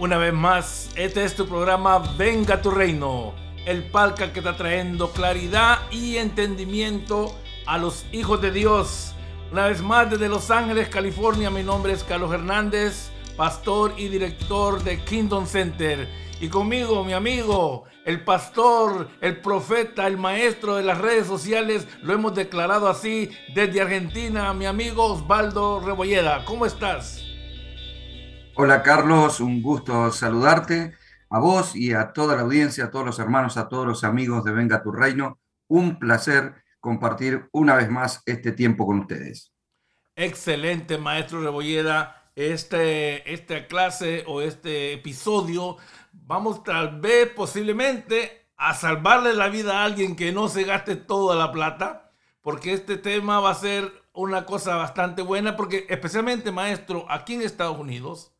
Una 0.00 0.16
vez 0.16 0.32
más, 0.32 0.90
este 0.94 1.24
es 1.24 1.34
tu 1.34 1.48
programa 1.48 1.98
Venga 2.16 2.62
tu 2.62 2.70
Reino, 2.70 3.34
el 3.66 3.82
palca 3.82 4.32
que 4.32 4.38
está 4.38 4.56
trayendo 4.56 5.10
claridad 5.10 5.80
y 5.90 6.18
entendimiento 6.18 7.36
a 7.66 7.78
los 7.78 8.06
hijos 8.12 8.40
de 8.40 8.52
Dios. 8.52 9.12
Una 9.50 9.66
vez 9.66 9.82
más, 9.82 10.08
desde 10.08 10.28
Los 10.28 10.52
Ángeles, 10.52 10.88
California, 10.88 11.50
mi 11.50 11.64
nombre 11.64 11.92
es 11.92 12.04
Carlos 12.04 12.32
Hernández, 12.32 13.10
pastor 13.36 13.92
y 13.96 14.06
director 14.06 14.80
de 14.84 15.00
Kingdom 15.02 15.46
Center. 15.46 16.08
Y 16.40 16.48
conmigo, 16.48 17.02
mi 17.02 17.12
amigo, 17.12 17.82
el 18.04 18.22
pastor, 18.22 19.08
el 19.20 19.40
profeta, 19.40 20.06
el 20.06 20.16
maestro 20.16 20.76
de 20.76 20.84
las 20.84 20.98
redes 20.98 21.26
sociales, 21.26 21.88
lo 22.02 22.12
hemos 22.12 22.36
declarado 22.36 22.88
así 22.88 23.30
desde 23.52 23.80
Argentina, 23.80 24.54
mi 24.54 24.66
amigo 24.66 25.06
Osvaldo 25.06 25.80
Rebolleda. 25.80 26.44
¿Cómo 26.44 26.66
estás? 26.66 27.27
Hola 28.60 28.82
Carlos, 28.82 29.38
un 29.38 29.62
gusto 29.62 30.10
saludarte 30.10 30.92
a 31.30 31.38
vos 31.38 31.76
y 31.76 31.92
a 31.92 32.12
toda 32.12 32.34
la 32.34 32.42
audiencia, 32.42 32.86
a 32.86 32.90
todos 32.90 33.06
los 33.06 33.20
hermanos, 33.20 33.56
a 33.56 33.68
todos 33.68 33.86
los 33.86 34.02
amigos 34.02 34.42
de 34.42 34.50
Venga 34.50 34.82
tu 34.82 34.90
Reino. 34.90 35.38
Un 35.68 36.00
placer 36.00 36.64
compartir 36.80 37.48
una 37.52 37.76
vez 37.76 37.88
más 37.88 38.20
este 38.26 38.50
tiempo 38.50 38.84
con 38.84 38.98
ustedes. 38.98 39.52
Excelente, 40.16 40.98
maestro 40.98 41.40
Rebolleda. 41.40 42.32
Este, 42.34 43.32
esta 43.32 43.68
clase 43.68 44.24
o 44.26 44.42
este 44.42 44.94
episodio, 44.94 45.76
vamos 46.10 46.64
tal 46.64 47.00
vez 47.00 47.28
posiblemente 47.28 48.48
a 48.56 48.74
salvarle 48.74 49.34
la 49.34 49.50
vida 49.50 49.78
a 49.78 49.84
alguien 49.84 50.16
que 50.16 50.32
no 50.32 50.48
se 50.48 50.64
gaste 50.64 50.96
toda 50.96 51.36
la 51.36 51.52
plata, 51.52 52.10
porque 52.40 52.72
este 52.72 52.96
tema 52.96 53.38
va 53.38 53.52
a 53.52 53.54
ser 53.54 53.92
una 54.12 54.46
cosa 54.46 54.74
bastante 54.74 55.22
buena, 55.22 55.56
porque 55.56 55.86
especialmente, 55.88 56.50
maestro, 56.50 57.06
aquí 57.08 57.34
en 57.34 57.42
Estados 57.42 57.78
Unidos, 57.78 58.32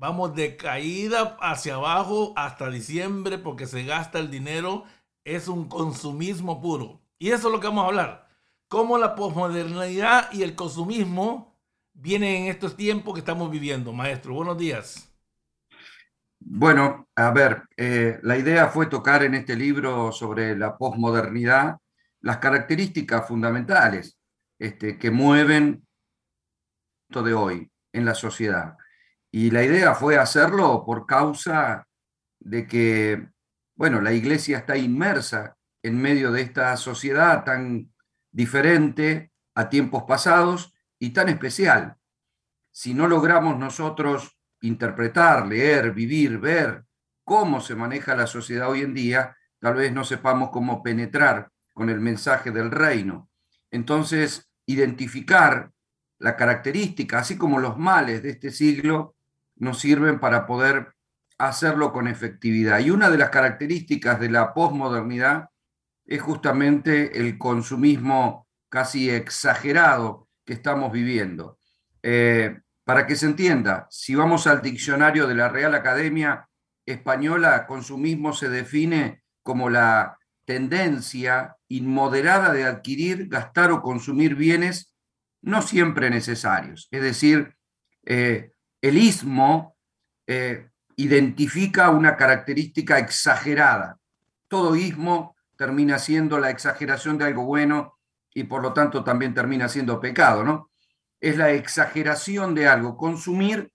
Vamos 0.00 0.34
de 0.34 0.56
caída 0.56 1.36
hacia 1.42 1.74
abajo 1.74 2.32
hasta 2.34 2.70
diciembre 2.70 3.36
porque 3.36 3.66
se 3.66 3.84
gasta 3.84 4.18
el 4.18 4.30
dinero. 4.30 4.84
Es 5.24 5.46
un 5.46 5.68
consumismo 5.68 6.62
puro. 6.62 7.02
Y 7.18 7.32
eso 7.32 7.48
es 7.48 7.52
lo 7.52 7.60
que 7.60 7.66
vamos 7.66 7.84
a 7.84 7.88
hablar. 7.88 8.28
Cómo 8.66 8.96
la 8.96 9.14
posmodernidad 9.14 10.32
y 10.32 10.42
el 10.42 10.54
consumismo 10.54 11.60
vienen 11.92 12.44
en 12.44 12.48
estos 12.48 12.78
tiempos 12.78 13.12
que 13.12 13.20
estamos 13.20 13.50
viviendo. 13.50 13.92
Maestro, 13.92 14.32
buenos 14.32 14.56
días. 14.56 15.06
Bueno, 16.38 17.06
a 17.14 17.30
ver, 17.30 17.64
eh, 17.76 18.20
la 18.22 18.38
idea 18.38 18.68
fue 18.68 18.86
tocar 18.86 19.22
en 19.22 19.34
este 19.34 19.54
libro 19.54 20.12
sobre 20.12 20.56
la 20.56 20.78
posmodernidad 20.78 21.76
las 22.22 22.38
características 22.38 23.28
fundamentales 23.28 24.16
este, 24.58 24.96
que 24.96 25.10
mueven 25.10 25.86
de 27.10 27.34
hoy 27.34 27.70
en 27.92 28.06
la 28.06 28.14
sociedad. 28.14 28.78
Y 29.32 29.50
la 29.50 29.62
idea 29.62 29.94
fue 29.94 30.18
hacerlo 30.18 30.84
por 30.84 31.06
causa 31.06 31.86
de 32.40 32.66
que, 32.66 33.28
bueno, 33.76 34.00
la 34.00 34.12
iglesia 34.12 34.58
está 34.58 34.76
inmersa 34.76 35.56
en 35.82 36.00
medio 36.00 36.32
de 36.32 36.42
esta 36.42 36.76
sociedad 36.76 37.44
tan 37.44 37.92
diferente 38.32 39.32
a 39.54 39.68
tiempos 39.68 40.04
pasados 40.04 40.74
y 40.98 41.10
tan 41.10 41.28
especial. 41.28 41.96
Si 42.72 42.94
no 42.94 43.06
logramos 43.08 43.58
nosotros 43.58 44.36
interpretar, 44.62 45.46
leer, 45.46 45.92
vivir, 45.92 46.38
ver 46.38 46.84
cómo 47.24 47.60
se 47.60 47.74
maneja 47.74 48.16
la 48.16 48.26
sociedad 48.26 48.68
hoy 48.68 48.80
en 48.80 48.94
día, 48.94 49.36
tal 49.58 49.74
vez 49.74 49.92
no 49.92 50.04
sepamos 50.04 50.50
cómo 50.50 50.82
penetrar 50.82 51.50
con 51.72 51.88
el 51.88 52.00
mensaje 52.00 52.50
del 52.50 52.70
reino. 52.70 53.30
Entonces, 53.70 54.50
identificar 54.66 55.70
la 56.18 56.36
característica, 56.36 57.20
así 57.20 57.38
como 57.38 57.58
los 57.58 57.78
males 57.78 58.22
de 58.22 58.30
este 58.30 58.50
siglo, 58.50 59.14
nos 59.60 59.78
sirven 59.78 60.18
para 60.18 60.46
poder 60.46 60.94
hacerlo 61.38 61.92
con 61.92 62.08
efectividad. 62.08 62.80
Y 62.80 62.90
una 62.90 63.08
de 63.08 63.18
las 63.18 63.30
características 63.30 64.18
de 64.18 64.30
la 64.30 64.52
posmodernidad 64.52 65.50
es 66.04 66.20
justamente 66.20 67.18
el 67.18 67.38
consumismo 67.38 68.48
casi 68.68 69.10
exagerado 69.10 70.28
que 70.44 70.54
estamos 70.54 70.92
viviendo. 70.92 71.58
Eh, 72.02 72.58
para 72.84 73.06
que 73.06 73.16
se 73.16 73.26
entienda, 73.26 73.86
si 73.90 74.14
vamos 74.14 74.46
al 74.46 74.62
diccionario 74.62 75.26
de 75.26 75.34
la 75.34 75.48
Real 75.48 75.74
Academia 75.74 76.48
Española, 76.86 77.66
consumismo 77.66 78.32
se 78.32 78.48
define 78.48 79.22
como 79.42 79.70
la 79.70 80.18
tendencia 80.44 81.56
inmoderada 81.68 82.52
de 82.52 82.64
adquirir, 82.64 83.28
gastar 83.28 83.70
o 83.70 83.82
consumir 83.82 84.34
bienes 84.34 84.92
no 85.42 85.62
siempre 85.62 86.10
necesarios. 86.10 86.88
Es 86.90 87.02
decir, 87.02 87.56
eh, 88.04 88.52
el 88.82 88.98
ismo 88.98 89.76
eh, 90.26 90.68
identifica 90.96 91.90
una 91.90 92.16
característica 92.16 92.98
exagerada. 92.98 93.98
Todo 94.48 94.76
ismo 94.76 95.36
termina 95.56 95.98
siendo 95.98 96.38
la 96.38 96.50
exageración 96.50 97.18
de 97.18 97.26
algo 97.26 97.44
bueno 97.44 97.98
y 98.32 98.44
por 98.44 98.62
lo 98.62 98.72
tanto 98.72 99.04
también 99.04 99.34
termina 99.34 99.68
siendo 99.68 100.00
pecado, 100.00 100.44
¿no? 100.44 100.70
Es 101.20 101.36
la 101.36 101.50
exageración 101.52 102.54
de 102.54 102.68
algo. 102.68 102.96
Consumir 102.96 103.72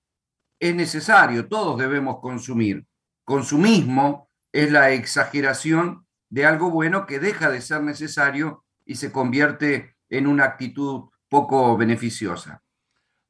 es 0.60 0.76
necesario, 0.76 1.48
todos 1.48 1.78
debemos 1.78 2.20
consumir. 2.20 2.86
Consumismo 3.24 4.30
es 4.52 4.72
la 4.72 4.92
exageración 4.92 6.08
de 6.30 6.46
algo 6.46 6.72
bueno 6.72 7.06
que 7.06 7.20
deja 7.20 7.50
de 7.50 7.62
ser 7.62 7.84
necesario 7.84 8.64
y 8.86 8.96
se 8.96 9.12
convierte 9.12 9.96
en 10.10 10.28
una 10.28 10.46
actitud 10.46 11.10
poco 11.30 11.76
beneficiosa. 11.78 12.64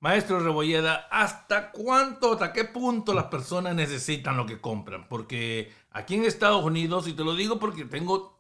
Maestro 0.06 0.40
Rebolleda, 0.40 1.08
¿hasta 1.10 1.72
cuánto, 1.72 2.34
hasta 2.34 2.54
qué 2.54 2.66
punto 2.66 3.12
las 3.16 3.24
personas 3.24 3.74
necesitan 3.74 4.38
lo 4.38 4.46
que 4.46 4.62
compran? 4.62 5.08
Porque 5.10 5.74
aquí 5.90 6.14
en 6.14 6.26
Estados 6.26 6.64
Unidos, 6.64 7.08
y 7.08 7.14
te 7.14 7.24
lo 7.24 7.34
digo 7.34 7.58
porque 7.58 7.86
tengo 7.86 8.38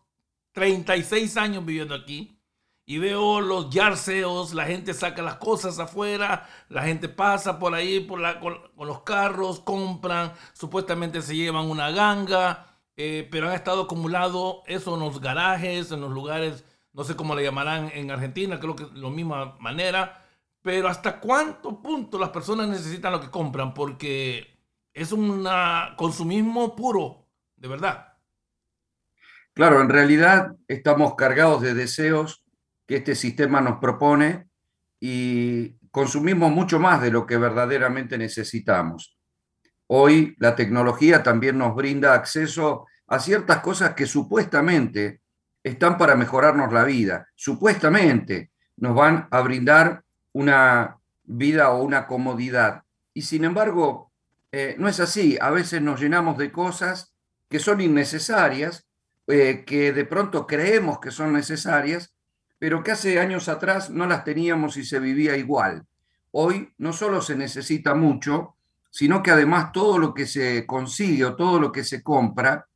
36 0.51 1.35
años 1.37 1.65
viviendo 1.65 1.95
aquí, 1.95 2.39
y 2.85 2.99
veo 2.99 3.41
los 3.41 3.71
yarseos, 3.71 4.53
la 4.53 4.65
gente 4.65 4.93
saca 4.93 5.23
las 5.23 5.37
cosas 5.37 5.79
afuera, 5.79 6.47
la 6.69 6.83
gente 6.83 7.09
pasa 7.09 7.57
por 7.57 7.73
ahí 7.73 7.99
por 7.99 8.21
con, 8.39 8.59
los 8.87 9.01
carros, 9.01 9.59
compran, 9.59 10.33
supuestamente 10.53 11.23
se 11.23 11.35
llevan 11.35 11.65
una 11.67 11.89
ganga, 11.89 12.77
eh, 12.95 13.27
pero 13.31 13.47
han 13.47 13.55
estado 13.55 13.85
acumulado 13.85 14.61
eso 14.67 14.93
en 14.93 14.99
los 14.99 15.19
garajes, 15.19 15.91
en 15.91 16.01
los 16.01 16.11
lugares, 16.11 16.63
no 16.93 17.03
sé 17.03 17.15
cómo 17.15 17.33
le 17.33 17.41
llamarán 17.41 17.91
en 17.95 18.11
Argentina, 18.11 18.59
creo 18.59 18.75
que 18.75 18.85
de 18.85 18.99
la 18.99 19.09
misma 19.09 19.55
manera 19.59 20.21
pero 20.65 20.87
hasta 20.87 21.19
cuánto 21.19 21.79
punto 21.79 22.17
las 22.17 22.29
personas 22.29 22.67
necesitan 22.67 23.11
lo 23.11 23.21
que 23.21 23.29
compran, 23.29 23.71
porque 23.71 24.57
es 24.91 25.11
un 25.11 25.47
consumismo 25.95 26.75
puro, 26.75 27.27
de 27.55 27.67
verdad. 27.67 28.17
Claro, 29.53 29.79
en 29.79 29.89
realidad 29.89 30.55
estamos 30.67 31.13
cargados 31.13 31.61
de 31.61 31.75
deseos 31.75 32.43
que 32.87 32.95
este 32.95 33.13
sistema 33.13 33.61
nos 33.61 33.77
propone 33.77 34.47
y 34.99 35.77
consumimos 35.91 36.51
mucho 36.51 36.79
más 36.79 36.99
de 36.99 37.11
lo 37.11 37.27
que 37.27 37.37
verdaderamente 37.37 38.17
necesitamos. 38.17 39.19
Hoy 39.85 40.35
la 40.39 40.55
tecnología 40.55 41.21
también 41.21 41.59
nos 41.59 41.75
brinda 41.75 42.15
acceso 42.15 42.87
a 43.05 43.19
ciertas 43.19 43.59
cosas 43.59 43.93
que 43.93 44.07
supuestamente 44.07 45.21
están 45.63 45.99
para 45.99 46.15
mejorarnos 46.15 46.73
la 46.73 46.85
vida, 46.85 47.27
supuestamente 47.35 48.49
nos 48.77 48.95
van 48.95 49.27
a 49.29 49.41
brindar 49.41 50.04
una 50.35 50.97
vida 51.23 51.71
o 51.71 51.81
una 51.81 52.07
comodidad. 52.07 52.83
Y 53.13 53.21
sin 53.21 53.45
embargo, 53.45 54.11
eh, 54.51 54.75
no 54.77 54.89
es 54.89 54.99
así. 54.99 55.37
A 55.39 55.49
veces 55.49 55.81
nos 55.81 56.01
llenamos 56.01 56.37
de 56.37 56.51
cosas 56.51 57.13
que 57.49 57.59
son 57.59 57.79
innecesarias, 57.79 58.85
eh, 59.27 59.63
que 59.65 59.93
de 59.93 60.03
pronto 60.03 60.45
creemos 60.45 60.99
que 60.99 61.11
son 61.11 61.31
necesarias, 61.31 62.13
pero 62.59 62.83
que 62.83 62.91
hace 62.91 63.17
años 63.17 63.47
atrás 63.47 63.89
no 63.89 64.07
las 64.07 64.25
teníamos 64.25 64.75
y 64.75 64.83
se 64.83 64.99
vivía 64.99 65.37
igual. 65.37 65.85
Hoy 66.31 66.73
no 66.79 66.91
solo 66.91 67.21
se 67.21 67.37
necesita 67.37 67.95
mucho, 67.95 68.57
sino 68.89 69.23
que 69.23 69.31
además 69.31 69.71
todo 69.71 69.97
lo 69.99 70.13
que 70.13 70.25
se 70.25 70.65
consigue 70.65 71.23
o 71.23 71.37
todo 71.37 71.61
lo 71.61 71.71
que 71.71 71.85
se 71.85 72.03
compra 72.03 72.67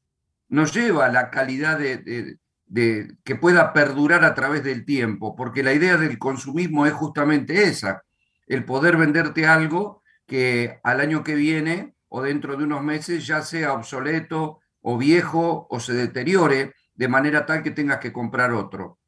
nos 0.48 0.74
lleva 0.74 1.08
a 1.08 1.12
la 1.12 1.30
calidad 1.30 1.78
de, 1.78 1.98
de, 1.98 2.38
que 2.74 3.36
pueda 3.36 3.74
perdurar 3.74 4.24
a 4.24 4.36
través 4.36 4.64
del 4.64 4.86
tiempo, 4.86 5.36
porque 5.36 5.64
la 5.64 5.74
idea 5.74 5.98
del 5.98 6.20
consumismo 6.20 6.86
es 6.86 6.94
justamente 6.94 7.64
esa, 7.64 8.04
el 8.48 8.64
poder 8.64 8.98
venderte 8.98 9.48
algo 9.48 10.04
que 10.28 10.80
al 10.84 11.00
año 11.02 11.24
que 11.24 11.36
viene 11.36 11.96
o 12.08 12.22
dentro 12.22 12.56
de 12.56 12.64
unos 12.64 12.84
meses 12.84 13.26
ya 13.26 13.42
sea 13.42 13.74
obsoleto 13.74 14.60
o 14.82 14.98
viejo 14.98 15.68
o 15.70 15.80
se 15.80 15.94
deteriore 15.94 16.74
de 16.94 17.08
manera 17.08 17.46
tal 17.46 17.64
que 17.64 17.72
tengas 17.72 18.00
que 18.00 18.14
comprar 18.14 18.52
otro. 18.52 19.00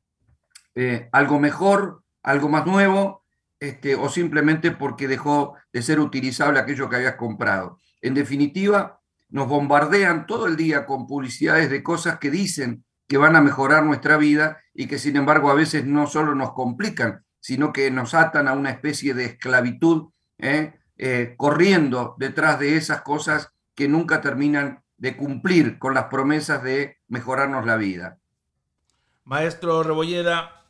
Eh, 0.73 1.09
algo 1.11 1.39
mejor, 1.39 2.03
algo 2.23 2.49
más 2.49 2.65
nuevo, 2.65 3.23
este, 3.59 3.95
o 3.95 4.09
simplemente 4.09 4.71
porque 4.71 5.07
dejó 5.07 5.55
de 5.71 5.81
ser 5.81 5.99
utilizable 5.99 6.59
aquello 6.59 6.89
que 6.89 6.95
habías 6.95 7.15
comprado. 7.15 7.77
En 8.01 8.13
definitiva, 8.13 8.99
nos 9.29 9.47
bombardean 9.47 10.25
todo 10.25 10.47
el 10.47 10.55
día 10.55 10.85
con 10.85 11.05
publicidades 11.05 11.69
de 11.69 11.83
cosas 11.83 12.17
que 12.17 12.31
dicen 12.31 12.83
que 13.11 13.17
van 13.17 13.35
a 13.35 13.41
mejorar 13.41 13.83
nuestra 13.83 14.15
vida 14.15 14.61
y 14.73 14.87
que 14.87 14.97
sin 14.97 15.17
embargo 15.17 15.51
a 15.51 15.53
veces 15.53 15.85
no 15.85 16.07
solo 16.07 16.33
nos 16.33 16.53
complican, 16.53 17.25
sino 17.41 17.73
que 17.73 17.91
nos 17.91 18.13
atan 18.13 18.47
a 18.47 18.53
una 18.53 18.69
especie 18.69 19.13
de 19.13 19.25
esclavitud 19.25 20.11
¿eh? 20.37 20.79
eh, 20.97 21.33
corriendo 21.35 22.15
detrás 22.17 22.57
de 22.57 22.77
esas 22.77 23.01
cosas 23.01 23.51
que 23.75 23.89
nunca 23.89 24.21
terminan 24.21 24.81
de 24.95 25.17
cumplir 25.17 25.77
con 25.77 25.93
las 25.93 26.05
promesas 26.05 26.63
de 26.63 26.99
mejorarnos 27.09 27.65
la 27.65 27.75
vida. 27.75 28.17
Maestro 29.25 29.83
Rebolleda, 29.83 30.63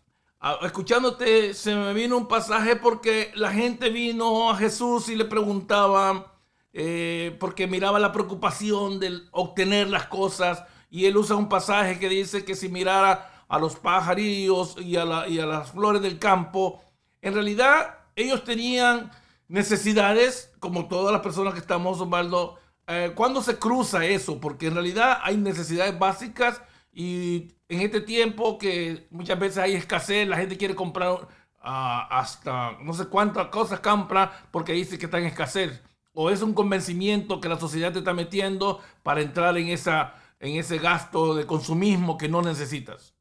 escuchándote 0.64 1.54
se 1.54 1.76
me 1.76 1.94
vino 1.94 2.18
un 2.18 2.28
pasaje 2.28 2.76
porque 2.76 3.32
la 3.36 3.52
gente 3.52 3.92
vino 3.92 4.50
a 4.50 4.58
Jesús 4.58 5.10
y 5.10 5.16
le 5.16 5.26
preguntaba, 5.26 6.40
eh, 6.74 7.38
porque 7.40 7.68
miraba 7.68 8.00
la 8.00 8.12
preocupación 8.12 9.00
de 9.00 9.20
obtener 9.30 9.90
las 9.90 10.08
cosas, 10.08 10.64
y 10.92 11.06
él 11.06 11.18
usa 11.18 11.38
un 11.38 11.50
pasaje 11.50 11.98
que 11.98 12.10
dice 12.10 12.46
que 12.46 12.54
si 12.54 12.70
mirara 12.70 13.46
a 13.48 13.58
los 13.58 13.78
pajarillos 13.78 14.76
y 14.78 14.98
a, 14.98 15.28
y 15.28 15.40
a 15.40 15.46
las 15.46 15.72
flores 15.72 16.02
del 16.02 16.20
campo, 16.20 16.82
en 17.22 17.34
realidad 17.34 17.98
ellos 18.16 18.44
tenían 18.44 19.10
necesidades, 19.48 20.54
como 20.60 20.88
todas 20.88 21.12
las 21.14 21.22
personas 21.22 21.54
que 21.54 21.60
estamos, 21.60 22.00
Osvaldo. 22.00 22.58
Eh, 22.88 23.14
¿Cuándo 23.16 23.42
se 23.42 23.58
cruza 23.58 24.06
eso? 24.06 24.40
Porque 24.40 24.68
en 24.68 24.74
realidad 24.74 25.20
hay 25.24 25.38
necesidades 25.38 25.98
básicas 25.98 26.62
y 26.92 27.54
en 27.70 27.82
este 27.82 28.02
tiempo 28.02 28.58
que 28.58 29.08
muchas 29.12 29.40
veces 29.40 29.60
hay 29.60 29.74
escasez, 29.76 30.28
la 30.28 30.38
gente 30.38 30.58
quiere 30.58 30.76
comprar 30.76 31.28
ah, 31.62 32.08
hasta 32.12 32.78
no 32.82 32.94
sé 32.94 33.06
cuántas 33.08 33.48
cosas 33.48 33.80
compra 33.80 34.46
porque 34.52 34.74
dice 34.74 35.00
que 35.00 35.06
está 35.06 35.20
en 35.20 35.26
escasez. 35.26 35.82
O 36.14 36.30
es 36.30 36.42
un 36.42 36.54
convencimiento 36.54 37.40
que 37.40 37.48
la 37.48 37.58
sociedad 37.58 37.94
te 37.94 38.00
está 38.00 38.14
metiendo 38.14 38.82
para 39.04 39.22
entrar 39.22 39.58
en, 39.58 39.70
esa, 39.70 40.16
en 40.42 40.58
ese 40.58 40.80
gasto 40.80 41.36
de 41.36 41.46
consumismo 41.46 42.18
que 42.18 42.28
no 42.28 42.42
necesitas. 42.42 43.16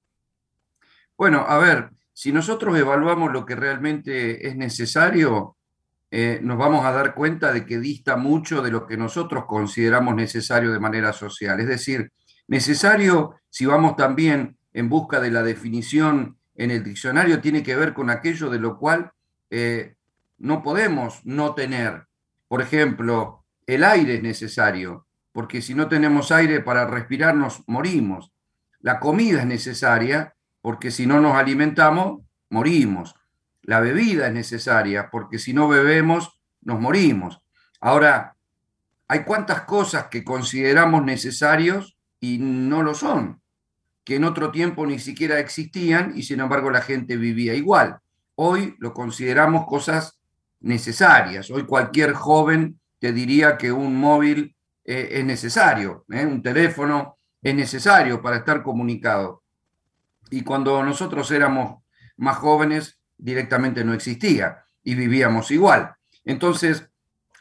Bueno, 1.16 1.44
a 1.46 1.58
ver, 1.58 1.90
si 2.14 2.32
nosotros 2.32 2.76
evaluamos 2.78 3.30
lo 3.30 3.44
que 3.44 3.54
realmente 3.54 4.48
es 4.48 4.56
necesario, 4.56 5.56
eh, 6.10 6.40
nos 6.42 6.56
vamos 6.56 6.84
a 6.84 6.92
dar 6.92 7.14
cuenta 7.14 7.52
de 7.52 7.66
que 7.66 7.78
dista 7.78 8.16
mucho 8.16 8.62
de 8.62 8.70
lo 8.70 8.86
que 8.86 8.96
nosotros 8.96 9.44
consideramos 9.44 10.14
necesario 10.14 10.72
de 10.72 10.80
manera 10.80 11.12
social. 11.12 11.60
Es 11.60 11.68
decir, 11.68 12.10
necesario, 12.48 13.36
si 13.50 13.66
vamos 13.66 13.96
también 13.96 14.56
en 14.72 14.88
busca 14.88 15.20
de 15.20 15.30
la 15.30 15.42
definición 15.42 16.38
en 16.54 16.70
el 16.70 16.82
diccionario, 16.82 17.40
tiene 17.40 17.62
que 17.62 17.76
ver 17.76 17.92
con 17.92 18.08
aquello 18.08 18.48
de 18.48 18.58
lo 18.58 18.78
cual 18.78 19.12
eh, 19.50 19.94
no 20.38 20.62
podemos 20.62 21.20
no 21.24 21.54
tener. 21.54 22.06
Por 22.48 22.62
ejemplo, 22.62 23.44
el 23.66 23.84
aire 23.84 24.16
es 24.16 24.22
necesario, 24.22 25.06
porque 25.32 25.62
si 25.62 25.74
no 25.74 25.88
tenemos 25.88 26.32
aire 26.32 26.60
para 26.60 26.86
respirar 26.86 27.34
nos 27.34 27.62
morimos. 27.66 28.32
La 28.80 28.98
comida 28.98 29.40
es 29.40 29.46
necesaria, 29.46 30.34
porque 30.60 30.90
si 30.90 31.06
no 31.06 31.20
nos 31.20 31.36
alimentamos, 31.36 32.22
morimos. 32.48 33.14
La 33.62 33.80
bebida 33.80 34.26
es 34.26 34.32
necesaria 34.32 35.10
porque 35.10 35.38
si 35.38 35.52
no 35.52 35.68
bebemos 35.68 36.40
nos 36.62 36.80
morimos. 36.80 37.40
Ahora, 37.80 38.36
hay 39.08 39.24
cuantas 39.24 39.62
cosas 39.62 40.06
que 40.06 40.24
consideramos 40.24 41.04
necesarios 41.04 41.96
y 42.20 42.38
no 42.38 42.82
lo 42.82 42.94
son, 42.94 43.40
que 44.04 44.16
en 44.16 44.24
otro 44.24 44.50
tiempo 44.50 44.86
ni 44.86 44.98
siquiera 44.98 45.38
existían 45.38 46.12
y 46.16 46.22
sin 46.22 46.40
embargo 46.40 46.70
la 46.70 46.82
gente 46.82 47.16
vivía 47.16 47.54
igual. 47.54 47.98
Hoy 48.34 48.76
lo 48.78 48.94
consideramos 48.94 49.66
cosas 49.66 50.20
necesarias. 50.60 51.50
Hoy 51.50 51.64
cualquier 51.64 52.12
joven 52.12 52.80
te 52.98 53.12
diría 53.12 53.56
que 53.58 53.72
un 53.72 53.96
móvil 53.96 54.54
eh, 54.92 55.20
es 55.20 55.24
necesario, 55.24 56.04
¿eh? 56.10 56.26
un 56.26 56.42
teléfono 56.42 57.16
es 57.40 57.54
necesario 57.54 58.20
para 58.20 58.38
estar 58.38 58.60
comunicado. 58.60 59.44
Y 60.32 60.42
cuando 60.42 60.82
nosotros 60.82 61.30
éramos 61.30 61.84
más 62.16 62.38
jóvenes, 62.38 62.98
directamente 63.16 63.84
no 63.84 63.94
existía 63.94 64.64
y 64.82 64.96
vivíamos 64.96 65.52
igual. 65.52 65.94
Entonces, 66.24 66.88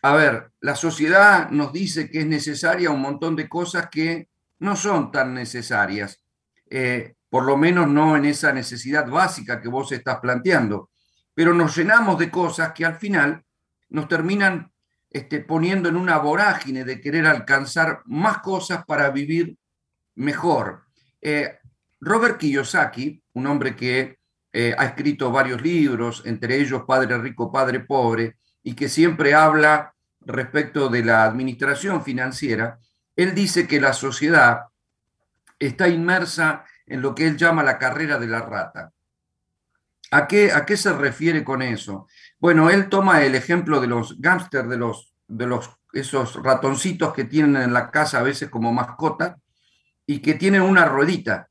a 0.04 0.14
ver, 0.14 0.52
la 0.60 0.76
sociedad 0.76 1.50
nos 1.50 1.74
dice 1.74 2.12
que 2.12 2.20
es 2.20 2.28
necesaria 2.28 2.92
un 2.92 3.02
montón 3.02 3.36
de 3.36 3.50
cosas 3.50 3.90
que 3.90 4.30
no 4.60 4.76
son 4.76 5.12
tan 5.12 5.34
necesarias, 5.34 6.22
eh, 6.70 7.16
por 7.32 7.46
lo 7.46 7.58
menos 7.58 7.88
no 7.88 8.16
en 8.16 8.26
esa 8.26 8.54
necesidad 8.54 9.08
básica 9.08 9.60
que 9.60 9.70
vos 9.70 9.92
estás 9.92 10.20
planteando, 10.20 10.92
pero 11.34 11.56
nos 11.56 11.76
llenamos 11.76 12.20
de 12.20 12.30
cosas 12.30 12.74
que 12.74 12.86
al 12.86 12.98
final 12.98 13.44
nos 13.90 14.08
terminan 14.08 14.72
este, 15.10 15.40
poniendo 15.40 15.90
en 15.90 15.96
una 15.96 16.18
vorágine 16.18 16.86
de 16.86 17.02
querer 17.02 17.26
alcanzar 17.26 18.02
más 18.06 18.40
cosas 18.40 18.86
para 18.86 19.10
vivir 19.10 19.58
mejor. 20.16 20.84
Eh, 21.22 21.58
Robert 22.00 22.38
Kiyosaki, 22.38 23.22
un 23.34 23.48
hombre 23.48 23.76
que 23.76 24.20
eh, 24.52 24.76
ha 24.78 24.86
escrito 24.86 25.32
varios 25.32 25.62
libros, 25.62 26.24
entre 26.26 26.58
ellos 26.58 26.84
Padre 26.88 27.18
Rico, 27.18 27.52
Padre 27.52 27.82
Pobre, 27.82 28.38
y 28.64 28.74
que 28.74 28.90
siempre 28.90 29.34
habla 29.34 29.94
respecto 30.22 30.90
de 30.90 31.04
la 31.04 31.24
administración 31.24 32.04
financiera, 32.04 32.80
él 33.16 33.34
dice 33.34 33.68
que 33.68 33.82
la 33.82 33.94
sociedad 33.94 34.62
está 35.58 35.88
inmersa 35.88 36.66
en 36.86 37.02
lo 37.02 37.14
que 37.14 37.28
él 37.28 37.38
llama 37.38 37.64
la 37.64 37.78
carrera 37.78 38.18
de 38.18 38.28
la 38.28 38.42
rata. 38.42 38.92
¿A 40.12 40.28
qué, 40.28 40.52
a 40.52 40.66
qué 40.66 40.78
se 40.78 40.94
refiere 40.94 41.44
con 41.44 41.62
eso? 41.62 42.08
Bueno, 42.40 42.70
él 42.70 42.88
toma 42.90 43.24
el 43.24 43.36
ejemplo 43.36 43.82
de 43.82 43.88
los 43.88 44.20
gángsters, 44.20 44.70
de 44.70 44.78
los, 44.78 45.14
de 45.28 45.46
los 45.46 45.70
esos 45.94 46.42
ratoncitos 46.42 47.14
que 47.14 47.26
tienen 47.26 47.62
en 47.62 47.74
la 47.74 47.92
casa 47.92 48.20
a 48.20 48.24
veces 48.24 48.50
como 48.50 48.72
mascota 48.72 49.38
y 50.06 50.20
que 50.20 50.36
tienen 50.36 50.62
una 50.62 50.86
ruedita 50.86 51.50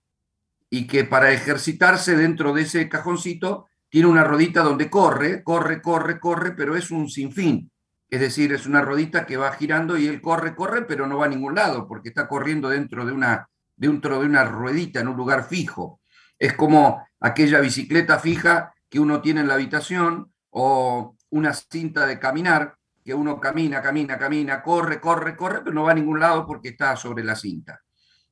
y 0.70 0.86
que 0.86 1.04
para 1.04 1.32
ejercitarse 1.32 2.16
dentro 2.16 2.52
de 2.52 2.62
ese 2.62 2.88
cajoncito 2.88 3.66
tiene 3.88 4.08
una 4.08 4.24
rodita 4.24 4.62
donde 4.62 4.90
corre, 4.90 5.42
corre, 5.42 5.80
corre, 5.80 6.20
corre, 6.20 6.52
pero 6.52 6.76
es 6.76 6.90
un 6.90 7.08
sinfín. 7.08 7.70
Es 8.10 8.20
decir, 8.20 8.52
es 8.52 8.66
una 8.66 8.82
rodita 8.82 9.26
que 9.26 9.36
va 9.36 9.52
girando 9.52 9.96
y 9.96 10.06
él 10.06 10.20
corre, 10.20 10.54
corre, 10.54 10.82
pero 10.82 11.06
no 11.06 11.18
va 11.18 11.26
a 11.26 11.30
ningún 11.30 11.54
lado 11.54 11.86
porque 11.86 12.08
está 12.08 12.28
corriendo 12.28 12.68
dentro 12.68 13.04
de 13.04 13.12
una, 13.12 13.48
dentro 13.76 14.20
de 14.20 14.26
una 14.26 14.44
ruedita 14.44 15.00
en 15.00 15.08
un 15.08 15.16
lugar 15.16 15.44
fijo. 15.44 16.00
Es 16.38 16.54
como 16.54 17.06
aquella 17.20 17.60
bicicleta 17.60 18.18
fija 18.18 18.74
que 18.88 19.00
uno 19.00 19.20
tiene 19.20 19.40
en 19.40 19.48
la 19.48 19.54
habitación 19.54 20.32
o 20.50 21.16
una 21.30 21.52
cinta 21.52 22.06
de 22.06 22.18
caminar 22.18 22.76
que 23.04 23.14
uno 23.14 23.40
camina, 23.40 23.80
camina, 23.80 24.18
camina, 24.18 24.62
corre, 24.62 25.00
corre, 25.00 25.36
corre, 25.36 25.60
pero 25.60 25.74
no 25.74 25.84
va 25.84 25.92
a 25.92 25.94
ningún 25.94 26.20
lado 26.20 26.46
porque 26.46 26.68
está 26.70 26.94
sobre 26.96 27.24
la 27.24 27.36
cinta. 27.36 27.80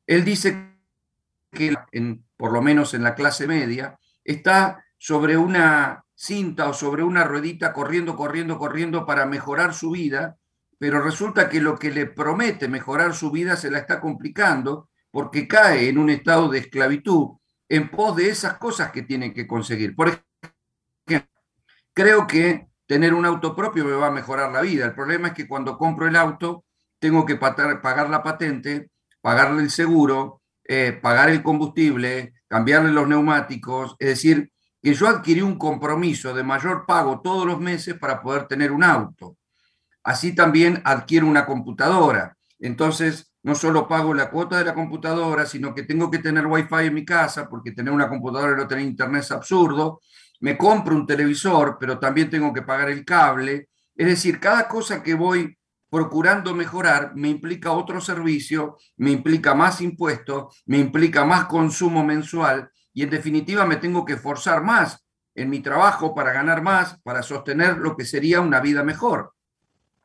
Él 0.06 0.24
dice 0.24 0.76
que 1.50 1.74
en, 1.92 2.24
por 2.36 2.52
lo 2.52 2.62
menos 2.62 2.94
en 2.94 3.02
la 3.02 3.14
clase 3.14 3.46
media, 3.46 3.98
está 4.24 4.84
sobre 4.98 5.36
una 5.36 6.04
cinta 6.14 6.68
o 6.68 6.74
sobre 6.74 7.02
una 7.02 7.24
ruedita 7.24 7.72
corriendo, 7.72 8.16
corriendo, 8.16 8.58
corriendo 8.58 9.06
para 9.06 9.26
mejorar 9.26 9.74
su 9.74 9.90
vida, 9.90 10.36
pero 10.78 11.02
resulta 11.02 11.48
que 11.48 11.60
lo 11.60 11.78
que 11.78 11.90
le 11.90 12.06
promete 12.06 12.68
mejorar 12.68 13.14
su 13.14 13.30
vida 13.30 13.56
se 13.56 13.70
la 13.70 13.78
está 13.78 14.00
complicando 14.00 14.90
porque 15.10 15.48
cae 15.48 15.88
en 15.88 15.98
un 15.98 16.10
estado 16.10 16.48
de 16.48 16.58
esclavitud 16.58 17.38
en 17.68 17.90
pos 17.90 18.16
de 18.16 18.28
esas 18.28 18.58
cosas 18.58 18.92
que 18.92 19.02
tiene 19.02 19.32
que 19.32 19.46
conseguir. 19.46 19.96
Por 19.96 20.08
creo 21.96 22.26
que 22.26 22.68
tener 22.86 23.14
un 23.14 23.24
auto 23.24 23.56
propio 23.56 23.84
me 23.86 23.92
va 23.92 24.08
a 24.08 24.10
mejorar 24.10 24.52
la 24.52 24.60
vida. 24.60 24.84
El 24.84 24.94
problema 24.94 25.28
es 25.28 25.34
que 25.34 25.48
cuando 25.48 25.78
compro 25.78 26.06
el 26.06 26.14
auto 26.14 26.64
tengo 26.98 27.24
que 27.24 27.36
pagar 27.36 28.10
la 28.10 28.22
patente, 28.22 28.90
pagarle 29.22 29.62
el 29.62 29.70
seguro, 29.70 30.42
eh, 30.62 30.92
pagar 31.00 31.30
el 31.30 31.42
combustible, 31.42 32.34
cambiarle 32.48 32.92
los 32.92 33.08
neumáticos, 33.08 33.96
es 33.98 34.08
decir, 34.08 34.52
que 34.82 34.92
yo 34.92 35.08
adquirí 35.08 35.40
un 35.40 35.58
compromiso 35.58 36.34
de 36.34 36.44
mayor 36.44 36.84
pago 36.86 37.22
todos 37.22 37.46
los 37.46 37.58
meses 37.58 37.94
para 37.94 38.20
poder 38.22 38.46
tener 38.46 38.72
un 38.72 38.84
auto. 38.84 39.38
Así 40.04 40.34
también 40.34 40.82
adquiero 40.84 41.26
una 41.26 41.46
computadora. 41.46 42.36
Entonces, 42.58 43.32
no 43.42 43.54
solo 43.54 43.88
pago 43.88 44.12
la 44.12 44.30
cuota 44.30 44.58
de 44.58 44.64
la 44.66 44.74
computadora, 44.74 45.46
sino 45.46 45.74
que 45.74 45.84
tengo 45.84 46.10
que 46.10 46.18
tener 46.18 46.46
wifi 46.46 46.86
en 46.86 46.94
mi 46.94 47.06
casa, 47.06 47.48
porque 47.48 47.72
tener 47.72 47.92
una 47.92 48.08
computadora 48.08 48.52
y 48.52 48.56
no 48.56 48.68
tener 48.68 48.84
internet 48.84 49.22
es 49.22 49.32
absurdo. 49.32 50.00
Me 50.40 50.56
compro 50.56 50.94
un 50.94 51.06
televisor, 51.06 51.76
pero 51.78 51.98
también 51.98 52.30
tengo 52.30 52.52
que 52.52 52.62
pagar 52.62 52.90
el 52.90 53.04
cable. 53.04 53.68
Es 53.94 54.06
decir, 54.06 54.38
cada 54.38 54.68
cosa 54.68 55.02
que 55.02 55.14
voy 55.14 55.56
procurando 55.90 56.54
mejorar 56.54 57.12
me 57.14 57.28
implica 57.28 57.72
otro 57.72 58.00
servicio, 58.00 58.76
me 58.96 59.10
implica 59.12 59.54
más 59.54 59.80
impuestos, 59.80 60.62
me 60.66 60.78
implica 60.78 61.24
más 61.24 61.46
consumo 61.46 62.04
mensual 62.04 62.70
y 62.92 63.02
en 63.02 63.10
definitiva 63.10 63.64
me 63.66 63.76
tengo 63.76 64.04
que 64.04 64.14
esforzar 64.14 64.62
más 64.62 65.06
en 65.34 65.50
mi 65.50 65.60
trabajo 65.60 66.14
para 66.14 66.32
ganar 66.32 66.62
más, 66.62 66.98
para 67.02 67.22
sostener 67.22 67.76
lo 67.76 67.96
que 67.96 68.04
sería 68.04 68.40
una 68.40 68.60
vida 68.60 68.82
mejor. 68.82 69.34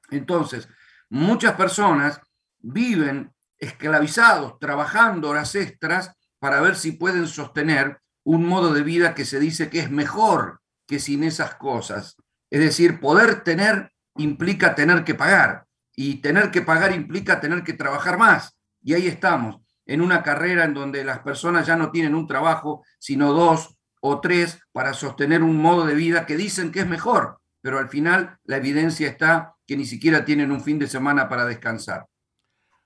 Entonces, 0.09 0.67
muchas 1.09 1.53
personas 1.53 2.19
viven 2.59 3.33
esclavizados, 3.57 4.59
trabajando 4.59 5.29
horas 5.29 5.55
extras 5.55 6.11
para 6.39 6.59
ver 6.59 6.75
si 6.75 6.93
pueden 6.93 7.27
sostener 7.27 8.01
un 8.23 8.45
modo 8.45 8.73
de 8.73 8.83
vida 8.83 9.15
que 9.15 9.25
se 9.25 9.39
dice 9.39 9.69
que 9.69 9.79
es 9.79 9.91
mejor 9.91 10.61
que 10.87 10.99
sin 10.99 11.23
esas 11.23 11.55
cosas. 11.55 12.17
Es 12.49 12.59
decir, 12.59 12.99
poder 12.99 13.43
tener 13.43 13.91
implica 14.17 14.75
tener 14.75 15.03
que 15.03 15.15
pagar 15.15 15.65
y 15.95 16.15
tener 16.15 16.51
que 16.51 16.61
pagar 16.61 16.93
implica 16.93 17.39
tener 17.39 17.63
que 17.63 17.73
trabajar 17.73 18.17
más. 18.17 18.57
Y 18.81 18.93
ahí 18.93 19.07
estamos, 19.07 19.61
en 19.85 20.01
una 20.01 20.23
carrera 20.23 20.65
en 20.65 20.73
donde 20.73 21.03
las 21.03 21.19
personas 21.19 21.67
ya 21.67 21.75
no 21.75 21.91
tienen 21.91 22.15
un 22.15 22.27
trabajo, 22.27 22.83
sino 22.99 23.33
dos 23.33 23.75
o 24.01 24.19
tres 24.19 24.59
para 24.71 24.93
sostener 24.93 25.43
un 25.43 25.57
modo 25.57 25.85
de 25.85 25.95
vida 25.95 26.25
que 26.25 26.35
dicen 26.35 26.71
que 26.71 26.81
es 26.81 26.87
mejor, 26.87 27.39
pero 27.61 27.77
al 27.77 27.89
final 27.89 28.37
la 28.43 28.57
evidencia 28.57 29.07
está 29.07 29.55
que 29.67 29.77
ni 29.77 29.85
siquiera 29.85 30.25
tienen 30.25 30.51
un 30.51 30.61
fin 30.61 30.79
de 30.79 30.87
semana 30.87 31.29
para 31.29 31.45
descansar. 31.45 32.07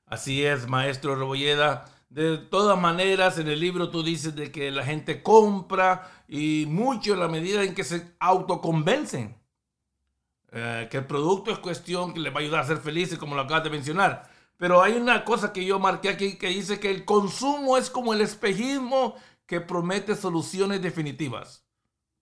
Así 0.06 0.46
es, 0.46 0.68
maestro 0.68 1.16
Rebolleda. 1.16 1.86
De 2.16 2.38
todas 2.38 2.80
maneras, 2.80 3.40
en 3.40 3.50
el 3.50 3.60
libro 3.60 3.90
tú 3.90 4.02
dices 4.02 4.34
de 4.34 4.50
que 4.50 4.72
la 4.72 4.86
gente 4.86 5.22
compra 5.22 6.24
y 6.30 6.66
mucho 6.66 7.12
en 7.12 7.20
la 7.20 7.28
medida 7.28 7.62
en 7.62 7.76
que 7.76 7.84
se 7.84 8.16
autoconvencen. 8.20 9.36
Eh, 10.54 10.88
que 10.90 11.00
el 11.00 11.08
producto 11.08 11.52
es 11.52 11.60
cuestión 11.60 12.14
que 12.14 12.22
les 12.22 12.34
va 12.34 12.38
a 12.38 12.40
ayudar 12.40 12.62
a 12.62 12.68
ser 12.68 12.78
felices, 12.78 13.20
como 13.20 13.36
lo 13.36 13.42
acabas 13.42 13.66
de 13.66 13.70
mencionar. 13.70 14.30
Pero 14.56 14.82
hay 14.82 14.94
una 14.94 15.26
cosa 15.26 15.52
que 15.52 15.66
yo 15.66 15.78
marqué 15.78 16.08
aquí 16.08 16.38
que 16.38 16.48
dice 16.48 16.80
que 16.80 16.90
el 16.90 17.04
consumo 17.04 17.76
es 17.76 17.90
como 17.90 18.14
el 18.14 18.22
espejismo 18.22 19.16
que 19.46 19.60
promete 19.60 20.16
soluciones 20.16 20.82
definitivas. 20.82 21.68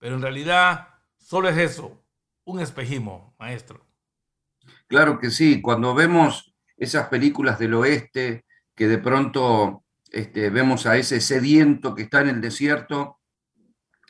Pero 0.00 0.16
en 0.16 0.22
realidad 0.22 0.88
solo 1.18 1.48
es 1.48 1.56
eso, 1.56 2.02
un 2.42 2.58
espejismo, 2.58 3.36
maestro. 3.38 3.86
Claro 4.88 5.20
que 5.20 5.30
sí, 5.30 5.62
cuando 5.62 5.94
vemos 5.94 6.52
esas 6.76 7.06
películas 7.06 7.60
del 7.60 7.74
oeste, 7.74 8.44
que 8.74 8.88
de 8.88 8.98
pronto 8.98 9.83
este, 10.14 10.48
vemos 10.48 10.86
a 10.86 10.96
ese 10.96 11.20
sediento 11.20 11.92
que 11.92 12.02
está 12.02 12.20
en 12.20 12.28
el 12.28 12.40
desierto 12.40 13.18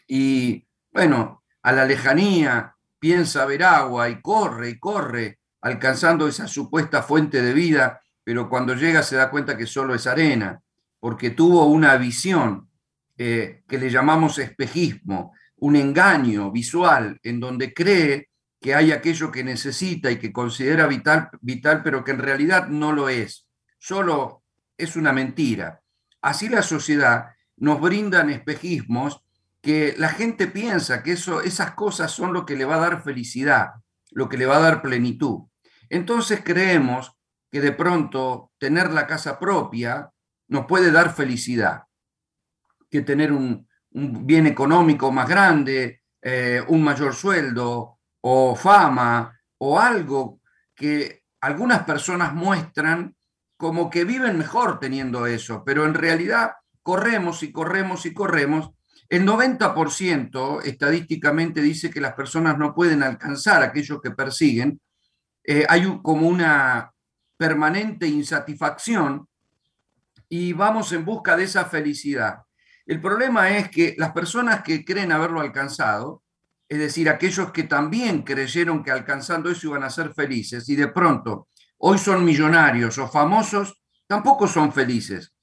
y, 0.07 0.69
bueno, 0.93 1.43
a 1.63 1.73
la 1.73 1.87
lejanía 1.87 2.77
piensa 2.99 3.47
ver 3.47 3.63
agua 3.63 4.11
y 4.11 4.21
corre 4.21 4.69
y 4.69 4.79
corre, 4.79 5.39
alcanzando 5.63 6.29
esa 6.29 6.47
supuesta 6.47 7.03
fuente 7.03 7.41
de 7.41 7.55
vida, 7.55 8.03
pero 8.23 8.51
cuando 8.51 8.75
llega 8.75 9.03
se 9.03 9.17
da 9.17 9.31
cuenta 9.31 9.57
que 9.57 9.65
solo 9.65 9.95
es 9.95 10.07
arena, 10.07 10.61
porque 11.01 11.31
tuvo 11.31 11.65
una 11.65 11.97
visión 11.97 12.69
eh, 13.17 13.63
que 13.67 13.79
le 13.79 13.89
llamamos 13.89 14.39
espejismo, 14.39 15.33
un 15.57 15.77
engaño 15.77 16.51
visual 16.51 17.19
en 17.23 17.41
donde 17.41 17.73
cree 17.73 18.29
que 18.61 18.75
hay 18.75 18.93
aquello 18.93 19.33
que 19.33 19.43
necesita 19.43 20.11
y 20.11 20.19
que 20.19 20.35
considera 20.35 20.87
vital, 20.87 21.31
vital, 21.41 21.83
pero 21.83 22.05
que 22.05 22.11
en 22.11 22.19
realidad 22.19 22.69
no 22.69 22.93
lo 22.93 23.09
es. 23.09 23.49
Solo 23.79 24.43
es 24.77 24.97
una 24.97 25.11
mentira. 25.11 25.81
Así 26.25 26.49
la 26.49 26.63
sociedad 26.63 27.35
nos 27.59 27.83
brindan 27.83 28.31
espejismos 28.31 29.23
que 29.61 29.95
la 29.99 30.09
gente 30.09 30.47
piensa 30.47 31.03
que 31.03 31.13
eso, 31.13 31.43
esas 31.43 31.73
cosas 31.73 32.13
son 32.13 32.33
lo 32.33 32.47
que 32.47 32.57
le 32.57 32.65
va 32.65 32.77
a 32.77 32.89
dar 32.89 33.03
felicidad, 33.03 33.73
lo 34.11 34.31
que 34.31 34.39
le 34.39 34.47
va 34.47 34.57
a 34.57 34.61
dar 34.61 34.81
plenitud. 34.81 35.43
Entonces 35.91 36.41
creemos 36.43 37.15
que 37.53 37.61
de 37.61 37.73
pronto 37.73 38.53
tener 38.57 38.91
la 38.91 39.07
casa 39.07 39.39
propia 39.39 40.11
nos 40.49 40.65
puede 40.65 40.91
dar 40.91 41.15
felicidad, 41.15 41.83
que 42.91 43.03
tener 43.03 43.31
un, 43.31 43.69
bien 43.91 44.47
económico 44.47 45.13
más 45.13 45.29
grande, 45.29 46.05
eh, 46.23 46.65
un 46.69 46.83
mayor 46.83 47.15
sueldo, 47.15 47.99
o 48.23 48.57
fama 48.57 49.39
o 49.59 49.79
algo 49.79 50.41
que 50.75 51.25
algunas 51.43 51.83
personas 51.83 52.33
muestran 52.33 53.15
como 53.57 53.91
que 53.91 54.05
viven 54.05 54.39
mejor 54.39 54.81
teniendo 54.81 55.27
eso, 55.27 55.63
pero 55.65 55.85
en 55.85 55.95
realidad 55.95 56.53
corremos 56.83 57.43
y 57.43 57.53
corremos 57.53 58.07
y 58.07 58.15
corremos. 58.15 58.71
El 59.09 59.27
90% 59.27 60.63
estadísticamente 60.65 61.61
dice 61.61 61.91
que 61.91 62.01
las 62.01 62.15
personas 62.15 62.59
no 62.59 62.75
pueden 62.75 63.03
alcanzar 63.03 63.63
aquello 63.63 64.01
que 64.01 64.11
persiguen. 64.11 64.81
Eh, 65.45 65.67
hay 65.69 65.85
como 66.03 66.27
una 66.27 66.91
permanente 67.37 68.07
insatisfacción 68.07 69.29
y 70.29 70.53
vamos 70.53 70.93
en 70.93 71.05
busca 71.05 71.37
de 71.37 71.45
esa 71.45 71.67
felicidad. 71.67 72.39
El 72.87 73.01
problema 73.01 73.57
es 73.57 73.71
que 73.71 73.95
las 73.99 74.13
personas 74.13 74.63
que 74.63 74.85
creen 74.85 75.13
haberlo 75.13 75.41
alcanzado 75.41 76.25
es 76.69 76.79
decir, 76.79 77.09
aquellos 77.09 77.53
que 77.53 77.65
también 77.65 78.23
creyeron 78.23 78.83
que 78.83 78.91
alcanzando 78.91 79.51
eso 79.51 79.69
iban 79.69 79.83
a 79.83 79.91
ser 79.91 80.15
felices 80.15 80.69
y 80.69 80.77
de 80.77 80.89
pronto 80.89 81.49
hoy 81.87 81.99
son 81.99 82.25
millonarios 82.25 82.97
o 82.97 83.09
famosos, 83.09 83.83
tampoco 84.07 84.49
son 84.49 84.73
felices. 84.73 85.35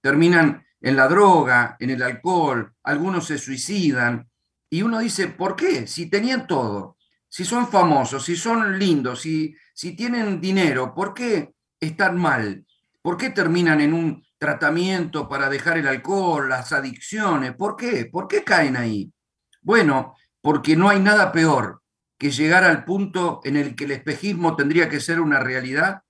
Terminan 0.00 0.64
en 0.80 0.96
la 0.96 1.06
droga, 1.06 1.76
en 1.78 1.90
el 1.90 2.02
alcohol, 2.02 2.72
algunos 2.84 3.26
se 3.26 3.36
suicidan 3.36 4.26
y 4.70 4.80
uno 4.80 5.00
dice, 5.00 5.28
¿por 5.28 5.54
qué? 5.54 5.86
Si 5.86 6.08
tenían 6.08 6.46
todo, 6.46 6.96
si 7.28 7.44
son 7.44 7.68
famosos, 7.68 8.24
si 8.24 8.34
son 8.34 8.78
lindos, 8.78 9.20
si, 9.20 9.54
si 9.74 9.94
tienen 9.94 10.40
dinero, 10.40 10.94
¿por 10.94 11.12
qué 11.12 11.52
están 11.78 12.16
mal? 12.16 12.64
¿Por 13.02 13.18
qué 13.18 13.28
terminan 13.28 13.82
en 13.82 13.92
un 13.92 14.24
tratamiento 14.38 15.28
para 15.28 15.50
dejar 15.50 15.76
el 15.76 15.86
alcohol, 15.86 16.48
las 16.48 16.72
adicciones? 16.72 17.54
¿Por 17.54 17.76
qué? 17.76 18.06
¿Por 18.06 18.26
qué 18.26 18.42
caen 18.42 18.78
ahí? 18.78 19.12
Bueno, 19.60 20.14
porque 20.40 20.76
no 20.76 20.88
hay 20.88 21.00
nada 21.00 21.30
peor 21.30 21.82
que 22.20 22.30
llegar 22.30 22.64
al 22.64 22.84
punto 22.84 23.40
en 23.44 23.56
el 23.56 23.74
que 23.74 23.84
el 23.84 23.92
espejismo 23.92 24.54
tendría 24.54 24.90
que 24.90 25.00
ser 25.00 25.20
una 25.20 25.40
realidad 25.40 26.02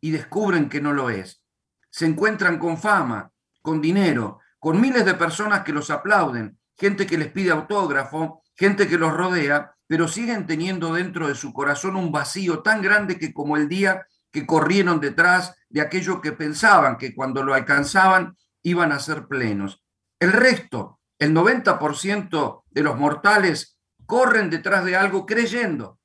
y 0.00 0.10
descubren 0.10 0.70
que 0.70 0.80
no 0.80 0.94
lo 0.94 1.10
es. 1.10 1.42
Se 1.90 2.06
encuentran 2.06 2.58
con 2.58 2.78
fama, 2.78 3.30
con 3.60 3.82
dinero, 3.82 4.38
con 4.58 4.80
miles 4.80 5.04
de 5.04 5.12
personas 5.12 5.60
que 5.60 5.74
los 5.74 5.90
aplauden, 5.90 6.58
gente 6.78 7.06
que 7.06 7.18
les 7.18 7.28
pide 7.28 7.50
autógrafo, 7.50 8.42
gente 8.56 8.88
que 8.88 8.96
los 8.96 9.12
rodea, 9.12 9.76
pero 9.86 10.08
siguen 10.08 10.46
teniendo 10.46 10.94
dentro 10.94 11.28
de 11.28 11.34
su 11.34 11.52
corazón 11.52 11.94
un 11.94 12.10
vacío 12.10 12.60
tan 12.60 12.80
grande 12.80 13.18
que 13.18 13.34
como 13.34 13.58
el 13.58 13.68
día 13.68 14.06
que 14.32 14.46
corrieron 14.46 14.98
detrás 14.98 15.54
de 15.68 15.82
aquello 15.82 16.22
que 16.22 16.32
pensaban 16.32 16.96
que 16.96 17.14
cuando 17.14 17.42
lo 17.42 17.52
alcanzaban 17.52 18.34
iban 18.62 18.92
a 18.92 18.98
ser 18.98 19.26
plenos. 19.26 19.84
El 20.18 20.32
resto 20.32 21.00
el 21.18 21.34
90% 21.34 22.62
de 22.70 22.82
los 22.82 22.96
mortales 22.96 23.78
corren 24.10 24.50
detrás 24.50 24.84
de 24.84 24.96
algo 24.96 25.24
creyendo 25.24 26.00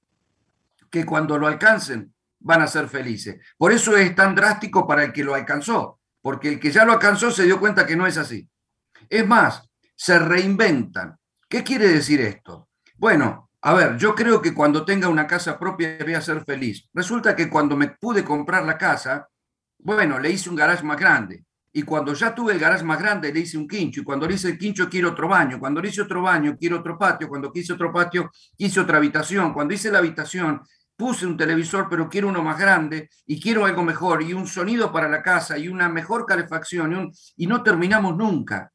que 0.91 1.07
cuando 1.07 1.39
lo 1.39 1.47
alcancen 1.47 2.13
van 2.39 2.61
a 2.61 2.67
ser 2.67 2.87
felices. 2.87 3.41
Por 3.57 3.71
eso 3.71 3.97
es 3.97 4.13
tan 4.13 4.35
drástico 4.35 4.85
para 4.85 5.03
el 5.03 5.11
que 5.11 5.23
lo 5.23 5.33
alcanzó, 5.33 5.99
porque 6.21 6.49
el 6.49 6.59
que 6.59 6.71
ya 6.71 6.85
lo 6.85 6.93
alcanzó 6.93 7.31
se 7.31 7.45
dio 7.45 7.59
cuenta 7.59 7.87
que 7.87 7.95
no 7.95 8.05
es 8.05 8.17
así. 8.17 8.47
Es 9.09 9.25
más, 9.25 9.67
se 9.95 10.19
reinventan. 10.19 11.17
¿Qué 11.49 11.63
quiere 11.63 11.87
decir 11.87 12.21
esto? 12.21 12.69
Bueno, 12.95 13.49
a 13.61 13.73
ver, 13.73 13.97
yo 13.97 14.13
creo 14.13 14.39
que 14.39 14.53
cuando 14.53 14.85
tenga 14.85 15.07
una 15.07 15.25
casa 15.25 15.57
propia 15.57 15.97
voy 15.99 16.13
a 16.13 16.21
ser 16.21 16.45
feliz. 16.45 16.87
Resulta 16.93 17.35
que 17.35 17.49
cuando 17.49 17.75
me 17.75 17.87
pude 17.87 18.23
comprar 18.23 18.65
la 18.65 18.77
casa, 18.77 19.27
bueno, 19.79 20.19
le 20.19 20.29
hice 20.29 20.51
un 20.51 20.55
garage 20.55 20.83
más 20.83 20.99
grande. 20.99 21.44
Y 21.77 21.83
cuando 21.83 22.13
ya 22.13 22.33
tuve 22.33 22.53
el 22.53 22.59
garage 22.59 22.85
más 22.85 22.97
grande, 22.97 23.33
le 23.33 23.41
hice 23.41 23.57
un 23.57 23.67
quincho. 23.67 23.99
Y 23.99 24.03
cuando 24.05 24.25
le 24.25 24.35
hice 24.35 24.47
el 24.47 24.57
quincho, 24.57 24.87
quiero 24.89 25.09
otro 25.09 25.27
baño. 25.27 25.59
Cuando 25.59 25.81
le 25.81 25.89
hice 25.89 26.03
otro 26.03 26.21
baño, 26.21 26.55
quiero 26.57 26.79
otro 26.79 26.97
patio. 26.97 27.27
Cuando 27.27 27.51
quise 27.51 27.73
otro 27.73 27.91
patio, 27.91 28.31
quise 28.55 28.79
otra 28.79 28.95
habitación. 28.95 29.53
Cuando 29.53 29.73
hice 29.73 29.91
la 29.91 29.97
habitación, 29.97 30.61
puse 30.95 31.27
un 31.27 31.35
televisor, 31.35 31.87
pero 31.89 32.07
quiero 32.07 32.29
uno 32.29 32.41
más 32.41 32.57
grande 32.57 33.09
y 33.25 33.41
quiero 33.41 33.65
algo 33.65 33.83
mejor. 33.83 34.23
Y 34.23 34.31
un 34.31 34.47
sonido 34.47 34.89
para 34.89 35.09
la 35.09 35.21
casa 35.21 35.57
y 35.57 35.67
una 35.67 35.89
mejor 35.89 36.25
calefacción. 36.25 37.11
Y 37.35 37.45
no 37.45 37.61
terminamos 37.61 38.15
nunca. 38.15 38.71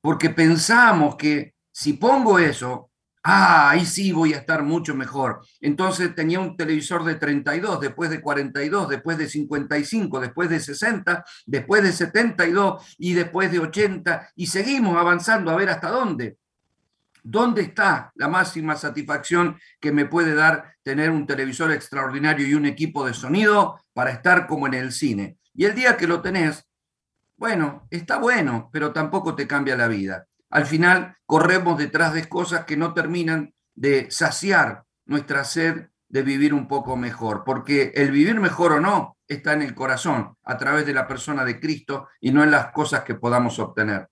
Porque 0.00 0.30
pensamos 0.30 1.14
que 1.14 1.54
si 1.70 1.92
pongo 1.92 2.40
eso, 2.40 2.89
Ah, 3.22 3.70
ahí 3.70 3.84
sí 3.84 4.12
voy 4.12 4.32
a 4.32 4.38
estar 4.38 4.62
mucho 4.62 4.94
mejor. 4.94 5.42
Entonces 5.60 6.14
tenía 6.14 6.40
un 6.40 6.56
televisor 6.56 7.04
de 7.04 7.16
32, 7.16 7.78
después 7.80 8.08
de 8.08 8.20
42, 8.22 8.88
después 8.88 9.18
de 9.18 9.28
55, 9.28 10.20
después 10.20 10.48
de 10.48 10.58
60, 10.58 11.24
después 11.44 11.82
de 11.82 11.92
72 11.92 12.96
y 12.98 13.12
después 13.12 13.52
de 13.52 13.58
80 13.58 14.30
y 14.36 14.46
seguimos 14.46 14.96
avanzando 14.96 15.50
a 15.50 15.56
ver 15.56 15.68
hasta 15.68 15.90
dónde. 15.90 16.38
¿Dónde 17.22 17.60
está 17.60 18.10
la 18.14 18.28
máxima 18.28 18.74
satisfacción 18.76 19.58
que 19.78 19.92
me 19.92 20.06
puede 20.06 20.34
dar 20.34 20.76
tener 20.82 21.10
un 21.10 21.26
televisor 21.26 21.70
extraordinario 21.72 22.46
y 22.46 22.54
un 22.54 22.64
equipo 22.64 23.04
de 23.06 23.12
sonido 23.12 23.78
para 23.92 24.12
estar 24.12 24.46
como 24.46 24.66
en 24.66 24.72
el 24.72 24.92
cine? 24.92 25.36
Y 25.52 25.66
el 25.66 25.74
día 25.74 25.98
que 25.98 26.06
lo 26.06 26.22
tenés, 26.22 26.66
bueno, 27.36 27.86
está 27.90 28.16
bueno, 28.16 28.70
pero 28.72 28.94
tampoco 28.94 29.34
te 29.36 29.46
cambia 29.46 29.76
la 29.76 29.88
vida 29.88 30.26
al 30.50 30.66
final 30.66 31.16
corremos 31.26 31.78
detrás 31.78 32.12
de 32.12 32.28
cosas 32.28 32.64
que 32.64 32.76
no 32.76 32.92
terminan 32.92 33.54
de 33.74 34.10
saciar 34.10 34.84
nuestra 35.06 35.44
sed 35.44 35.88
de 36.08 36.22
vivir 36.22 36.52
un 36.52 36.66
poco 36.66 36.96
mejor, 36.96 37.44
porque 37.44 37.92
el 37.94 38.10
vivir 38.10 38.38
mejor 38.40 38.72
o 38.72 38.80
no 38.80 39.16
está 39.28 39.52
en 39.52 39.62
el 39.62 39.76
corazón, 39.76 40.36
a 40.42 40.58
través 40.58 40.84
de 40.84 40.92
la 40.92 41.06
persona 41.06 41.44
de 41.44 41.60
Cristo 41.60 42.08
y 42.20 42.32
no 42.32 42.42
en 42.42 42.50
las 42.50 42.72
cosas 42.72 43.04
que 43.04 43.14
podamos 43.14 43.60
obtener. 43.60 44.08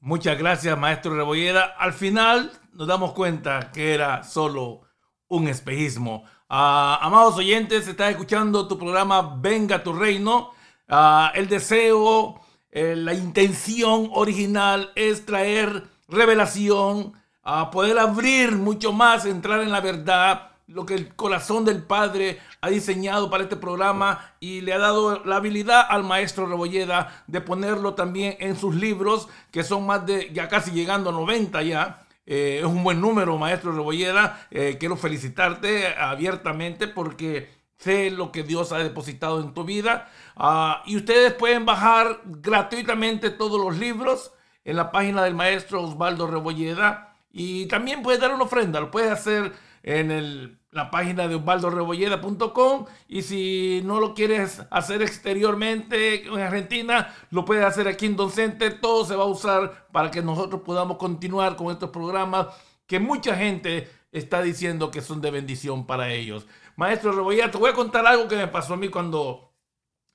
Muchas 0.00 0.36
gracias, 0.36 0.76
maestro 0.76 1.14
Rebolleda. 1.14 1.76
Al 1.78 1.92
final 1.92 2.50
nos 2.72 2.88
damos 2.88 3.12
cuenta 3.12 3.70
que 3.70 3.94
era 3.94 4.24
solo 4.24 4.80
un 5.28 5.46
espejismo. 5.46 6.24
Ah, 6.48 6.98
amados 7.00 7.36
oyentes, 7.36 7.86
estás 7.86 8.10
escuchando 8.10 8.66
tu 8.66 8.76
programa 8.76 9.36
Venga 9.40 9.80
tu 9.80 9.92
Reino. 9.92 10.50
Ah, 10.88 11.30
el 11.36 11.48
deseo 11.48 12.41
eh, 12.72 12.96
la 12.96 13.14
intención 13.14 14.08
original 14.12 14.92
es 14.94 15.26
traer 15.26 15.84
revelación, 16.08 17.12
a 17.42 17.70
poder 17.70 17.98
abrir 17.98 18.52
mucho 18.52 18.92
más, 18.92 19.26
entrar 19.26 19.60
en 19.60 19.70
la 19.70 19.80
verdad, 19.80 20.52
lo 20.68 20.86
que 20.86 20.94
el 20.94 21.14
corazón 21.14 21.64
del 21.64 21.82
Padre 21.82 22.38
ha 22.60 22.70
diseñado 22.70 23.28
para 23.28 23.42
este 23.42 23.56
programa 23.56 24.32
y 24.40 24.60
le 24.62 24.72
ha 24.72 24.78
dado 24.78 25.22
la 25.24 25.36
habilidad 25.36 25.84
al 25.88 26.04
maestro 26.04 26.46
Rebolleda 26.46 27.24
de 27.26 27.40
ponerlo 27.40 27.94
también 27.94 28.36
en 28.40 28.56
sus 28.56 28.74
libros, 28.74 29.28
que 29.50 29.64
son 29.64 29.84
más 29.84 30.06
de, 30.06 30.30
ya 30.32 30.48
casi 30.48 30.70
llegando 30.70 31.10
a 31.10 31.12
90 31.12 31.62
ya. 31.62 32.06
Eh, 32.24 32.60
es 32.60 32.66
un 32.66 32.84
buen 32.84 33.00
número, 33.00 33.36
maestro 33.36 33.72
Rebolleda. 33.72 34.46
Eh, 34.50 34.76
quiero 34.78 34.96
felicitarte 34.96 35.88
abiertamente 35.88 36.86
porque 36.86 37.50
sé 37.82 38.10
lo 38.10 38.30
que 38.32 38.42
Dios 38.42 38.72
ha 38.72 38.78
depositado 38.78 39.40
en 39.40 39.52
tu 39.54 39.64
vida. 39.64 40.08
Ah, 40.36 40.82
y 40.86 40.96
ustedes 40.96 41.34
pueden 41.34 41.64
bajar 41.66 42.20
gratuitamente 42.24 43.30
todos 43.30 43.60
los 43.60 43.78
libros 43.78 44.32
en 44.64 44.76
la 44.76 44.92
página 44.92 45.24
del 45.24 45.34
maestro 45.34 45.82
Osvaldo 45.82 46.26
Rebolleda. 46.26 47.16
Y 47.32 47.66
también 47.66 48.02
puedes 48.02 48.20
dar 48.20 48.32
una 48.32 48.44
ofrenda, 48.44 48.80
lo 48.80 48.90
puedes 48.90 49.10
hacer 49.10 49.52
en 49.82 50.58
la 50.70 50.90
página 50.90 51.26
de 51.26 51.34
osvaldorebolleda.com 51.34 52.86
y 53.08 53.22
si 53.22 53.82
no 53.84 54.00
lo 54.00 54.14
quieres 54.14 54.62
hacer 54.70 55.02
exteriormente 55.02 56.26
en 56.26 56.38
Argentina, 56.38 57.12
lo 57.30 57.44
puedes 57.44 57.64
hacer 57.64 57.88
aquí 57.88 58.06
en 58.06 58.16
Don 58.16 58.30
Center. 58.30 58.80
Todo 58.80 59.04
se 59.04 59.16
va 59.16 59.24
a 59.24 59.26
usar 59.26 59.88
para 59.90 60.10
que 60.10 60.22
nosotros 60.22 60.62
podamos 60.62 60.98
continuar 60.98 61.56
con 61.56 61.72
estos 61.72 61.90
programas 61.90 62.46
que 62.86 63.00
mucha 63.00 63.36
gente 63.36 63.90
está 64.12 64.42
diciendo 64.42 64.90
que 64.90 65.00
son 65.00 65.20
de 65.20 65.30
bendición 65.30 65.86
para 65.86 66.12
ellos. 66.12 66.46
Maestro 66.76 67.12
Rebolleda, 67.12 67.50
te 67.50 67.58
voy 67.58 67.70
a 67.70 67.74
contar 67.74 68.06
algo 68.06 68.28
que 68.28 68.36
me 68.36 68.46
pasó 68.46 68.74
a 68.74 68.76
mí 68.76 68.88
cuando 68.88 69.52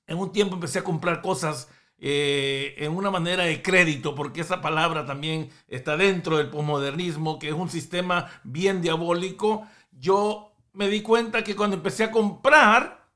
en 0.06 0.18
un 0.20 0.32
tiempo 0.32 0.56
empecé 0.56 0.80
a 0.80 0.84
comprar 0.84 1.22
cosas 1.22 1.70
eh, 2.00 2.76
en 2.78 2.96
una 2.96 3.10
manera 3.10 3.44
de 3.44 3.62
crédito, 3.62 4.14
porque 4.14 4.42
esa 4.42 4.62
palabra 4.62 5.06
también 5.06 5.50
está 5.68 5.98
dentro 5.98 6.38
del 6.38 6.50
posmodernismo, 6.50 7.40
que 7.40 7.50
es 7.50 7.56
un 7.56 7.70
sistema 7.70 8.30
bien 8.44 8.82
diabólico. 8.82 9.68
Yo 9.92 10.54
me 10.74 10.90
di 10.90 11.02
cuenta 11.02 11.44
que 11.44 11.56
cuando 11.56 11.76
empecé 11.76 12.06
a 12.06 12.12
comprar, 12.12 13.10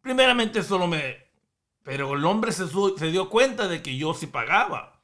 primeramente 0.00 0.62
solo 0.62 0.86
me... 0.86 1.22
Pero 1.84 2.14
el 2.14 2.24
hombre 2.24 2.50
se, 2.50 2.64
se 2.66 3.10
dio 3.10 3.28
cuenta 3.28 3.68
de 3.68 3.82
que 3.82 3.96
yo 3.96 4.14
sí 4.14 4.26
pagaba. 4.26 5.02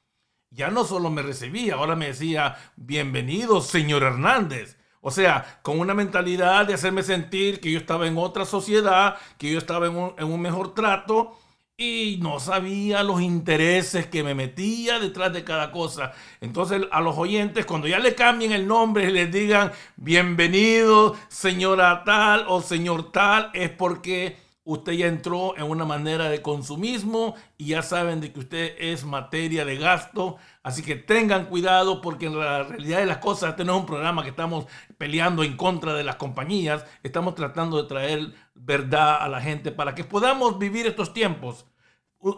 Ya 0.51 0.71
no 0.71 0.85
solo 0.85 1.11
me 1.11 1.23
recibía, 1.23 1.75
ahora 1.75 1.95
me 1.95 2.09
decía, 2.09 2.57
bienvenido, 2.75 3.61
señor 3.61 4.03
Hernández. 4.03 4.80
O 5.03 5.11
sea, 5.11 5.61
con 5.63 5.81
una 5.81 5.95
mentalidad 5.95 6.67
de 6.67 6.75
hacerme 6.75 7.03
sentir 7.03 7.61
que 7.61 7.73
yo 7.73 7.79
estaba 7.79 8.07
en 8.07 8.19
otra 8.19 8.45
sociedad, 8.45 9.17
que 9.39 9.51
yo 9.51 9.59
estaba 9.59 9.87
en 9.87 9.95
un, 9.97 10.41
mejor 10.41 10.75
trato 10.75 11.39
y 11.77 12.19
no 12.21 12.39
sabía 12.39 13.03
los 13.03 13.23
intereses 13.23 14.07
que 14.07 14.23
me 14.23 14.35
metía 14.35 14.99
detrás 14.99 15.33
de 15.33 15.43
cada 15.43 15.73
cosa. 15.73 16.13
Entonces 16.43 16.83
a 16.91 17.01
los 17.01 17.17
oyentes, 17.17 17.65
cuando 17.65 17.89
ya 17.89 17.99
le 17.99 18.15
cambien 18.15 18.53
el 18.53 18.67
nombre 18.67 19.05
y 19.05 19.13
les 19.13 19.33
digan 19.33 19.73
bienvenido 19.97 21.17
señora 21.29 22.05
tal 22.05 22.45
o 22.49 22.61
señor 22.61 23.11
tal, 23.11 23.51
es 23.55 23.71
porque 23.71 24.37
usted 24.65 24.93
ya 24.93 25.07
entró 25.07 25.57
en 25.57 25.65
una 25.65 25.85
manera 25.85 26.29
de 26.29 26.43
consumismo 26.43 27.35
y 27.57 27.67
ya 27.69 27.83
saben 27.83 28.21
de 28.21 28.33
que 28.33 28.41
usted 28.41 28.75
es 28.79 29.05
materia 29.05 29.65
de 29.65 29.77
gasto. 29.77 30.37
Así 30.63 30.83
que 30.83 30.97
tengan 30.97 31.47
cuidado 31.47 32.01
porque 32.01 32.27
en 32.27 32.39
la 32.39 32.63
realidad 32.65 32.99
de 32.99 33.07
las 33.07 33.19
cosas, 33.19 33.51
este 33.51 33.65
no 33.65 33.75
es 33.75 33.81
un 33.81 33.87
programa 33.87 34.23
que 34.23 34.31
estamos 34.31 34.67
peleando 34.99 35.43
en 35.43 35.57
contra 35.57 35.95
de 35.95 36.05
las 36.05 36.17
compañías, 36.17 36.85
estamos 37.03 37.35
tratando 37.35 37.83
de 37.83 37.89
traer 37.89 38.35
verdad 38.55 39.23
a 39.23 39.29
la 39.29 39.41
gente 39.41 39.73
para 39.73 39.95
que 39.95 40.05
podamos 40.05 40.59
vivir 40.59 40.87
estos 40.87 41.13
tiempos 41.13 41.67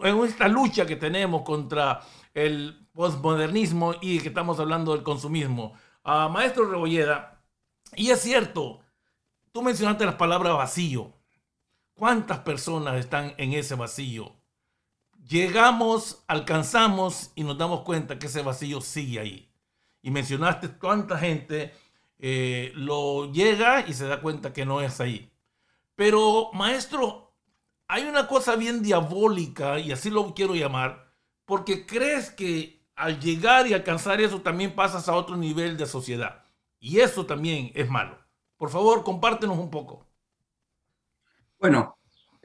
en 0.03 0.17
esta 0.23 0.47
lucha 0.47 0.85
que 0.85 0.95
tenemos 0.95 1.41
contra 1.43 2.01
el 2.33 2.87
postmodernismo 2.93 3.95
y 4.01 4.19
que 4.19 4.29
estamos 4.29 4.59
hablando 4.59 4.93
del 4.93 5.03
consumismo. 5.03 5.73
a 6.05 6.27
Maestro 6.27 6.69
Rebolleda, 6.69 7.41
y 7.95 8.09
es 8.09 8.19
cierto, 8.21 8.81
tú 9.51 9.61
mencionaste 9.61 10.05
las 10.05 10.15
palabras 10.15 10.53
vacío. 10.53 11.13
¿Cuántas 11.95 12.39
personas 12.39 12.95
están 12.95 13.33
en 13.37 13.53
ese 13.53 13.75
vacío? 13.75 14.33
Llegamos, 15.27 16.23
alcanzamos 16.27 17.31
y 17.35 17.43
nos 17.43 17.57
damos 17.57 17.81
cuenta 17.81 18.19
que 18.19 18.27
ese 18.27 18.41
vacío 18.41 18.81
sigue 18.81 19.19
ahí. 19.19 19.49
Y 20.01 20.11
mencionaste 20.11 20.69
cuánta 20.77 21.17
gente 21.17 21.73
eh, 22.19 22.71
lo 22.75 23.31
llega 23.31 23.87
y 23.87 23.93
se 23.93 24.07
da 24.07 24.21
cuenta 24.21 24.51
que 24.53 24.65
no 24.65 24.81
es 24.81 24.99
ahí. 24.99 25.31
Pero, 25.95 26.49
maestro, 26.53 27.33
hay 27.87 28.03
una 28.03 28.27
cosa 28.27 28.55
bien 28.55 28.81
diabólica, 28.81 29.79
y 29.79 29.91
así 29.91 30.09
lo 30.09 30.33
quiero 30.33 30.55
llamar, 30.55 31.13
porque 31.45 31.85
crees 31.85 32.31
que 32.31 32.83
al 32.95 33.19
llegar 33.19 33.67
y 33.67 33.73
alcanzar 33.73 34.19
eso 34.19 34.41
también 34.41 34.73
pasas 34.73 35.07
a 35.07 35.15
otro 35.15 35.37
nivel 35.37 35.77
de 35.77 35.85
sociedad. 35.85 36.43
Y 36.79 36.99
eso 36.99 37.25
también 37.25 37.71
es 37.75 37.89
malo. 37.89 38.17
Por 38.57 38.69
favor, 38.69 39.03
compártenos 39.03 39.57
un 39.57 39.69
poco. 39.69 40.05
Bueno, 41.63 41.97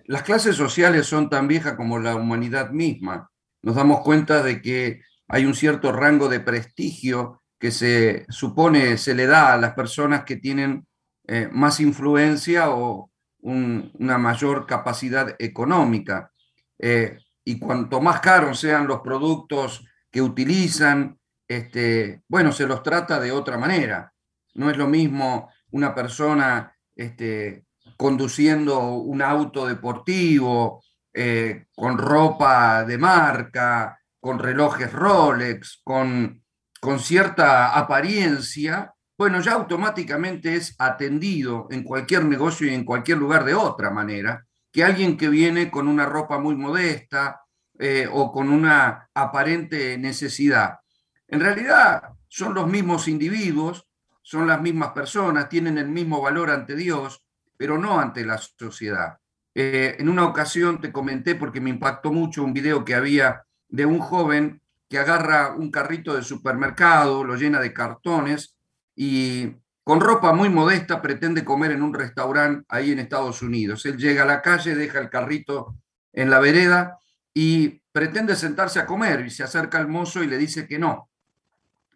las 0.05 0.23
clases 0.23 0.55
sociales 0.55 1.05
son 1.09 1.29
tan 1.29 1.49
viejas 1.49 1.75
como 1.75 1.99
la 1.99 2.15
humanidad 2.15 2.71
misma. 2.71 3.29
Nos 3.63 3.75
damos 3.75 4.03
cuenta 4.03 4.45
de 4.45 4.63
que 4.63 5.03
hay 5.27 5.45
un 5.45 5.57
cierto 5.57 5.91
rango 5.91 6.29
de 6.29 6.39
prestigio 6.39 7.43
que 7.59 7.73
se 7.73 8.27
supone 8.29 8.97
se 8.97 9.17
le 9.17 9.27
da 9.27 9.55
a 9.55 9.57
las 9.57 9.75
personas 9.75 10.23
que 10.23 10.37
tienen 10.37 10.87
eh, 11.27 11.49
más 11.51 11.81
influencia 11.81 12.71
o, 12.71 13.11
una 13.41 14.19
mayor 14.19 14.67
capacidad 14.67 15.35
económica. 15.41 16.31
Eh, 16.79 17.19
y 17.45 17.59
cuanto 17.59 18.01
más 18.01 18.21
caros 18.21 18.61
sean 18.61 18.87
los 18.87 19.01
productos 19.01 19.85
que 20.13 20.23
utilizan, 20.23 21.19
este, 21.49 22.23
bueno, 22.29 22.53
se 22.53 22.69
los 22.69 22.85
trata 22.85 23.19
de 23.19 23.33
otra 23.33 23.59
manera. 23.59 24.13
No 24.55 24.71
es 24.71 24.77
lo 24.77 24.87
mismo 24.87 25.51
una 25.73 25.93
persona 25.93 26.73
este, 26.95 27.65
conduciendo 27.99 28.93
un 28.93 29.21
auto 29.23 29.67
deportivo, 29.67 30.85
eh, 31.13 31.67
con 31.75 31.99
ropa 31.99 32.85
de 32.85 32.97
marca, 32.97 33.99
con 34.21 34.39
relojes 34.39 34.93
Rolex, 34.93 35.81
con, 35.83 36.45
con 36.81 37.01
cierta 37.01 37.77
apariencia, 37.77 38.95
bueno, 39.19 39.41
ya 39.41 39.55
automáticamente 39.55 40.55
es 40.55 40.77
atendido 40.79 41.67
en 41.73 41.83
cualquier 41.83 42.25
negocio 42.25 42.69
y 42.69 42.75
en 42.75 42.85
cualquier 42.85 43.19
lugar 43.19 43.45
de 43.45 43.55
otra 43.55 43.91
manera 43.91 44.47
que 44.71 44.85
alguien 44.85 45.17
que 45.17 45.29
viene 45.29 45.69
con 45.69 45.89
una 45.89 46.07
ropa 46.07 46.39
muy 46.39 46.55
modesta 46.55 47.43
eh, 47.81 48.09
o 48.11 48.31
con 48.31 48.49
una 48.49 49.11
aparente 49.13 49.99
necesidad. 49.99 50.79
En 51.27 51.41
realidad 51.41 52.11
son 52.29 52.55
los 52.55 52.69
mismos 52.69 53.09
individuos, 53.09 53.89
son 54.23 54.47
las 54.47 54.61
mismas 54.61 54.93
personas, 54.93 55.49
tienen 55.49 55.79
el 55.79 55.89
mismo 55.89 56.21
valor 56.21 56.51
ante 56.51 56.77
Dios, 56.77 57.25
pero 57.59 57.77
no 57.77 58.01
ante 58.01 58.25
la 58.25 58.38
sociedad. 58.38 59.18
Eh, 59.55 59.97
en 59.99 60.09
una 60.09 60.25
ocasión 60.25 60.81
te 60.81 60.92
comenté, 60.92 61.35
porque 61.35 61.61
me 61.61 61.71
impactó 61.71 62.12
mucho, 62.12 62.44
un 62.44 62.55
video 62.55 62.85
que 62.85 62.94
había 62.94 63.42
de 63.68 63.85
un 63.85 63.99
joven 63.99 64.62
que 64.88 64.99
agarra 64.99 65.55
un 65.55 65.71
carrito 65.71 66.14
de 66.14 66.23
supermercado, 66.23 67.25
lo 67.25 67.37
llena 67.37 67.61
de 67.61 67.75
cartones 67.75 68.57
y 68.94 69.53
con 69.85 70.01
ropa 70.01 70.33
muy 70.33 70.49
modesta 70.49 71.03
pretende 71.03 71.44
comer 71.44 71.73
en 71.73 71.83
un 71.83 71.92
restaurante 71.92 72.64
ahí 72.68 72.92
en 72.92 73.01
Estados 73.01 73.42
Unidos. 73.42 73.85
Él 73.85 73.99
llega 73.99 74.23
a 74.23 74.27
la 74.27 74.40
calle, 74.40 74.75
deja 74.75 74.99
el 74.99 75.11
carrito 75.11 75.77
en 76.12 76.31
la 76.31 76.38
vereda 76.38 76.99
y 77.35 77.81
pretende 77.92 78.37
sentarse 78.37 78.79
a 78.81 78.87
comer 78.87 79.27
y 79.27 79.31
se 79.31 79.42
acerca 79.42 79.79
al 79.79 79.88
mozo 79.88 80.23
y 80.23 80.27
le 80.27 80.38
dice 80.38 80.66
que 80.66 80.79
no, 80.79 81.11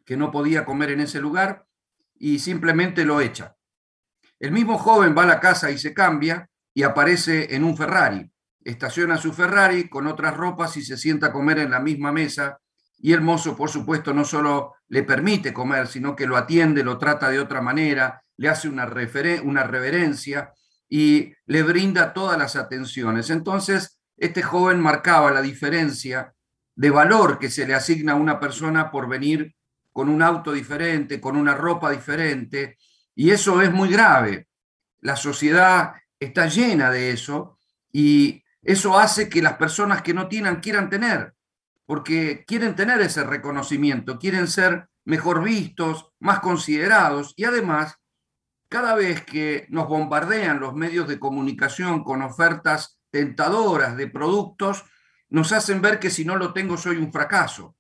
que 0.05 0.17
no 0.17 0.31
podía 0.31 0.65
comer 0.65 0.91
en 0.91 1.01
ese 1.01 1.21
lugar 1.21 1.65
y 2.19 2.39
simplemente 2.39 3.05
lo 3.05 3.21
echa. 3.21 3.57
El 4.43 4.51
mismo 4.51 4.77
joven 4.77 5.15
va 5.17 5.23
a 5.23 5.27
la 5.27 5.39
casa 5.39 5.71
y 5.71 5.79
se 5.79 5.95
cambia 5.95 6.51
y 6.75 6.83
aparece 6.83 7.55
en 7.55 7.63
un 7.63 7.77
Ferrari. 7.77 8.29
Estaciona 8.65 9.17
su 9.17 9.33
Ferrari 9.33 9.89
con 9.89 10.09
otras 10.09 10.37
ropas 10.37 10.77
y 10.77 10.83
se 10.83 10.97
sienta 10.97 11.29
a 11.29 11.33
comer 11.33 11.61
en 11.61 11.71
la 11.71 11.79
misma 11.79 12.11
mesa 12.11 12.59
y 12.99 13.13
el 13.13 13.21
mozo, 13.21 13.57
por 13.57 13.71
supuesto, 13.71 14.13
no 14.13 14.25
solo 14.25 14.75
le 14.89 15.05
permite 15.05 15.53
comer, 15.53 15.87
sino 15.87 16.17
que 16.17 16.27
lo 16.27 16.37
atiende, 16.37 16.83
lo 16.83 16.99
trata 16.99 17.31
de 17.31 17.39
otra 17.39 17.61
manera, 17.61 18.25
le 18.37 18.49
hace 18.49 18.69
una, 18.69 18.93
una 19.45 19.63
reverencia 19.63 20.53
y 20.89 21.33
le 21.47 21.63
brinda 21.63 22.13
todas 22.13 22.37
las 22.37 22.57
atenciones. 22.57 23.31
Entonces, 23.31 24.01
este 24.17 24.43
joven 24.43 24.81
marcaba 24.81 25.31
la 25.31 25.41
diferencia 25.41 26.35
de 26.75 26.91
valor 26.91 27.39
que 27.39 27.49
se 27.49 27.65
le 27.65 27.75
asigna 27.75 28.15
a 28.15 28.17
una 28.17 28.41
persona 28.41 28.91
por 28.91 29.09
venir 29.09 29.55
con 29.93 30.09
un 30.09 30.21
auto 30.21 30.51
diferente, 30.51 31.21
con 31.21 31.37
una 31.37 31.55
ropa 31.55 31.93
diferente, 31.93 32.77
y 33.15 33.31
eso 33.31 33.63
es 33.63 33.73
muy 33.73 33.91
grave. 33.91 34.49
La 35.01 35.17
sociedad 35.17 35.95
está 36.19 36.47
llena 36.47 36.91
de 36.91 37.11
eso 37.11 37.59
y 37.93 38.43
eso 38.63 38.99
hace 38.99 39.29
que 39.29 39.43
las 39.43 39.55
personas 39.55 40.03
que 40.03 40.15
no 40.15 40.29
tienen 40.29 40.57
quieran 40.57 40.89
tener 40.89 41.35
porque 41.87 42.45
quieren 42.47 42.75
tener 42.75 43.01
ese 43.01 43.25
reconocimiento, 43.25 44.19
quieren 44.19 44.49
ser 44.49 44.89
mejor 45.05 45.43
vistos, 45.43 46.11
más 46.21 46.41
considerados 46.41 47.35
y 47.37 47.45
además, 47.45 47.99
cada 48.69 48.95
vez 48.95 49.25
que 49.25 49.67
nos 49.69 49.89
bombardean 49.89 50.61
los 50.61 50.75
medios 50.75 51.07
de 51.07 51.19
comunicación 51.19 52.05
con 52.05 52.23
ofertas 52.23 52.99
tentadoras 53.11 53.97
de 53.97 54.09
productos, 54.09 54.85
nos 55.29 55.53
hacen 55.53 55.83
ver 55.83 55.99
que 55.99 56.09
si 56.09 56.25
no 56.25 56.37
lo 56.37 56.53
tengo 56.53 56.77
soy 56.77 56.97
un 56.97 57.13
fracaso, 57.13 57.77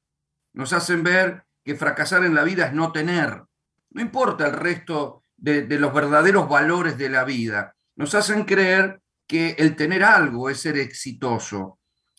nos 0.53 0.73
hacen 0.73 1.03
ver 1.03 1.47
que 1.65 1.75
fracasar 1.75 2.25
en 2.25 2.35
la 2.35 2.43
vida 2.43 2.67
es 2.67 2.73
no 2.75 2.93
tener, 2.93 3.45
no 3.91 4.03
importa 4.03 4.47
el 4.47 4.53
resto 4.53 5.22
de, 5.43 5.79
los 5.79 5.93
verdaderos 5.93 6.49
valores 6.49 6.97
de 6.97 7.09
la 7.09 7.25
vida, 7.25 7.75
nos 7.97 8.15
hacen 8.15 8.45
creer 8.45 9.01
que 9.27 9.57
el 9.59 9.77
tener 9.77 10.05
algo 10.05 10.49
es 10.49 10.61
ser 10.61 10.79
exitoso, 10.79 11.79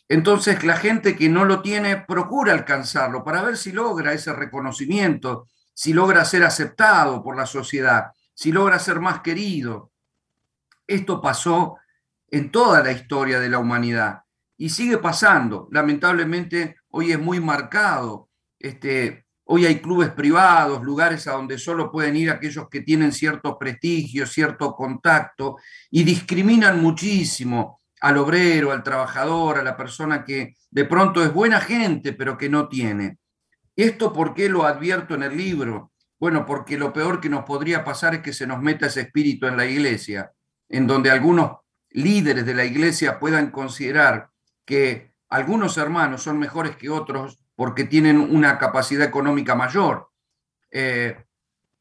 entonces 0.10 0.64
la 0.64 0.76
gente 0.76 1.16
que 1.16 1.30
no 1.30 1.46
lo 1.46 1.62
tiene 1.62 1.98
procura 1.98 2.54
alcanzarlo 2.54 3.24
para 3.24 3.42
ver 3.42 3.58
si 3.58 3.72
logra 3.72 4.14
ese 4.14 4.34
reconocimiento, 4.34 5.48
si 5.74 5.94
logra 5.94 6.26
ser 6.26 6.44
aceptado 6.44 7.24
por 7.24 7.38
la 7.38 7.46
sociedad, 7.46 8.12
si 8.34 8.52
logra 8.52 8.78
ser 8.80 9.00
más 9.00 9.22
querido. 9.22 9.92
Esto 10.86 11.22
pasó 11.22 11.78
en 12.30 12.52
toda 12.52 12.84
la 12.84 12.92
historia 12.92 13.40
de 13.40 13.50
la 13.50 13.60
humanidad. 13.60 14.24
Y 14.58 14.70
sigue 14.70 14.98
pasando. 14.98 15.68
Lamentablemente, 15.72 16.76
hoy 16.90 17.12
es 17.12 17.20
muy 17.20 17.40
marcado. 17.40 18.30
Este, 18.60 19.23
hoy 19.54 19.68
hay 19.68 19.80
clubes 19.82 20.10
privados, 20.10 20.82
lugares 20.82 21.28
a 21.28 21.34
donde 21.34 21.60
solo 21.60 21.92
pueden 21.92 22.16
ir 22.16 22.32
aquellos 22.32 22.68
que 22.70 22.82
tienen 22.82 23.12
cierto 23.12 23.60
prestigio, 23.60 24.26
cierto 24.26 24.74
contacto, 24.74 25.58
y 25.92 26.04
discriminan 26.04 26.82
muchísimo 26.82 27.82
al 28.02 28.18
obrero, 28.18 28.72
al 28.72 28.82
trabajador, 28.82 29.60
a 29.60 29.64
la 29.64 29.78
persona 29.78 30.24
que 30.24 30.56
de 30.72 30.86
pronto 30.86 31.24
es 31.24 31.32
buena 31.32 31.62
gente, 31.62 32.14
pero 32.14 32.36
que 32.36 32.50
no 32.50 32.68
tiene. 32.68 33.20
¿Esto 33.76 34.12
por 34.12 34.34
qué 34.34 34.50
lo 34.50 34.66
advierto 34.66 35.14
en 35.14 35.22
el 35.22 35.38
libro? 35.38 35.92
Bueno, 36.20 36.48
porque 36.48 36.76
lo 36.76 36.92
peor 36.92 37.22
que 37.22 37.30
nos 37.30 37.46
podría 37.46 37.84
pasar 37.84 38.16
es 38.16 38.22
que 38.22 38.34
se 38.34 38.48
nos 38.48 38.60
meta 38.60 38.88
ese 38.88 39.02
espíritu 39.02 39.46
en 39.46 39.56
la 39.56 39.68
iglesia, 39.68 40.32
en 40.68 40.88
donde 40.88 41.12
algunos 41.12 41.58
líderes 41.92 42.48
de 42.48 42.56
la 42.56 42.66
iglesia 42.66 43.20
puedan 43.20 43.52
considerar 43.52 44.32
que 44.66 45.14
algunos 45.30 45.78
hermanos 45.78 46.24
son 46.24 46.40
mejores 46.40 46.76
que 46.76 46.90
otros 46.90 47.43
porque 47.64 47.86
tienen 47.86 48.20
una 48.20 48.58
capacidad 48.58 49.08
económica 49.08 49.56
mayor 49.56 50.10
eh, 50.70 51.16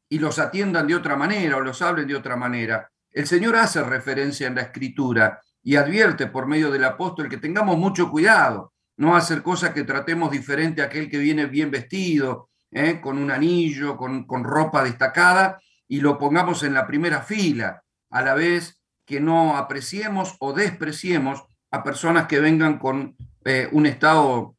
y 0.07 0.17
los 0.17 0.39
atiendan 0.39 0.87
de 0.87 0.95
otra 0.95 1.17
manera 1.17 1.57
o 1.57 1.59
los 1.59 1.81
hablen 1.81 2.07
de 2.07 2.15
otra 2.15 2.37
manera. 2.37 2.89
El 3.11 3.27
Señor 3.27 3.57
hace 3.57 3.83
referencia 3.83 4.47
en 4.47 4.55
la 4.55 4.61
escritura 4.61 5.41
y 5.61 5.75
advierte 5.75 6.27
por 6.27 6.47
medio 6.47 6.71
del 6.71 6.85
apóstol 6.85 7.27
que 7.27 7.35
tengamos 7.35 7.77
mucho 7.77 8.09
cuidado, 8.09 8.71
no 8.95 9.17
hacer 9.17 9.43
cosas 9.43 9.71
que 9.71 9.83
tratemos 9.83 10.31
diferente 10.31 10.81
a 10.81 10.85
aquel 10.85 11.09
que 11.09 11.17
viene 11.17 11.47
bien 11.47 11.69
vestido, 11.69 12.47
¿eh? 12.71 13.01
con 13.01 13.17
un 13.17 13.29
anillo, 13.29 13.97
con, 13.97 14.25
ropa 14.45 14.85
destacada, 14.85 15.59
y 15.85 15.99
lo 15.99 16.17
pongamos 16.17 16.63
en 16.63 16.75
la 16.75 16.87
primera 16.87 17.23
fila, 17.23 17.83
a 18.09 18.21
la 18.21 18.35
vez 18.35 18.81
que 19.05 19.19
no 19.19 19.57
apreciemos 19.57 20.37
o 20.39 20.53
despreciemos 20.53 21.43
a 21.71 21.83
personas 21.83 22.25
que 22.27 22.39
vengan 22.39 22.79
con 22.79 23.17
eh, 23.43 23.67
un 23.73 23.85
estado 23.85 24.55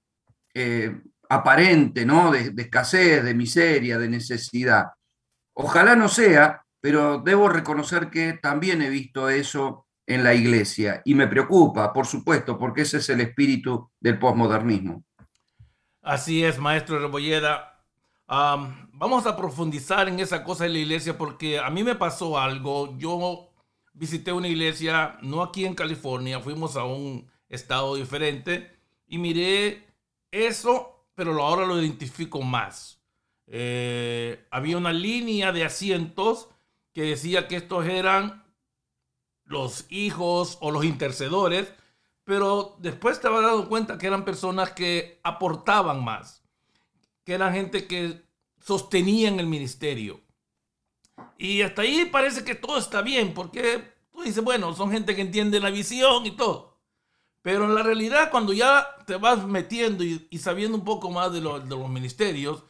aparente, 1.29 2.05
¿no? 2.05 2.31
De, 2.31 2.51
de, 2.51 2.63
escasez, 2.63 3.25
de 3.25 3.35
miseria, 3.35 3.99
de 3.99 4.09
necesidad. 4.09 4.87
Ojalá 5.55 5.97
no 5.97 6.09
sea, 6.09 6.65
pero 6.81 7.19
debo 7.19 7.49
reconocer 7.49 8.11
que 8.11 8.35
también 8.35 8.83
he 8.83 8.91
visto 8.91 9.29
eso 9.29 9.87
en 10.07 10.23
la 10.23 10.35
iglesia 10.35 11.01
y 11.05 11.15
me 11.15 11.27
preocupa, 11.27 11.93
por 11.93 12.07
supuesto, 12.07 12.59
porque 12.59 12.83
ese 12.83 12.99
es 12.99 13.09
el 13.09 13.21
espíritu 13.21 13.91
del 14.01 14.19
posmodernismo. 14.19 15.03
Así 16.03 16.45
es, 16.45 16.59
maestro 16.59 16.99
Rebolleda 16.99 17.75
vamos 18.27 19.27
a 19.27 19.37
profundizar 19.37 20.09
en 20.09 20.21
esa 20.21 20.45
cosa 20.45 20.65
de 20.65 20.71
la 20.71 20.79
iglesia 20.79 21.17
porque 21.17 21.59
a 21.59 21.71
mí 21.71 21.85
me 21.85 21.95
pasó 21.95 22.39
algo. 22.39 22.97
Yo 22.99 23.51
visité 23.93 24.33
una 24.33 24.49
iglesia, 24.49 25.19
no 25.23 25.43
aquí 25.43 25.65
en 25.65 25.75
California, 25.75 26.41
fuimos 26.41 26.77
a 26.77 26.85
un 26.85 27.31
estado 27.49 27.95
diferente 27.97 28.77
y 29.07 29.19
miré 29.19 29.87
eso, 30.31 30.94
pero 31.15 31.41
ahora 31.43 31.67
lo 31.67 31.81
identifico 31.81 32.43
más. 32.43 33.01
Eh, 33.47 34.47
había 34.51 34.77
una 34.77 34.93
línea 34.93 35.53
de 35.53 35.65
asientos 35.65 36.49
que 36.93 37.03
decía 37.03 37.49
que 37.49 37.57
estos 37.57 37.87
eran 37.87 38.45
los 39.45 39.87
hijos 39.91 40.59
o 40.61 40.71
los 40.71 40.85
intercedores, 40.85 41.73
pero 42.25 42.77
después 42.79 43.21
te 43.21 43.29
había 43.29 43.41
dado 43.41 43.69
cuenta 43.69 43.99
que 43.99 44.07
eran 44.07 44.25
personas 44.25 44.73
que 44.73 45.21
aportaban 45.23 46.03
más 46.03 46.45
que 47.25 47.33
eran 47.33 47.55
gente 47.55 47.87
que 47.87 48.23
sostenían 48.61 49.41
el 49.41 49.47
ministerio. 49.47 50.21
Y 51.39 51.63
hasta 51.63 51.83
ahí 51.83 52.05
parece 52.07 52.45
que 52.45 52.55
todo 52.55 52.79
está 52.79 53.03
bien, 53.03 53.35
porque 53.35 53.83
tú 54.13 54.23
dices, 54.23 54.45
bueno, 54.45 54.75
son 54.75 54.91
gente 54.91 55.15
que 55.15 55.23
entiende 55.23 55.59
la 55.61 55.71
visión 55.71 56.27
y 56.27 56.33
todo. 56.33 56.74
Pero 57.45 57.67
en 57.67 57.75
la 57.75 57.83
realidad, 57.83 58.31
cuando 58.31 58.55
ya 58.55 58.87
te 59.05 59.17
vas 59.17 59.47
metiendo 59.47 60.03
y, 60.03 60.39
sabiendo 60.39 60.79
un 60.79 60.85
poco 60.85 61.11
más 61.11 61.31
de, 61.31 61.43
de 61.43 61.77
los 61.77 61.91
ministerios, 61.91 62.65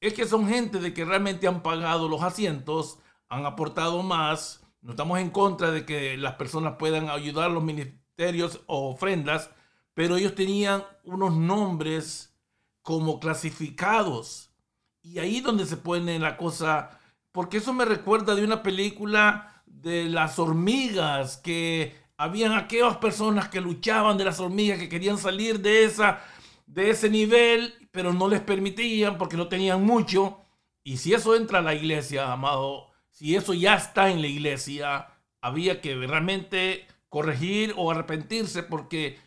es 0.00 0.14
que 0.14 0.24
son 0.24 0.48
gente 0.48 0.78
de 0.78 0.94
que 0.94 1.04
realmente 1.04 1.46
han 1.46 1.62
pagado 1.62 2.08
los 2.08 2.22
asientos, 2.22 3.00
han 3.28 3.44
aportado 3.44 4.02
más. 4.02 4.64
No 4.80 4.92
estamos 4.92 5.18
en 5.18 5.28
contra 5.28 5.72
de 5.72 5.84
que 5.84 6.16
las 6.16 6.36
personas 6.36 6.76
puedan 6.78 7.10
ayudar 7.10 7.50
a 7.50 7.52
los 7.52 7.62
ministerios 7.62 8.62
o 8.64 8.92
ofrendas, 8.92 9.50
pero 9.92 10.16
ellos 10.16 10.34
tenían 10.34 10.84
unos 11.04 11.36
nombres 11.36 12.34
como 12.80 13.20
clasificados. 13.20 14.54
Y 15.02 15.18
ahí 15.18 15.42
donde 15.42 15.66
se 15.66 15.76
pone 15.76 16.18
la 16.18 16.38
cosa, 16.38 16.98
porque 17.30 17.58
eso 17.58 17.74
me 17.74 17.84
recuerda 17.84 18.34
de 18.34 18.44
una 18.44 18.62
película 18.62 19.62
de 19.66 20.08
las 20.08 20.38
hormigas, 20.38 21.36
que 21.36 22.03
habían 22.16 22.52
aquellas 22.52 22.96
personas 22.98 23.48
que 23.48 23.60
luchaban 23.60 24.16
de 24.18 24.24
las 24.24 24.40
hormigas, 24.40 24.78
que 24.78 24.88
querían 24.88 25.18
salir 25.18 25.60
de, 25.60 25.84
esa, 25.84 26.20
de 26.66 26.90
ese 26.90 27.10
nivel, 27.10 27.74
pero 27.90 28.12
no 28.12 28.28
les 28.28 28.40
permitían 28.40 29.18
porque 29.18 29.36
no 29.36 29.48
tenían 29.48 29.84
mucho. 29.84 30.38
Y 30.82 30.98
si 30.98 31.14
eso 31.14 31.34
entra 31.34 31.58
a 31.58 31.62
la 31.62 31.74
iglesia, 31.74 32.32
amado, 32.32 32.88
si 33.10 33.36
eso 33.36 33.54
ya 33.54 33.74
está 33.74 34.10
en 34.10 34.20
la 34.20 34.28
iglesia, 34.28 35.08
había 35.40 35.80
que 35.80 35.94
realmente 35.94 36.86
corregir 37.08 37.74
o 37.76 37.90
arrepentirse 37.90 38.62
porque 38.62 39.18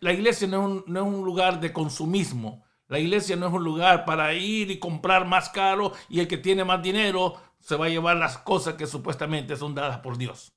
la 0.00 0.12
iglesia 0.12 0.46
no 0.46 0.84
no 0.86 1.00
es 1.00 1.06
un 1.06 1.24
lugar 1.24 1.60
de 1.60 1.72
consumismo. 1.72 2.64
La 2.88 3.00
iglesia 3.00 3.34
no 3.34 3.48
es 3.48 3.52
un 3.52 3.64
lugar 3.64 4.04
para 4.04 4.32
ir 4.34 4.70
y 4.70 4.78
comprar 4.78 5.26
más 5.26 5.48
caro 5.48 5.92
y 6.08 6.20
el 6.20 6.28
que 6.28 6.38
tiene 6.38 6.64
más 6.64 6.82
dinero 6.82 7.34
se 7.58 7.74
va 7.74 7.86
a 7.86 7.88
llevar 7.88 8.16
las 8.16 8.38
cosas 8.38 8.74
que 8.74 8.86
supuestamente 8.86 9.56
son 9.56 9.74
dadas 9.74 9.98
por 9.98 10.18
Dios. 10.18 10.55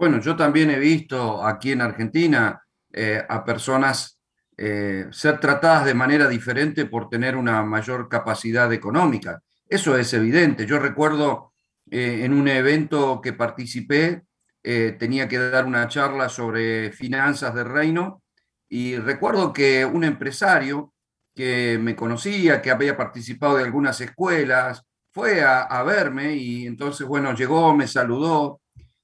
Bueno, 0.00 0.18
yo 0.18 0.34
también 0.34 0.70
he 0.70 0.78
visto 0.78 1.44
aquí 1.44 1.72
en 1.72 1.82
Argentina 1.82 2.58
eh, 2.90 3.22
a 3.28 3.44
personas 3.44 4.18
eh, 4.56 5.06
ser 5.10 5.38
tratadas 5.38 5.84
de 5.84 5.92
manera 5.92 6.26
diferente 6.26 6.86
por 6.86 7.10
tener 7.10 7.36
una 7.36 7.62
mayor 7.64 8.08
capacidad 8.08 8.72
económica. 8.72 9.42
Eso 9.68 9.98
es 9.98 10.14
evidente. 10.14 10.64
Yo 10.64 10.78
recuerdo 10.78 11.52
eh, 11.90 12.22
en 12.24 12.32
un 12.32 12.48
evento 12.48 13.20
que 13.20 13.34
participé, 13.34 14.22
tenía 14.62 15.28
que 15.28 15.36
dar 15.36 15.66
una 15.66 15.86
charla 15.86 16.30
sobre 16.30 16.92
finanzas 16.92 17.54
del 17.54 17.66
reino 17.66 18.22
y 18.70 18.96
recuerdo 18.96 19.52
que 19.52 19.84
un 19.84 20.04
empresario 20.04 20.94
que 21.34 21.78
me 21.78 21.94
conocía, 21.94 22.62
que 22.62 22.70
había 22.70 22.96
participado 22.96 23.58
de 23.58 23.64
algunas 23.64 24.00
escuelas, 24.00 24.82
fue 25.12 25.42
a, 25.42 25.82
verme 25.82 26.36
y 26.36 26.66
entonces, 26.66 27.06
bueno, 27.06 27.34
llegó, 27.34 27.74
me 27.74 27.86
saludó 27.86 28.60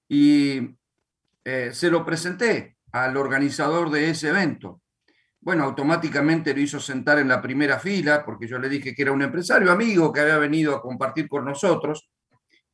y 0.08 0.76
eh, 1.48 1.70
se 1.72 1.90
lo 1.90 2.04
presenté 2.04 2.76
al 2.90 3.16
organizador 3.16 3.88
de 3.90 4.10
ese 4.10 4.30
evento. 4.30 4.80
Bueno, 5.38 5.62
automáticamente 5.62 6.52
lo 6.52 6.60
hizo 6.60 6.80
sentar 6.80 7.20
en 7.20 7.28
la 7.28 7.40
primera 7.40 7.78
fila 7.78 8.24
porque 8.24 8.48
yo 8.48 8.58
le 8.58 8.68
dije 8.68 8.92
que 8.92 9.02
era 9.02 9.12
un 9.12 9.22
empresario 9.22 9.70
amigo 9.70 10.12
que 10.12 10.22
había 10.22 10.38
venido 10.38 10.74
a 10.74 10.82
compartir 10.82 11.28
con 11.28 11.44
nosotros 11.44 12.10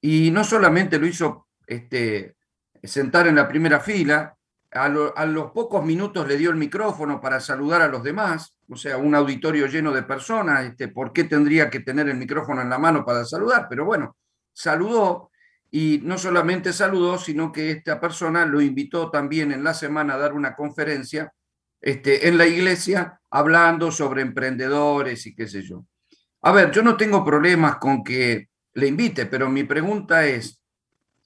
y 0.00 0.30
no 0.30 0.42
solamente 0.42 0.98
lo 0.98 1.06
hizo 1.06 1.48
este, 1.66 2.36
sentar 2.82 3.26
en 3.26 3.34
la 3.34 3.46
primera 3.46 3.78
fila, 3.78 4.38
a, 4.70 4.88
los 4.88 5.50
pocos 5.50 5.84
minutos 5.84 6.26
le 6.26 6.38
dio 6.38 6.48
el 6.48 6.56
micrófono 6.56 7.20
para 7.20 7.40
saludar 7.40 7.82
a 7.82 7.88
los 7.88 8.02
demás, 8.02 8.56
o 8.70 8.76
sea, 8.76 8.96
un 8.96 9.14
auditorio 9.14 9.66
lleno 9.66 9.92
de 9.92 10.02
personas, 10.02 10.64
este, 10.64 10.88
¿por 10.88 11.12
qué 11.12 11.24
tendría 11.24 11.68
que 11.68 11.80
tener 11.80 12.08
el 12.08 12.16
micrófono 12.16 12.62
en 12.62 12.70
la 12.70 12.78
mano 12.78 13.04
para 13.04 13.26
saludar? 13.26 13.66
Pero 13.68 13.84
bueno, 13.84 14.16
saludó 14.50 15.30
y 15.74 16.00
no 16.04 16.18
solamente 16.18 16.70
saludó, 16.74 17.18
sino 17.18 17.50
que 17.50 17.70
esta 17.70 17.98
persona 17.98 18.44
lo 18.44 18.60
invitó 18.60 19.10
también 19.10 19.52
en 19.52 19.64
la 19.64 19.72
semana 19.72 20.14
a 20.14 20.18
dar 20.18 20.34
una 20.34 20.54
conferencia 20.54 21.32
este, 21.80 22.28
en 22.28 22.36
la 22.36 22.46
iglesia 22.46 23.18
hablando 23.30 23.90
sobre 23.90 24.20
emprendedores 24.20 25.26
y 25.26 25.34
qué 25.34 25.48
sé 25.48 25.62
yo. 25.62 25.86
A 26.42 26.52
ver, 26.52 26.70
yo 26.72 26.82
no 26.82 26.98
tengo 26.98 27.24
problemas 27.24 27.78
con 27.78 28.04
que 28.04 28.50
le 28.74 28.86
invite, 28.86 29.24
pero 29.24 29.48
mi 29.48 29.64
pregunta 29.64 30.26
es, 30.26 30.60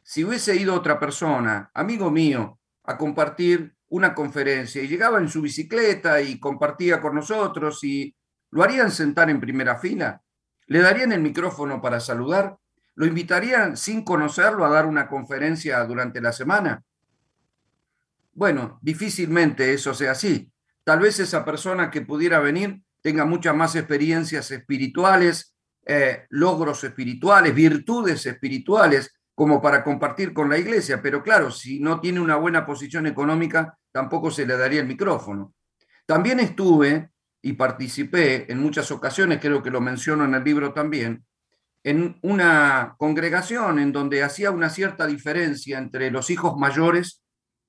si 0.04 0.24
hubiese 0.24 0.54
ido 0.54 0.74
otra 0.74 1.00
persona, 1.00 1.68
amigo 1.74 2.09
mío, 2.12 2.61
a 2.85 2.96
compartir 2.96 3.74
una 3.88 4.14
conferencia 4.14 4.80
y 4.80 4.87
llegaba 4.87 5.18
en 5.18 5.28
su 5.28 5.42
bicicleta 5.42 6.20
y 6.20 6.38
compartía 6.38 7.00
con 7.00 7.16
nosotros 7.16 7.82
y 7.82 8.14
lo 8.52 8.62
harían 8.62 8.92
sentar 8.92 9.28
en 9.28 9.40
primera 9.40 9.76
fila, 9.76 10.22
le 10.66 10.78
darían 10.78 11.11
el 11.11 11.20
micrófono 11.20 11.82
para 11.82 11.98
saludar, 11.98 12.56
lo 12.96 13.06
invitarían 13.06 13.76
sin 13.76 14.02
conocerlo 14.02 14.64
a 14.64 14.70
dar 14.70 14.87
una 14.87 15.09
conferencia 15.09 15.82
durante 15.85 16.20
la 16.20 16.32
semana. 16.32 16.82
Bueno, 18.32 18.78
difícilmente 18.82 19.72
eso 19.72 19.94
sea 19.94 20.12
así. 20.12 20.50
Tal 20.82 21.00
vez 21.00 21.20
esa 21.20 21.44
persona 21.44 21.90
que 21.90 22.02
pudiera 22.02 22.40
venir 22.40 22.82
tenga 23.02 23.24
muchas 23.24 23.54
más 23.54 23.76
experiencias 23.76 24.50
espirituales, 24.50 25.54
eh, 25.85 26.26
logros 26.30 26.82
espirituales, 26.85 27.54
virtudes 27.54 28.26
espirituales, 28.26 29.16
como 29.35 29.61
para 29.61 29.85
compartir 29.85 30.32
con 30.32 30.48
la 30.48 30.56
iglesia, 30.56 31.02
pero 31.02 31.22
claro, 31.22 31.50
si 31.50 31.78
no 31.78 32.00
tiene 32.00 32.20
una 32.20 32.37
buena 32.37 32.64
posición 32.64 33.06
económica, 33.06 33.78
tampoco 33.92 34.30
se 34.30 34.46
le 34.46 34.56
daría 34.56 34.80
el 34.80 34.87
micrófono. 34.87 35.54
También 36.06 36.40
estuve 36.40 37.11
y 37.42 37.52
participé 37.52 38.50
en 38.50 38.59
muchas 38.59 38.90
ocasiones, 38.90 39.38
creo 39.38 39.62
que 39.62 39.70
lo 39.70 39.82
menciono 39.82 40.24
en 40.24 40.35
el 40.35 40.42
libro 40.42 40.72
también, 40.72 41.26
en 41.87 42.18
una 42.22 42.96
congregación 42.99 43.79
en 43.79 43.92
donde 43.92 44.25
hacía 44.25 44.51
una 44.51 44.70
cierta 44.70 45.07
diferencia 45.07 45.79
entre 45.79 46.11
los 46.11 46.31
hijos 46.31 46.57
mayores 46.59 47.22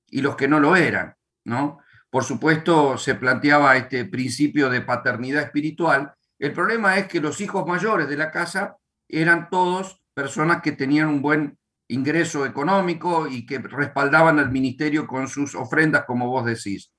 y 0.08 0.22
los 0.22 0.34
que 0.34 0.48
no 0.48 0.58
lo 0.58 0.74
eran, 0.74 1.14
¿no? 1.44 1.78
Por 2.10 2.24
supuesto, 2.24 2.98
se 2.98 3.14
planteaba 3.14 3.76
este 3.76 4.06
principio 4.06 4.70
de 4.70 4.80
paternidad 4.80 5.44
espiritual. 5.44 6.14
El 6.36 6.52
problema 6.52 6.98
es 6.98 7.06
que 7.06 7.20
los 7.20 7.40
hijos 7.40 7.64
mayores 7.64 8.08
de 8.08 8.16
la 8.16 8.32
casa 8.32 8.76
eran 9.06 9.48
todos 9.50 10.02
personas 10.14 10.62
que 10.62 10.72
tenían 10.72 11.06
un 11.06 11.22
buen 11.22 11.56
ingreso 11.86 12.44
económico 12.44 13.28
y 13.28 13.46
que 13.46 13.58
respaldaban 13.58 14.40
al 14.40 14.50
ministerio 14.50 15.06
con 15.06 15.28
sus 15.28 15.54
ofrendas, 15.54 16.06
como 16.06 16.26
vos 16.26 16.44
decís. 16.44 16.92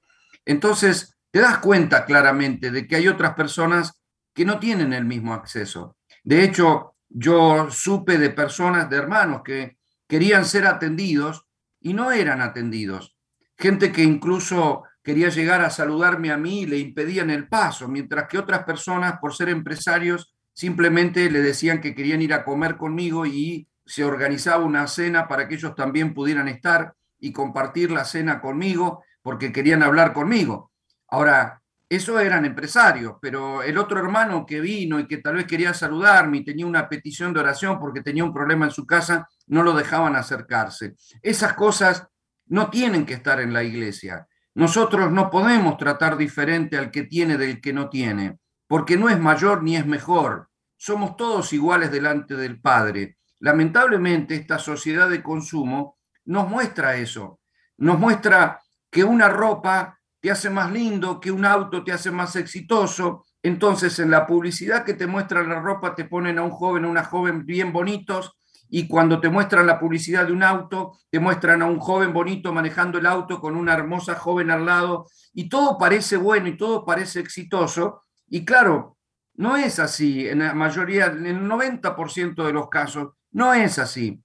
Entonces, 0.45 1.17
te 1.31 1.41
das 1.41 1.57
cuenta 1.57 2.05
claramente 2.05 2.71
de 2.71 2.87
que 2.87 2.95
hay 2.95 3.09
otras 3.09 3.33
personas 3.33 4.01
que 4.33 4.45
no 4.45 4.57
tienen 4.57 4.93
el 4.93 5.03
mismo 5.03 5.33
acceso. 5.33 5.97
De 6.23 6.45
hecho, 6.45 6.95
yo 7.09 7.69
supe 7.71 8.17
de 8.17 8.29
personas, 8.29 8.89
de 8.89 8.97
hermanos 8.97 9.41
que 9.43 9.77
querían 10.07 10.45
ser 10.45 10.65
atendidos 10.67 11.45
y 11.81 11.93
no 11.93 12.11
eran 12.11 12.41
atendidos. 12.41 13.15
Gente 13.57 13.91
que 13.91 14.03
incluso 14.03 14.83
quería 15.03 15.29
llegar 15.29 15.61
a 15.61 15.69
saludarme 15.69 16.31
a 16.31 16.37
mí 16.37 16.61
y 16.61 16.65
le 16.65 16.77
impedían 16.77 17.29
el 17.29 17.47
paso, 17.47 17.87
mientras 17.87 18.27
que 18.27 18.37
otras 18.37 18.63
personas, 18.63 19.19
por 19.19 19.35
ser 19.35 19.49
empresarios, 19.49 20.35
simplemente 20.53 21.29
le 21.31 21.41
decían 21.41 21.81
que 21.81 21.95
querían 21.95 22.21
ir 22.21 22.33
a 22.33 22.43
comer 22.43 22.77
conmigo 22.77 23.25
y 23.25 23.67
se 23.85 24.03
organizaba 24.03 24.63
una 24.63 24.87
cena 24.87 25.27
para 25.27 25.47
que 25.47 25.55
ellos 25.55 25.75
también 25.75 26.13
pudieran 26.13 26.47
estar 26.47 26.93
y 27.19 27.33
compartir 27.33 27.91
la 27.91 28.05
cena 28.05 28.39
conmigo 28.39 29.03
porque 29.21 29.51
querían 29.51 29.83
hablar 29.83 30.13
conmigo. 30.13 30.71
Ahora, 31.07 31.58
eso 31.89 32.19
eran 32.19 32.45
empresarios, 32.45 33.15
pero 33.19 33.63
el 33.63 33.75
otro 33.79 33.99
hermano 33.99 34.45
que 34.45 34.59
vino 34.59 34.99
y 34.99 35.07
que 35.07 35.17
tal 35.17 35.37
vez 35.37 35.47
quería 35.47 35.73
saludarme 35.73 36.37
y 36.37 36.45
tenía 36.45 36.67
una 36.67 36.87
petición 36.87 37.33
de 37.33 37.39
oración 37.39 37.79
porque 37.79 38.03
tenía 38.03 38.23
un 38.23 38.33
problema 38.33 38.65
en 38.65 38.71
su 38.71 38.85
casa, 38.85 39.27
no 39.47 39.63
lo 39.63 39.73
dejaban 39.73 40.15
acercarse. 40.15 40.95
Esas 41.23 41.53
cosas 41.53 42.07
no 42.45 42.69
tienen 42.69 43.07
que 43.07 43.15
estar 43.15 43.41
en 43.41 43.53
la 43.53 43.63
iglesia. 43.63 44.27
Nosotros 44.53 45.11
no 45.11 45.31
podemos 45.31 45.77
tratar 45.77 46.15
diferente 46.15 46.77
al 46.77 46.91
que 46.91 47.03
tiene 47.03 47.37
del 47.37 47.59
que 47.59 47.73
no 47.73 47.89
tiene, 47.89 48.37
porque 48.67 48.95
no 48.95 49.09
es 49.09 49.19
mayor 49.19 49.63
ni 49.63 49.75
es 49.75 49.85
mejor. 49.85 50.49
Somos 50.77 51.17
todos 51.17 51.53
iguales 51.53 51.91
delante 51.91 52.35
del 52.35 52.61
Padre. 52.61 53.17
Lamentablemente, 53.39 54.35
esta 54.35 54.59
sociedad 54.59 55.09
de 55.09 55.23
consumo 55.23 55.97
nos 56.25 56.47
muestra 56.47 56.97
eso. 56.97 57.39
Nos 57.77 57.97
muestra 57.97 58.61
que 58.91 59.03
una 59.03 59.27
ropa 59.27 59.98
te 60.21 60.31
hace 60.31 60.49
más 60.49 60.71
lindo, 60.71 61.19
que 61.19 61.31
un 61.31 61.45
auto 61.45 61.83
te 61.83 61.91
hace 61.91 62.11
más 62.11 62.35
exitoso. 62.35 63.25
Entonces, 63.41 63.99
en 63.99 64.11
la 64.11 64.27
publicidad 64.27 64.83
que 64.83 64.93
te 64.93 65.07
muestra 65.07 65.43
la 65.43 65.59
ropa, 65.59 65.95
te 65.95 66.05
ponen 66.05 66.39
a 66.39 66.43
un 66.43 66.51
joven 66.51 66.85
o 66.85 66.89
una 66.89 67.05
joven 67.05 67.45
bien 67.45 67.71
bonitos, 67.71 68.35
y 68.71 68.87
cuando 68.87 69.19
te 69.19 69.29
muestran 69.29 69.65
la 69.65 69.79
publicidad 69.79 70.27
de 70.27 70.33
un 70.33 70.43
auto, 70.43 70.99
te 71.09 71.19
muestran 71.19 71.61
a 71.61 71.65
un 71.65 71.79
joven 71.79 72.13
bonito 72.13 72.53
manejando 72.53 72.99
el 72.99 73.07
auto 73.07 73.39
con 73.39 73.55
una 73.55 73.73
hermosa 73.73 74.15
joven 74.15 74.51
al 74.51 74.65
lado, 74.65 75.07
y 75.33 75.49
todo 75.49 75.77
parece 75.77 76.17
bueno 76.17 76.49
y 76.49 76.57
todo 76.57 76.85
parece 76.85 77.19
exitoso. 77.19 78.03
Y 78.27 78.45
claro, 78.45 78.97
no 79.35 79.57
es 79.57 79.79
así. 79.79 80.27
En 80.27 80.39
la 80.39 80.53
mayoría, 80.53 81.07
en 81.07 81.25
el 81.25 81.39
90% 81.39 82.45
de 82.45 82.53
los 82.53 82.69
casos, 82.69 83.13
no 83.31 83.53
es 83.53 83.79
así. 83.79 84.21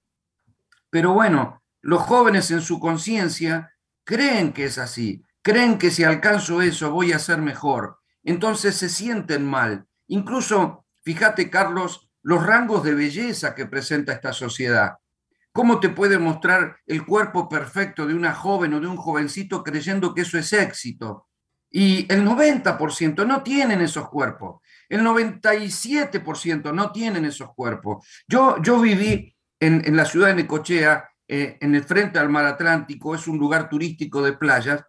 Pero 0.90 1.12
bueno, 1.14 1.62
los 1.80 2.02
jóvenes 2.02 2.50
en 2.50 2.61
su 2.61 2.78
conciencia 2.78 3.72
creen 4.04 4.52
que 4.52 4.64
es 4.64 4.76
así 4.76 5.24
creen 5.44 5.76
que 5.76 5.90
si 5.90 6.02
alcanzo 6.02 6.62
eso 6.62 6.90
voy 6.90 7.12
a 7.12 7.18
ser 7.18 7.38
mejor. 7.38 7.98
Entonces 8.24 8.76
se 8.76 8.88
sienten 8.88 9.44
mal. 9.44 9.87
Incluso, 10.09 10.87
fíjate, 11.04 11.50
Carlos, 11.50 12.09
los 12.22 12.44
rangos 12.44 12.83
de 12.83 12.94
belleza 12.94 13.54
que 13.54 13.66
presenta 13.66 14.14
esta 14.14 14.33
sociedad. 14.33 14.94
¿Cómo 15.52 15.80
te 15.80 15.90
puede 15.90 16.18
mostrar 16.18 16.78
el 16.87 17.04
cuerpo 17.04 17.46
perfecto 17.46 18.07
de 18.07 18.14
una 18.14 18.33
joven 18.33 18.72
o 18.72 18.80
de 18.80 18.87
un 18.87 18.96
jovencito 18.96 19.62
creyendo 19.62 20.14
que 20.14 20.22
eso 20.22 20.38
es 20.38 20.50
éxito? 20.54 21.28
Y 21.70 22.11
el 22.11 22.24
90% 22.24 23.26
no 23.26 23.42
tienen 23.42 23.83
esos 23.83 24.09
cuerpos. 24.09 24.62
El 24.88 25.02
97% 25.02 26.72
no 26.72 26.90
tienen 26.90 27.26
esos 27.26 27.52
cuerpos. 27.54 28.07
Yo, 28.26 28.62
yo 28.62 28.80
viví 28.80 29.37
en, 29.61 29.94
la 29.94 30.07
ciudad 30.07 30.28
de 30.28 30.37
Necochea, 30.37 31.07
eh, 31.28 31.59
en 31.61 31.74
el 31.74 31.85
frente 31.85 32.18
al 32.18 32.30
mar 32.30 32.46
Atlántico, 32.46 33.14
es 33.14 33.28
un 33.28 33.38
lugar 33.38 33.68
turístico 33.68 34.22
de 34.22 34.33
playas, 34.33 34.85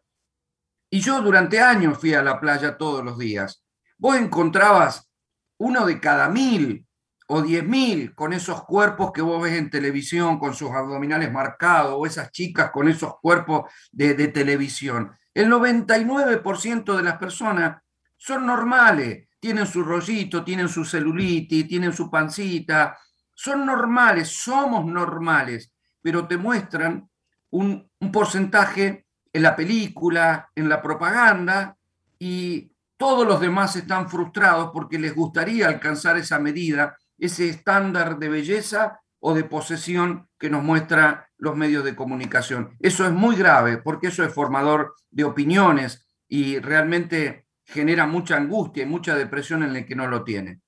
y 0.95 1.01
yo 1.01 1.21
durante 1.21 1.59
años 1.59 1.97
fui 1.97 2.13
a 2.13 2.23
la 2.23 2.39
playa 2.39 2.77
todos 2.77 3.03
los 3.03 3.17
días. 3.17 3.65
Vos 3.97 4.15
encontrabas 4.15 5.11
uno 5.57 5.85
de 5.85 5.99
cada 5.99 6.29
mil 6.29 6.87
o 7.27 7.41
diez 7.41 7.65
mil 7.65 8.15
con 8.15 8.31
esos 8.31 8.63
cuerpos 8.63 9.11
que 9.11 9.21
vos 9.21 9.43
ves 9.43 9.57
en 9.57 9.69
televisión, 9.69 10.39
con 10.39 10.53
sus 10.53 10.71
abdominales 10.71 11.33
marcados, 11.33 11.95
o 11.97 12.05
esas 12.05 12.31
chicas 12.31 12.71
con 12.71 12.87
esos 12.87 13.15
cuerpos 13.19 13.69
de, 13.91 14.13
de 14.13 14.29
televisión. 14.29 15.11
El 15.33 15.51
99% 15.51 16.95
de 16.95 17.03
las 17.03 17.17
personas 17.17 17.81
son 18.15 18.45
normales, 18.45 19.27
tienen 19.41 19.67
su 19.67 19.83
rollito, 19.83 20.45
tienen 20.45 20.69
su 20.69 20.85
celulitis, 20.85 21.67
tienen 21.67 21.91
su 21.91 22.09
pancita, 22.09 22.97
son 23.33 23.65
normales, 23.65 24.29
somos 24.29 24.85
normales, 24.85 25.73
pero 26.01 26.25
te 26.25 26.37
muestran 26.37 27.09
un, 27.49 27.85
un 27.99 28.11
porcentaje 28.13 29.04
en 29.35 29.41
la 29.41 29.53
película, 29.53 30.49
en 30.55 30.69
la 30.69 30.81
propaganda, 30.81 31.75
y 32.17 32.71
todos 32.95 33.27
los 33.27 33.41
demás 33.41 33.75
están 33.75 34.09
frustrados 34.09 34.69
porque 34.71 34.97
les 34.97 35.13
gustaría 35.13 35.67
alcanzar 35.67 36.15
esa 36.15 36.39
medida, 36.39 36.97
ese 37.17 37.49
estándar 37.49 38.17
de 38.17 38.29
belleza 38.29 39.01
o 39.19 39.33
de 39.33 39.43
posesión 39.43 40.29
que 40.39 40.49
nos 40.49 40.63
muestra 40.63 41.27
los 41.37 41.53
medios 41.53 41.83
de 41.83 41.97
comunicación. 41.97 42.77
Eso 42.79 43.05
es 43.05 43.11
muy 43.11 43.35
grave 43.35 43.77
porque 43.77 44.07
eso 44.07 44.23
es 44.23 44.33
formador 44.33 44.95
de 45.11 45.25
opiniones 45.25 46.07
y 46.29 46.59
realmente 46.59 47.45
genera 47.65 48.07
mucha 48.07 48.37
angustia 48.37 48.83
y 48.83 48.85
mucha 48.85 49.15
depresión 49.15 49.63
en 49.63 49.75
el 49.75 49.85
que 49.85 49.97
no 49.97 50.07
lo 50.07 50.23
tiene. 50.23 50.61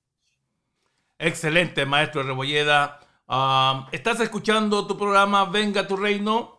Excelente, 1.18 1.86
maestro 1.86 2.22
Rebolleda. 2.22 3.00
Ah, 3.30 3.88
estás 3.94 4.20
escuchando 4.20 4.86
tu 4.86 4.98
programa 4.98 5.46
Venga 5.46 5.88
tu 5.88 5.96
Reino 5.96 6.57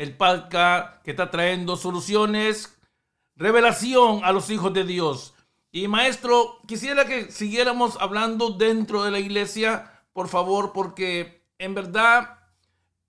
el 0.00 0.16
podcast 0.16 1.02
que 1.02 1.10
está 1.10 1.30
trayendo 1.30 1.76
soluciones, 1.76 2.74
revelación 3.36 4.24
a 4.24 4.32
los 4.32 4.48
hijos 4.48 4.72
de 4.72 4.84
Dios. 4.84 5.34
Y 5.72 5.88
maestro, 5.88 6.58
quisiera 6.66 7.04
que 7.04 7.30
siguiéramos 7.30 7.98
hablando 8.00 8.48
dentro 8.48 9.04
de 9.04 9.10
la 9.10 9.18
iglesia, 9.18 9.92
por 10.14 10.28
favor, 10.28 10.72
porque 10.72 11.44
en 11.58 11.74
verdad 11.74 12.38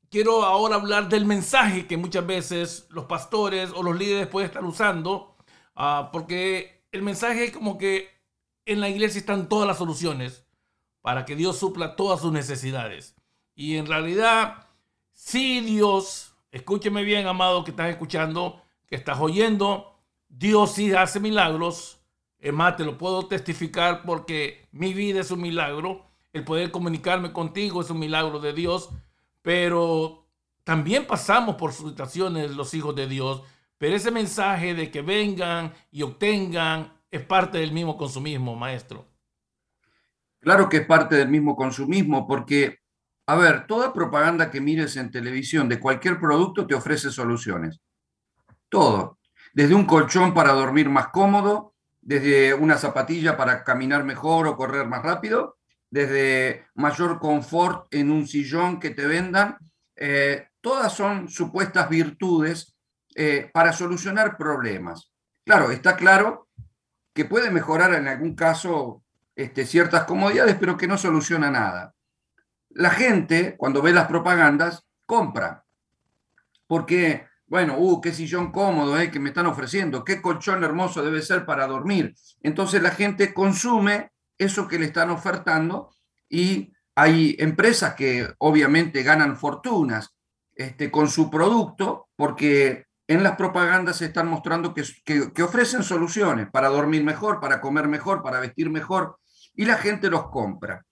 quiero 0.09 0.43
ahora 0.43 0.75
hablar 0.75 1.07
del 1.07 1.23
mensaje 1.23 1.87
que 1.87 1.95
muchas 1.95 2.27
veces 2.27 2.87
los 2.89 3.05
pastores 3.05 3.71
o 3.73 3.83
los 3.83 3.97
líderes 3.97 4.27
pueden 4.27 4.49
estar 4.49 4.65
usando, 4.65 5.37
ah, 5.75 6.09
porque 6.11 6.83
el 6.91 7.03
mensaje 7.03 7.45
es 7.45 7.51
como 7.53 7.77
que 7.77 8.09
en 8.65 8.81
la 8.81 8.89
iglesia 8.89 9.19
están 9.19 9.47
todas 9.47 9.65
las 9.65 9.77
soluciones 9.77 10.45
para 10.99 11.23
que 11.23 11.37
Dios 11.37 11.57
supla 11.57 11.95
todas 11.95 12.19
sus 12.19 12.33
necesidades. 12.33 13.15
Y 13.55 13.77
en 13.77 13.85
realidad, 13.85 14.67
si 15.13 15.61
Dios 15.61 16.30
Escúcheme 16.51 17.03
bien, 17.03 17.27
amado, 17.27 17.63
que 17.63 17.71
estás 17.71 17.89
escuchando, 17.89 18.61
que 18.85 18.95
estás 18.95 19.19
oyendo. 19.19 19.95
Dios 20.27 20.73
sí 20.73 20.93
hace 20.93 21.19
milagros. 21.21 22.01
Es 22.39 22.51
más, 22.51 22.75
te 22.75 22.83
lo 22.83 22.97
puedo 22.97 23.27
testificar 23.27 24.03
porque 24.03 24.67
mi 24.71 24.93
vida 24.93 25.21
es 25.21 25.31
un 25.31 25.41
milagro. 25.41 26.05
El 26.33 26.43
poder 26.43 26.71
comunicarme 26.71 27.31
contigo 27.31 27.81
es 27.81 27.89
un 27.89 27.99
milagro 27.99 28.39
de 28.39 28.51
Dios. 28.51 28.89
Pero 29.41 30.25
también 30.65 31.07
pasamos 31.07 31.55
por 31.55 31.71
situaciones 31.71 32.51
los 32.51 32.73
hijos 32.73 32.95
de 32.95 33.07
Dios. 33.07 33.43
Pero 33.77 33.95
ese 33.95 34.11
mensaje 34.11 34.73
de 34.73 34.91
que 34.91 35.01
vengan 35.01 35.73
y 35.89 36.01
obtengan 36.01 36.93
es 37.09 37.21
parte 37.21 37.59
del 37.59 37.71
mismo 37.71 37.95
consumismo, 37.97 38.55
maestro. 38.55 39.05
Claro 40.39 40.67
que 40.67 40.77
es 40.77 40.85
parte 40.85 41.15
del 41.15 41.29
mismo 41.29 41.55
consumismo 41.55 42.27
porque 42.27 42.80
a 43.31 43.35
ver, 43.35 43.65
toda 43.65 43.93
propaganda 43.93 44.51
que 44.51 44.59
mires 44.59 44.97
en 44.97 45.09
televisión 45.09 45.69
de 45.69 45.79
cualquier 45.79 46.19
producto 46.19 46.67
te 46.67 46.75
ofrece 46.75 47.09
soluciones. 47.11 47.79
Todo. 48.67 49.19
Desde 49.53 49.73
un 49.73 49.85
colchón 49.85 50.33
para 50.33 50.51
dormir 50.51 50.89
más 50.89 51.07
cómodo, 51.13 51.73
desde 52.01 52.53
una 52.53 52.77
zapatilla 52.77 53.37
para 53.37 53.63
caminar 53.63 54.03
mejor 54.03 54.47
o 54.47 54.57
correr 54.57 54.85
más 54.85 55.01
rápido, 55.01 55.55
desde 55.89 56.65
mayor 56.75 57.19
confort 57.19 57.87
en 57.93 58.11
un 58.11 58.27
sillón 58.27 58.81
que 58.81 58.89
te 58.89 59.07
vendan. 59.07 59.55
Eh, 59.95 60.49
todas 60.59 60.91
son 60.91 61.29
supuestas 61.29 61.87
virtudes 61.87 62.75
eh, 63.15 63.49
para 63.53 63.71
solucionar 63.71 64.35
problemas. 64.35 65.09
Claro, 65.45 65.71
está 65.71 65.95
claro 65.95 66.49
que 67.13 67.23
puede 67.23 67.49
mejorar 67.49 67.93
en 67.93 68.09
algún 68.09 68.35
caso 68.35 69.03
este, 69.37 69.65
ciertas 69.65 70.03
comodidades, 70.03 70.57
pero 70.59 70.75
que 70.75 70.89
no 70.89 70.97
soluciona 70.97 71.49
nada 71.49 71.93
la 72.75 72.89
gente, 72.89 73.55
cuando 73.57 73.81
ve 73.81 73.93
las 73.93 74.07
propagandas, 74.07 74.85
compra. 75.05 75.65
Porque, 76.67 77.27
bueno, 77.47 77.77
uh, 77.77 78.01
qué 78.01 78.13
sillón 78.13 78.51
cómodo 78.51 78.99
eh, 78.99 79.11
que 79.11 79.19
me 79.19 79.29
están 79.29 79.45
ofreciendo, 79.45 80.03
qué 80.03 80.21
colchón 80.21 80.63
hermoso 80.63 81.03
debe 81.03 81.21
ser 81.21 81.45
para 81.45 81.67
dormir. 81.67 82.15
Entonces 82.41 82.81
la 82.81 82.91
gente 82.91 83.33
consume 83.33 84.11
eso 84.37 84.67
que 84.67 84.79
le 84.79 84.85
están 84.85 85.09
ofertando 85.09 85.91
y 86.29 86.73
hay 86.95 87.35
empresas 87.39 87.93
que 87.95 88.33
obviamente 88.37 89.03
ganan 89.03 89.37
fortunas 89.37 90.15
este, 90.55 90.91
con 90.91 91.09
su 91.09 91.29
producto 91.29 92.09
porque 92.15 92.85
en 93.07 93.23
las 93.23 93.35
propagandas 93.35 93.97
se 93.97 94.05
están 94.05 94.27
mostrando 94.27 94.73
que, 94.73 94.83
que, 95.03 95.43
ofrecen 95.43 95.83
soluciones 95.83 96.49
para 96.49 96.69
dormir 96.69 97.03
mejor, 97.03 97.41
para 97.41 97.59
comer 97.59 97.87
mejor, 97.87 98.23
para 98.23 98.39
vestir 98.39 98.69
mejor, 98.69 99.17
y 99.53 99.65
la 99.65 99.75
gente 99.75 100.09
los 100.09 100.29
compra. 100.29 100.85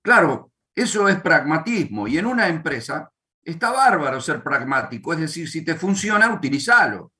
Claro, 0.00 0.49
eso 0.74 1.08
es 1.08 1.20
pragmatismo, 1.20 2.06
y 2.08 2.18
en 2.18 2.26
una 2.26 2.48
empresa 2.48 3.10
está 3.42 3.70
bárbaro 3.70 4.20
ser 4.20 4.42
pragmático, 4.42 5.12
es 5.12 5.20
decir, 5.20 5.48
si 5.48 5.64
te 5.64 5.74
funciona, 5.74 6.32
utilízalo. 6.32 7.12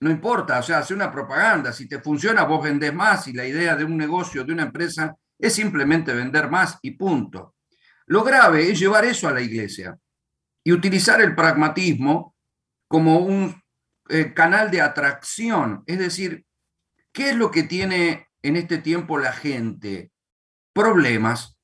No 0.00 0.10
importa, 0.10 0.58
o 0.58 0.62
sea, 0.62 0.78
hace 0.78 0.94
una 0.94 1.12
propaganda, 1.12 1.72
si 1.72 1.86
te 1.86 2.00
funciona, 2.00 2.44
vos 2.44 2.64
vendés 2.64 2.94
más 2.94 3.28
y 3.28 3.34
la 3.34 3.46
idea 3.46 3.76
de 3.76 3.84
un 3.84 3.96
negocio, 3.96 4.44
de 4.44 4.52
una 4.52 4.62
empresa, 4.62 5.14
es 5.38 5.54
simplemente 5.54 6.14
vender 6.14 6.50
más 6.50 6.78
y 6.82 6.92
punto. 6.92 7.54
Lo 8.06 8.24
grave 8.24 8.70
es 8.70 8.78
llevar 8.78 9.04
eso 9.04 9.28
a 9.28 9.32
la 9.32 9.40
iglesia 9.40 9.96
y 10.64 10.72
utilizar 10.72 11.20
el 11.20 11.34
pragmatismo 11.34 12.34
como 12.88 13.18
un 13.18 13.62
eh, 14.08 14.34
canal 14.34 14.70
de 14.70 14.80
atracción. 14.80 15.84
Es 15.86 15.98
decir, 15.98 16.44
¿qué 17.12 17.30
es 17.30 17.36
lo 17.36 17.50
que 17.50 17.62
tiene 17.62 18.28
en 18.42 18.56
este 18.56 18.78
tiempo 18.78 19.18
la 19.18 19.32
gente? 19.32 20.10
Problemas. 20.72 21.59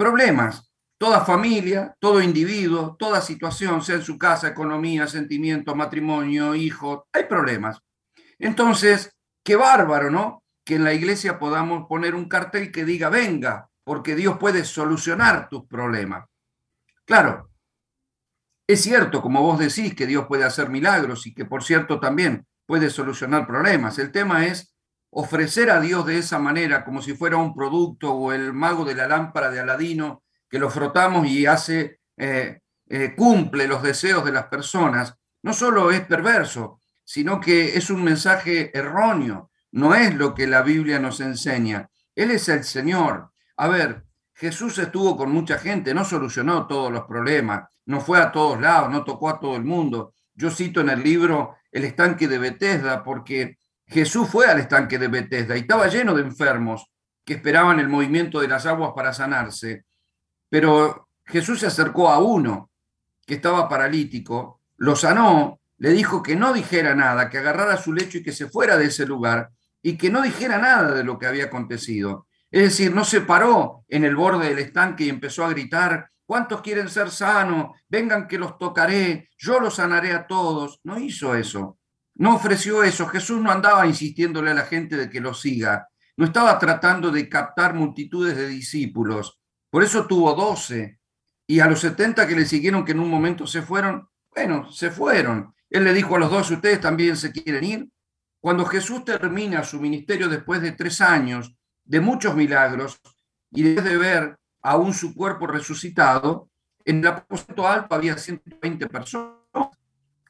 Problemas. 0.00 0.72
Toda 0.98 1.26
familia, 1.26 1.94
todo 2.00 2.22
individuo, 2.22 2.96
toda 2.98 3.20
situación, 3.20 3.82
sea 3.82 3.96
en 3.96 4.02
su 4.02 4.16
casa, 4.16 4.48
economía, 4.48 5.06
sentimientos, 5.06 5.76
matrimonio, 5.76 6.54
hijos, 6.54 7.02
hay 7.12 7.24
problemas. 7.24 7.82
Entonces, 8.38 9.14
qué 9.44 9.56
bárbaro, 9.56 10.10
¿no? 10.10 10.42
Que 10.64 10.76
en 10.76 10.84
la 10.84 10.94
iglesia 10.94 11.38
podamos 11.38 11.86
poner 11.86 12.14
un 12.14 12.30
cartel 12.30 12.72
que 12.72 12.86
diga, 12.86 13.10
venga, 13.10 13.68
porque 13.84 14.16
Dios 14.16 14.38
puede 14.38 14.64
solucionar 14.64 15.50
tus 15.50 15.66
problemas. 15.66 16.24
Claro, 17.04 17.50
es 18.66 18.80
cierto, 18.80 19.20
como 19.20 19.42
vos 19.42 19.58
decís, 19.58 19.94
que 19.94 20.06
Dios 20.06 20.24
puede 20.26 20.44
hacer 20.44 20.70
milagros 20.70 21.26
y 21.26 21.34
que, 21.34 21.44
por 21.44 21.62
cierto, 21.62 22.00
también 22.00 22.46
puede 22.64 22.88
solucionar 22.88 23.46
problemas. 23.46 23.98
El 23.98 24.12
tema 24.12 24.46
es 24.46 24.74
ofrecer 25.10 25.70
a 25.70 25.80
Dios 25.80 26.06
de 26.06 26.18
esa 26.18 26.38
manera, 26.38 26.84
como 26.84 27.02
si 27.02 27.14
fuera 27.14 27.36
un 27.36 27.54
producto 27.54 28.12
o 28.12 28.32
el 28.32 28.52
mago 28.52 28.84
de 28.84 28.94
la 28.94 29.08
lámpara 29.08 29.50
de 29.50 29.60
Aladino, 29.60 30.22
que 30.48 30.58
lo 30.58 30.70
frotamos 30.70 31.26
y 31.26 31.46
hace, 31.46 32.00
eh, 32.16 32.60
eh, 32.88 33.14
cumple 33.16 33.66
los 33.66 33.82
deseos 33.82 34.24
de 34.24 34.32
las 34.32 34.46
personas. 34.46 35.14
No 35.42 35.52
solo 35.52 35.90
es 35.90 36.00
perverso, 36.02 36.80
sino 37.04 37.40
que 37.40 37.76
es 37.76 37.90
un 37.90 38.04
mensaje 38.04 38.76
erróneo. 38.76 39.50
No 39.72 39.94
es 39.94 40.14
lo 40.14 40.34
que 40.34 40.46
la 40.46 40.62
Biblia 40.62 40.98
nos 40.98 41.20
enseña. 41.20 41.88
Él 42.14 42.30
es 42.30 42.48
el 42.48 42.64
Señor. 42.64 43.30
A 43.56 43.68
ver, 43.68 44.04
Jesús 44.34 44.78
estuvo 44.78 45.16
con 45.16 45.30
mucha 45.30 45.58
gente, 45.58 45.94
no 45.94 46.04
solucionó 46.04 46.66
todos 46.66 46.90
los 46.90 47.04
problemas, 47.04 47.68
no 47.86 48.00
fue 48.00 48.18
a 48.18 48.32
todos 48.32 48.60
lados, 48.60 48.90
no 48.90 49.04
tocó 49.04 49.28
a 49.28 49.38
todo 49.38 49.56
el 49.56 49.64
mundo. 49.64 50.14
Yo 50.34 50.50
cito 50.50 50.80
en 50.80 50.88
el 50.88 51.02
libro 51.02 51.56
el 51.70 51.84
estanque 51.84 52.26
de 52.26 52.38
Bethesda 52.38 53.04
porque 53.04 53.58
Jesús 53.90 54.28
fue 54.28 54.46
al 54.46 54.60
estanque 54.60 54.98
de 54.98 55.08
Bethesda 55.08 55.56
y 55.56 55.60
estaba 55.60 55.88
lleno 55.88 56.14
de 56.14 56.22
enfermos 56.22 56.90
que 57.24 57.34
esperaban 57.34 57.80
el 57.80 57.88
movimiento 57.88 58.40
de 58.40 58.46
las 58.46 58.64
aguas 58.64 58.92
para 58.94 59.12
sanarse. 59.12 59.84
Pero 60.48 61.08
Jesús 61.24 61.60
se 61.60 61.66
acercó 61.66 62.08
a 62.08 62.20
uno 62.20 62.70
que 63.26 63.34
estaba 63.34 63.68
paralítico, 63.68 64.60
lo 64.76 64.94
sanó, 64.94 65.60
le 65.78 65.90
dijo 65.90 66.22
que 66.22 66.36
no 66.36 66.52
dijera 66.52 66.94
nada, 66.94 67.28
que 67.28 67.38
agarrara 67.38 67.76
su 67.76 67.92
lecho 67.92 68.18
y 68.18 68.22
que 68.22 68.32
se 68.32 68.48
fuera 68.48 68.76
de 68.76 68.86
ese 68.86 69.06
lugar 69.06 69.50
y 69.82 69.96
que 69.96 70.10
no 70.10 70.22
dijera 70.22 70.58
nada 70.58 70.92
de 70.92 71.04
lo 71.04 71.18
que 71.18 71.26
había 71.26 71.46
acontecido. 71.46 72.26
Es 72.50 72.62
decir, 72.62 72.94
no 72.94 73.04
se 73.04 73.22
paró 73.22 73.84
en 73.88 74.04
el 74.04 74.14
borde 74.14 74.48
del 74.48 74.58
estanque 74.58 75.04
y 75.04 75.08
empezó 75.08 75.44
a 75.44 75.50
gritar, 75.50 76.10
¿cuántos 76.26 76.60
quieren 76.60 76.88
ser 76.88 77.10
sanos? 77.10 77.76
Vengan 77.88 78.28
que 78.28 78.38
los 78.38 78.56
tocaré, 78.56 79.30
yo 79.36 79.58
los 79.58 79.76
sanaré 79.76 80.12
a 80.12 80.26
todos. 80.26 80.80
No 80.84 80.98
hizo 80.98 81.34
eso, 81.34 81.78
no 82.20 82.36
ofreció 82.36 82.82
eso. 82.82 83.06
Jesús 83.06 83.40
no 83.40 83.50
andaba 83.50 83.86
insistiéndole 83.86 84.50
a 84.50 84.54
la 84.54 84.66
gente 84.66 84.94
de 84.96 85.08
que 85.08 85.20
lo 85.20 85.32
siga, 85.32 85.88
no 86.18 86.26
estaba 86.26 86.58
tratando 86.58 87.10
de 87.10 87.30
captar 87.30 87.72
multitudes 87.72 88.36
de 88.36 88.46
discípulos. 88.46 89.40
Por 89.70 89.82
eso 89.82 90.06
tuvo 90.06 90.34
doce. 90.34 90.98
Y 91.46 91.60
a 91.60 91.66
los 91.66 91.80
setenta 91.80 92.28
que 92.28 92.36
le 92.36 92.44
siguieron, 92.44 92.84
que 92.84 92.92
en 92.92 93.00
un 93.00 93.08
momento 93.08 93.46
se 93.46 93.62
fueron, 93.62 94.06
bueno, 94.34 94.70
se 94.70 94.90
fueron. 94.90 95.54
Él 95.70 95.82
le 95.82 95.94
dijo 95.94 96.14
a 96.14 96.18
los 96.18 96.30
doce, 96.30 96.54
¿ustedes 96.54 96.78
también 96.78 97.16
se 97.16 97.32
quieren 97.32 97.64
ir? 97.64 97.88
Cuando 98.38 98.66
Jesús 98.66 99.02
termina 99.02 99.64
su 99.64 99.80
ministerio 99.80 100.28
después 100.28 100.60
de 100.60 100.72
tres 100.72 101.00
años, 101.00 101.56
de 101.84 102.00
muchos 102.00 102.36
milagros 102.36 103.00
y 103.50 103.62
de 103.62 103.96
ver 103.96 104.38
aún 104.60 104.92
su 104.92 105.14
cuerpo 105.14 105.46
resucitado, 105.46 106.50
en 106.84 106.98
el 106.98 107.06
aposento 107.06 107.66
alto 107.66 107.94
había 107.94 108.18
120 108.18 108.88
personas. 108.88 109.38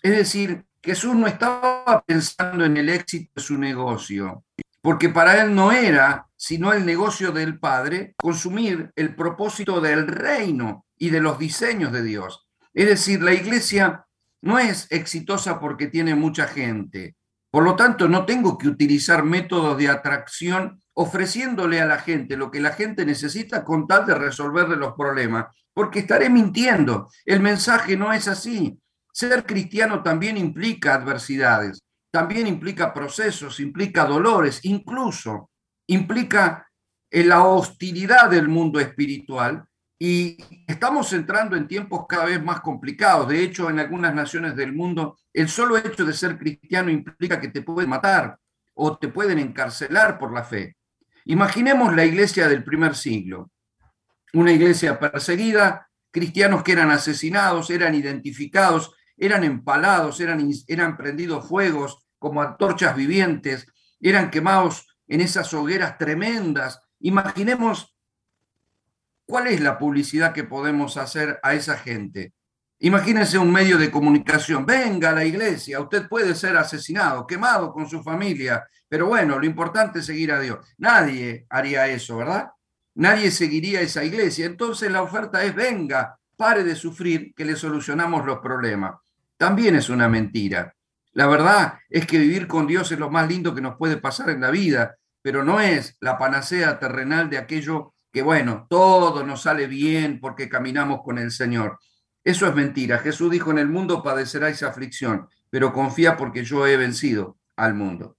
Es 0.02 0.16
decir, 0.16 0.64
Jesús 0.82 1.14
no 1.14 1.26
estaba 1.26 2.02
pensando 2.06 2.64
en 2.64 2.76
el 2.76 2.88
éxito 2.88 3.30
de 3.36 3.42
su 3.42 3.58
negocio, 3.58 4.44
porque 4.80 5.10
para 5.10 5.42
él 5.42 5.54
no 5.54 5.72
era 5.72 6.26
sino 6.36 6.72
el 6.72 6.86
negocio 6.86 7.32
del 7.32 7.58
Padre 7.58 8.14
consumir 8.16 8.90
el 8.96 9.14
propósito 9.14 9.80
del 9.82 10.06
reino 10.06 10.86
y 10.96 11.10
de 11.10 11.20
los 11.20 11.38
diseños 11.38 11.92
de 11.92 12.02
Dios. 12.02 12.48
Es 12.72 12.86
decir, 12.88 13.22
la 13.22 13.34
iglesia 13.34 14.06
no 14.40 14.58
es 14.58 14.86
exitosa 14.90 15.60
porque 15.60 15.88
tiene 15.88 16.14
mucha 16.14 16.46
gente. 16.46 17.16
Por 17.50 17.64
lo 17.64 17.76
tanto, 17.76 18.08
no 18.08 18.24
tengo 18.24 18.56
que 18.56 18.68
utilizar 18.68 19.22
métodos 19.22 19.76
de 19.76 19.88
atracción 19.88 20.80
ofreciéndole 20.94 21.80
a 21.80 21.86
la 21.86 21.98
gente 21.98 22.36
lo 22.36 22.50
que 22.50 22.60
la 22.60 22.72
gente 22.72 23.04
necesita 23.04 23.64
con 23.64 23.86
tal 23.86 24.06
de 24.06 24.14
resolverle 24.14 24.76
los 24.76 24.94
problemas, 24.94 25.46
porque 25.74 26.00
estaré 26.00 26.30
mintiendo. 26.30 27.10
El 27.26 27.40
mensaje 27.40 27.96
no 27.98 28.12
es 28.12 28.28
así. 28.28 28.78
Ser 29.12 29.44
cristiano 29.44 30.02
también 30.02 30.36
implica 30.36 30.94
adversidades, 30.94 31.82
también 32.10 32.46
implica 32.46 32.92
procesos, 32.92 33.60
implica 33.60 34.04
dolores, 34.04 34.60
incluso 34.64 35.50
implica 35.86 36.68
eh, 37.10 37.24
la 37.24 37.44
hostilidad 37.44 38.30
del 38.30 38.48
mundo 38.48 38.78
espiritual 38.78 39.64
y 39.98 40.38
estamos 40.66 41.12
entrando 41.12 41.56
en 41.56 41.68
tiempos 41.68 42.06
cada 42.08 42.24
vez 42.24 42.42
más 42.42 42.60
complicados. 42.60 43.28
De 43.28 43.42
hecho, 43.42 43.68
en 43.68 43.78
algunas 43.78 44.14
naciones 44.14 44.56
del 44.56 44.72
mundo, 44.72 45.18
el 45.32 45.48
solo 45.48 45.76
hecho 45.76 46.04
de 46.04 46.12
ser 46.12 46.38
cristiano 46.38 46.90
implica 46.90 47.40
que 47.40 47.48
te 47.48 47.62
pueden 47.62 47.90
matar 47.90 48.38
o 48.74 48.96
te 48.96 49.08
pueden 49.08 49.38
encarcelar 49.38 50.18
por 50.18 50.32
la 50.32 50.42
fe. 50.42 50.76
Imaginemos 51.26 51.94
la 51.94 52.04
iglesia 52.04 52.48
del 52.48 52.64
primer 52.64 52.96
siglo, 52.96 53.50
una 54.32 54.52
iglesia 54.52 54.98
perseguida, 54.98 55.88
cristianos 56.10 56.62
que 56.62 56.72
eran 56.72 56.90
asesinados, 56.90 57.68
eran 57.70 57.94
identificados, 57.94 58.94
eran 59.20 59.44
empalados, 59.44 60.18
eran, 60.20 60.50
eran 60.66 60.96
prendidos 60.96 61.46
fuegos 61.46 61.98
como 62.18 62.42
antorchas 62.42 62.96
vivientes, 62.96 63.66
eran 64.00 64.30
quemados 64.30 64.96
en 65.06 65.20
esas 65.20 65.52
hogueras 65.52 65.98
tremendas. 65.98 66.80
Imaginemos 67.00 67.94
cuál 69.26 69.48
es 69.48 69.60
la 69.60 69.78
publicidad 69.78 70.32
que 70.32 70.44
podemos 70.44 70.96
hacer 70.96 71.38
a 71.42 71.52
esa 71.52 71.76
gente. 71.76 72.32
Imagínense 72.78 73.36
un 73.36 73.52
medio 73.52 73.76
de 73.76 73.90
comunicación, 73.90 74.64
venga 74.64 75.10
a 75.10 75.14
la 75.14 75.24
iglesia, 75.26 75.80
usted 75.80 76.08
puede 76.08 76.34
ser 76.34 76.56
asesinado, 76.56 77.26
quemado 77.26 77.74
con 77.74 77.86
su 77.90 78.02
familia, 78.02 78.66
pero 78.88 79.06
bueno, 79.06 79.38
lo 79.38 79.44
importante 79.44 79.98
es 79.98 80.06
seguir 80.06 80.32
a 80.32 80.40
Dios. 80.40 80.66
Nadie 80.78 81.46
haría 81.50 81.86
eso, 81.88 82.16
¿verdad? 82.16 82.52
Nadie 82.94 83.30
seguiría 83.30 83.82
esa 83.82 84.02
iglesia. 84.02 84.46
Entonces 84.46 84.90
la 84.90 85.02
oferta 85.02 85.44
es, 85.44 85.54
venga, 85.54 86.18
pare 86.38 86.64
de 86.64 86.74
sufrir, 86.74 87.34
que 87.34 87.44
le 87.44 87.54
solucionamos 87.54 88.24
los 88.24 88.38
problemas. 88.38 88.94
También 89.40 89.74
es 89.74 89.88
una 89.88 90.06
mentira. 90.06 90.76
La 91.12 91.26
verdad 91.26 91.78
es 91.88 92.06
que 92.06 92.18
vivir 92.18 92.46
con 92.46 92.66
Dios 92.66 92.92
es 92.92 92.98
lo 92.98 93.08
más 93.08 93.26
lindo 93.26 93.54
que 93.54 93.62
nos 93.62 93.76
puede 93.76 93.96
pasar 93.96 94.28
en 94.28 94.42
la 94.42 94.50
vida, 94.50 94.98
pero 95.22 95.42
no 95.42 95.62
es 95.62 95.96
la 96.00 96.18
panacea 96.18 96.78
terrenal 96.78 97.30
de 97.30 97.38
aquello 97.38 97.94
que, 98.12 98.20
bueno, 98.20 98.66
todo 98.68 99.24
nos 99.24 99.40
sale 99.40 99.66
bien 99.66 100.20
porque 100.20 100.50
caminamos 100.50 101.00
con 101.02 101.16
el 101.16 101.30
Señor. 101.30 101.78
Eso 102.22 102.46
es 102.46 102.54
mentira. 102.54 102.98
Jesús 102.98 103.30
dijo, 103.30 103.50
en 103.50 103.56
el 103.56 103.68
mundo 103.68 104.02
padeceráis 104.02 104.62
aflicción, 104.62 105.26
pero 105.48 105.72
confía 105.72 106.18
porque 106.18 106.44
yo 106.44 106.66
he 106.66 106.76
vencido 106.76 107.38
al 107.56 107.72
mundo. 107.72 108.18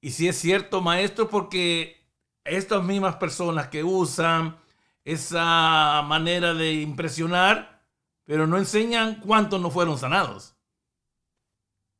Y 0.00 0.12
si 0.12 0.28
es 0.28 0.38
cierto, 0.38 0.80
maestro, 0.80 1.28
porque 1.28 2.06
estas 2.44 2.84
mismas 2.84 3.16
personas 3.16 3.66
que 3.66 3.82
usan 3.82 4.56
esa 5.04 6.00
manera 6.06 6.54
de 6.54 6.74
impresionar, 6.74 7.82
pero 8.24 8.46
no 8.46 8.56
enseñan 8.56 9.16
cuántos 9.16 9.60
no 9.60 9.72
fueron 9.72 9.98
sanados. 9.98 10.54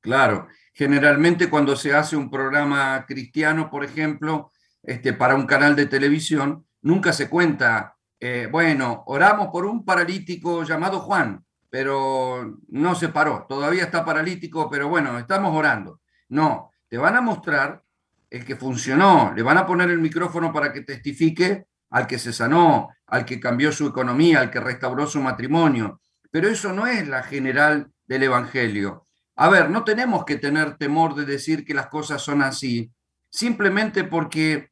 Claro, 0.00 0.48
generalmente 0.72 1.50
cuando 1.50 1.76
se 1.76 1.94
hace 1.94 2.16
un 2.16 2.30
programa 2.30 3.04
cristiano, 3.06 3.70
por 3.70 3.84
ejemplo, 3.84 4.52
este, 4.82 5.12
para 5.12 5.34
un 5.34 5.46
canal 5.46 5.76
de 5.76 5.86
televisión, 5.86 6.66
nunca 6.82 7.12
se 7.12 7.28
cuenta 7.28 7.96
eh, 8.22 8.48
bueno, 8.52 9.02
oramos 9.06 9.48
por 9.48 9.64
un 9.64 9.82
paralítico 9.82 10.62
llamado 10.62 11.00
Juan, 11.00 11.42
pero 11.70 12.58
no 12.68 12.94
se 12.94 13.08
paró, 13.08 13.46
todavía 13.48 13.84
está 13.84 14.04
paralítico, 14.04 14.68
pero 14.68 14.88
bueno, 14.88 15.18
estamos 15.18 15.56
orando. 15.56 16.00
No, 16.28 16.70
te 16.86 16.98
van 16.98 17.16
a 17.16 17.22
mostrar 17.22 17.82
el 18.28 18.44
que 18.44 18.56
funcionó, 18.56 19.32
le 19.34 19.42
van 19.42 19.56
a 19.56 19.66
poner 19.66 19.88
el 19.90 20.00
micrófono 20.00 20.52
para 20.52 20.70
que 20.70 20.82
testifique 20.82 21.64
al 21.88 22.06
que 22.06 22.18
se 22.18 22.32
sanó, 22.32 22.90
al 23.06 23.24
que 23.24 23.40
cambió 23.40 23.72
su 23.72 23.86
economía, 23.86 24.40
al 24.40 24.50
que 24.50 24.60
restauró 24.60 25.06
su 25.06 25.20
matrimonio, 25.22 26.02
pero 26.30 26.46
eso 26.48 26.74
no 26.74 26.86
es 26.86 27.08
la 27.08 27.22
general 27.22 27.90
del 28.06 28.24
Evangelio. 28.24 29.06
A 29.42 29.48
ver, 29.48 29.70
no 29.70 29.84
tenemos 29.84 30.26
que 30.26 30.36
tener 30.36 30.76
temor 30.76 31.14
de 31.14 31.24
decir 31.24 31.64
que 31.64 31.72
las 31.72 31.86
cosas 31.86 32.20
son 32.20 32.42
así, 32.42 32.92
simplemente 33.30 34.04
porque 34.04 34.68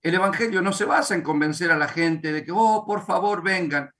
el 0.00 0.14
Evangelio 0.14 0.62
no 0.62 0.72
se 0.72 0.86
basa 0.86 1.14
en 1.14 1.20
convencer 1.20 1.70
a 1.70 1.76
la 1.76 1.86
gente 1.86 2.32
de 2.32 2.42
que, 2.42 2.50
oh, 2.50 2.86
por 2.86 3.04
favor, 3.04 3.42
vengan. 3.42 3.90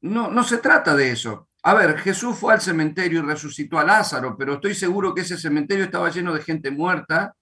No, 0.00 0.30
no 0.30 0.44
se 0.44 0.58
trata 0.58 0.94
de 0.94 1.10
eso. 1.10 1.48
A 1.64 1.74
ver, 1.74 1.98
Jesús 1.98 2.38
fue 2.38 2.54
al 2.54 2.60
cementerio 2.60 3.18
y 3.18 3.26
resucitó 3.26 3.80
a 3.80 3.84
Lázaro, 3.84 4.36
pero 4.38 4.54
estoy 4.54 4.76
seguro 4.76 5.12
que 5.12 5.22
ese 5.22 5.36
cementerio 5.36 5.86
estaba 5.86 6.08
lleno 6.10 6.32
de 6.34 6.42
gente 6.42 6.70
muerta, 6.70 7.34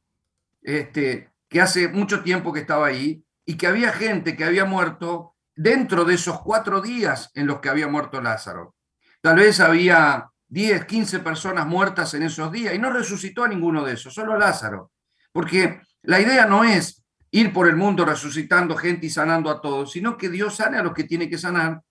este, 0.63 1.31
que 1.51 1.61
hace 1.61 1.89
mucho 1.89 2.23
tiempo 2.23 2.51
que 2.51 2.61
estaba 2.61 2.87
ahí, 2.87 3.23
y 3.45 3.59
que 3.59 3.67
había 3.67 3.93
gente 3.93 4.39
que 4.39 4.45
había 4.45 4.65
muerto 4.65 5.35
dentro 5.55 6.07
de 6.07 6.15
esos 6.15 6.41
cuatro 6.41 6.81
días 6.81 7.31
en 7.35 7.47
los 7.47 7.61
que 7.61 7.69
había 7.69 7.89
muerto 7.89 8.23
Lázaro. 8.23 8.75
Tal 9.21 9.37
vez 9.37 9.61
había 9.61 10.31
10, 10.49 10.85
15 10.85 11.21
personas 11.21 11.67
muertas 11.67 12.15
en 12.15 12.23
esos 12.23 12.51
días 12.53 12.75
y 12.75 12.79
no 12.79 12.91
resucitó 12.91 13.45
a 13.45 13.49
ninguno 13.49 13.85
de 13.85 13.95
esos, 13.95 14.15
solo 14.15 14.35
a 14.35 14.39
Lázaro. 14.39 14.93
Porque 15.33 15.81
la 16.03 16.21
idea 16.21 16.47
no 16.47 16.65
es 16.65 17.05
ir 17.31 17.53
por 17.53 17.69
el 17.69 17.77
mundo 17.77 18.05
resucitando 18.05 18.77
gente 18.77 19.07
y 19.07 19.11
sanando 19.11 19.51
a 19.51 19.61
todos, 19.61 19.93
sino 19.93 20.17
que 20.17 20.29
Dios 20.29 20.57
sane 20.57 20.79
a 20.79 20.83
los 20.83 20.95
que 20.95 21.05
tiene 21.05 21.29
que 21.29 21.39
sanar, 21.39 21.83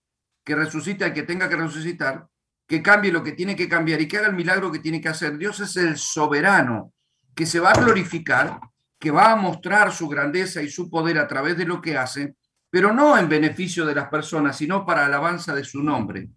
que 0.44 0.56
resucite 0.56 1.04
al 1.04 1.12
que 1.12 1.22
tenga 1.22 1.48
que 1.48 1.56
resucitar, 1.56 2.26
que 2.66 2.82
cambie 2.82 3.12
lo 3.12 3.22
que 3.22 3.32
tiene 3.32 3.54
que 3.54 3.68
cambiar 3.68 4.00
y 4.00 4.08
que 4.08 4.18
haga 4.18 4.28
el 4.28 4.34
milagro 4.34 4.72
que 4.72 4.80
tiene 4.80 5.00
que 5.00 5.08
hacer. 5.08 5.36
Dios 5.38 5.60
es 5.60 5.76
el 5.76 5.96
soberano 5.98 6.92
que 7.34 7.46
se 7.46 7.60
va 7.60 7.70
a 7.70 7.80
glorificar, 7.80 8.58
que 8.98 9.10
va 9.10 9.32
a 9.32 9.36
mostrar 9.36 9.92
su 9.92 10.08
grandeza 10.08 10.62
y 10.62 10.70
su 10.70 10.90
poder 10.90 11.18
a 11.18 11.28
través 11.28 11.56
de 11.56 11.66
lo 11.66 11.80
que 11.80 11.96
hace, 11.96 12.34
pero 12.70 12.92
no 12.92 13.16
en 13.18 13.28
beneficio 13.28 13.84
de 13.86 13.94
las 13.94 14.08
personas, 14.08 14.56
sino 14.56 14.84
para 14.84 15.06
alabanza 15.06 15.54
de 15.54 15.64
su 15.64 15.82
nombre. 15.82 16.30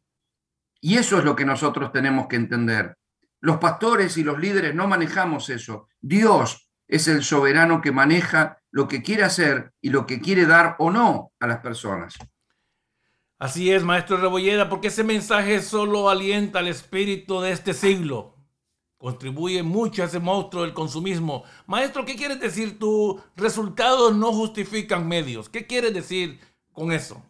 Y 0.82 0.97
eso 0.97 1.17
es 1.17 1.23
lo 1.23 1.36
que 1.36 1.45
nosotros 1.45 1.91
tenemos 1.91 2.27
que 2.27 2.38
entender. 2.38 2.97
Los 3.41 3.57
pastores 3.57 4.17
y 4.17 4.23
los 4.23 4.39
líderes 4.39 4.75
no 4.75 4.88
manejamos 4.88 5.49
eso. 5.49 5.88
Dios 6.01 6.69
es 6.88 7.07
el 7.07 7.23
soberano 7.23 7.82
que 7.82 7.91
maneja 7.91 8.61
lo 8.71 8.88
que 8.88 9.01
quiere 9.01 9.23
hacer 9.23 9.73
y 9.82 9.89
lo 9.89 10.05
que 10.05 10.19
quiere 10.19 10.45
dar 10.45 10.75
o 10.80 10.91
no 10.91 11.32
a 11.39 11.47
las 11.47 11.59
personas. 11.59 12.15
Así 13.38 13.71
es, 13.71 13.84
maestro 13.84 14.17
Rebolleda, 14.17 14.67
porque 14.67 14.89
ese 14.89 15.03
mensaje 15.03 15.61
solo 15.61 16.09
alienta 16.09 16.59
al 16.59 16.67
espíritu 16.67 17.39
de 17.39 17.51
este 17.51 17.73
siglo. 17.73 18.36
Contribuye 18.97 19.63
mucho 19.63 20.03
a 20.03 20.07
ese 20.07 20.19
monstruo 20.19 20.63
del 20.63 20.73
consumismo. 20.73 21.45
Maestro, 21.65 22.03
¿qué 22.03 22.17
quieres 22.17 22.41
decir 22.41 22.77
tú? 22.77 23.21
Resultados 23.38 24.13
no 24.13 24.34
justifican 24.34 25.07
medios. 25.07 25.47
¿Qué 25.47 25.65
quieres 25.65 25.93
decir 25.93 26.41
con 26.73 26.91
eso? 26.91 27.23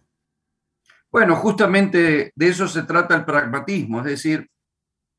Bueno, 1.12 1.36
justamente 1.36 2.32
de 2.36 2.47
eso 2.47 2.68
se 2.68 2.84
trata 2.84 3.16
el 3.16 3.26
pragmatismo, 3.26 3.99
es 3.99 4.05
decir, 4.05 4.49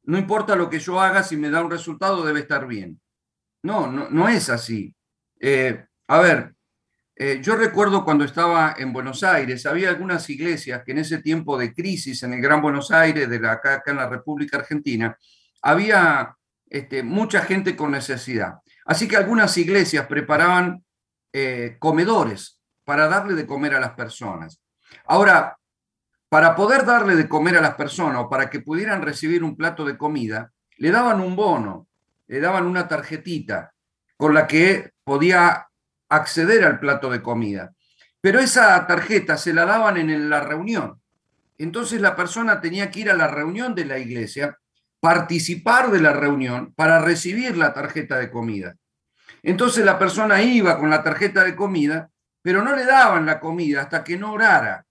no 0.05 0.18
importa 0.18 0.57
lo 0.57 0.70
que 0.70 0.78
yo 0.78 1.01
haga, 1.01 1.22
si 1.22 1.36
me 1.36 1.51
da 1.51 1.62
un 1.62 1.70
resultado 1.70 2.24
debe 2.24 2.41
estar 2.41 2.66
bien. 2.66 3.01
No, 3.62 3.86
no, 3.91 4.09
no 4.09 4.28
es 4.28 4.49
así. 4.49 4.95
Eh, 5.41 5.84
a 6.09 6.20
ver, 6.20 6.55
eh, 7.16 7.41
yo 7.43 7.55
recuerdo 7.55 8.05
cuando 8.05 8.24
estaba 8.24 8.74
en 8.78 8.93
Buenos 8.93 9.22
Aires, 9.22 9.66
había 9.66 9.91
algunas 9.91 10.30
iglesias 10.30 10.82
que 10.84 10.93
en 10.93 10.99
ese 10.99 11.18
tiempo 11.18 11.59
de 11.59 11.74
crisis 11.74 12.22
en 12.22 12.32
el 12.32 12.41
Gran 12.41 12.62
Buenos 12.62 12.91
Aires, 12.91 13.28
de 13.28 13.38
la, 13.38 13.53
acá, 13.53 13.82
en 13.84 13.97
la 13.97 14.09
República 14.09 14.57
Argentina, 14.57 15.16
había 15.61 16.34
este, 16.68 17.03
mucha 17.03 17.43
gente 17.43 17.76
con 17.76 17.91
necesidad. 17.91 18.55
Así 18.86 19.07
que 19.07 19.16
algunas 19.16 19.57
iglesias 19.59 20.07
preparaban 20.07 20.82
eh, 21.32 21.76
comedores 21.78 22.61
para 22.84 23.07
darle 23.07 23.34
de 23.34 23.47
comer 23.47 23.74
a 23.74 23.80
las 23.80 23.93
personas. 23.93 24.61
Ahora, 25.05 25.59
para 26.30 26.54
poder 26.54 26.86
darle 26.86 27.16
de 27.16 27.28
comer 27.28 27.56
a 27.56 27.60
las 27.60 27.74
personas 27.74 28.22
o 28.22 28.30
para 28.30 28.48
que 28.48 28.60
pudieran 28.60 29.02
recibir 29.02 29.42
un 29.42 29.56
plato 29.56 29.84
de 29.84 29.98
comida, 29.98 30.52
le 30.76 30.92
daban 30.92 31.20
un 31.20 31.34
bono, 31.34 31.88
le 32.28 32.40
daban 32.40 32.66
una 32.66 32.86
tarjetita 32.86 33.74
con 34.16 34.32
la 34.32 34.46
que 34.46 34.92
podía 35.02 35.66
acceder 36.08 36.64
al 36.64 36.78
plato 36.78 37.10
de 37.10 37.20
comida. 37.20 37.72
Pero 38.20 38.38
esa 38.38 38.86
tarjeta 38.86 39.36
se 39.36 39.52
la 39.52 39.66
daban 39.66 39.96
en 39.96 40.30
la 40.30 40.40
reunión. 40.40 41.00
Entonces 41.58 42.00
la 42.00 42.14
persona 42.14 42.60
tenía 42.60 42.92
que 42.92 43.00
ir 43.00 43.10
a 43.10 43.16
la 43.16 43.26
reunión 43.26 43.74
de 43.74 43.86
la 43.86 43.98
iglesia, 43.98 44.56
participar 45.00 45.90
de 45.90 46.00
la 46.00 46.12
reunión 46.12 46.72
para 46.74 47.00
recibir 47.00 47.56
la 47.56 47.74
tarjeta 47.74 48.18
de 48.18 48.30
comida. 48.30 48.76
Entonces 49.42 49.84
la 49.84 49.98
persona 49.98 50.40
iba 50.42 50.78
con 50.78 50.90
la 50.90 51.02
tarjeta 51.02 51.42
de 51.42 51.56
comida, 51.56 52.08
pero 52.40 52.62
no 52.62 52.76
le 52.76 52.84
daban 52.84 53.26
la 53.26 53.40
comida 53.40 53.82
hasta 53.82 54.04
que 54.04 54.16
no 54.16 54.32
orara. 54.32 54.86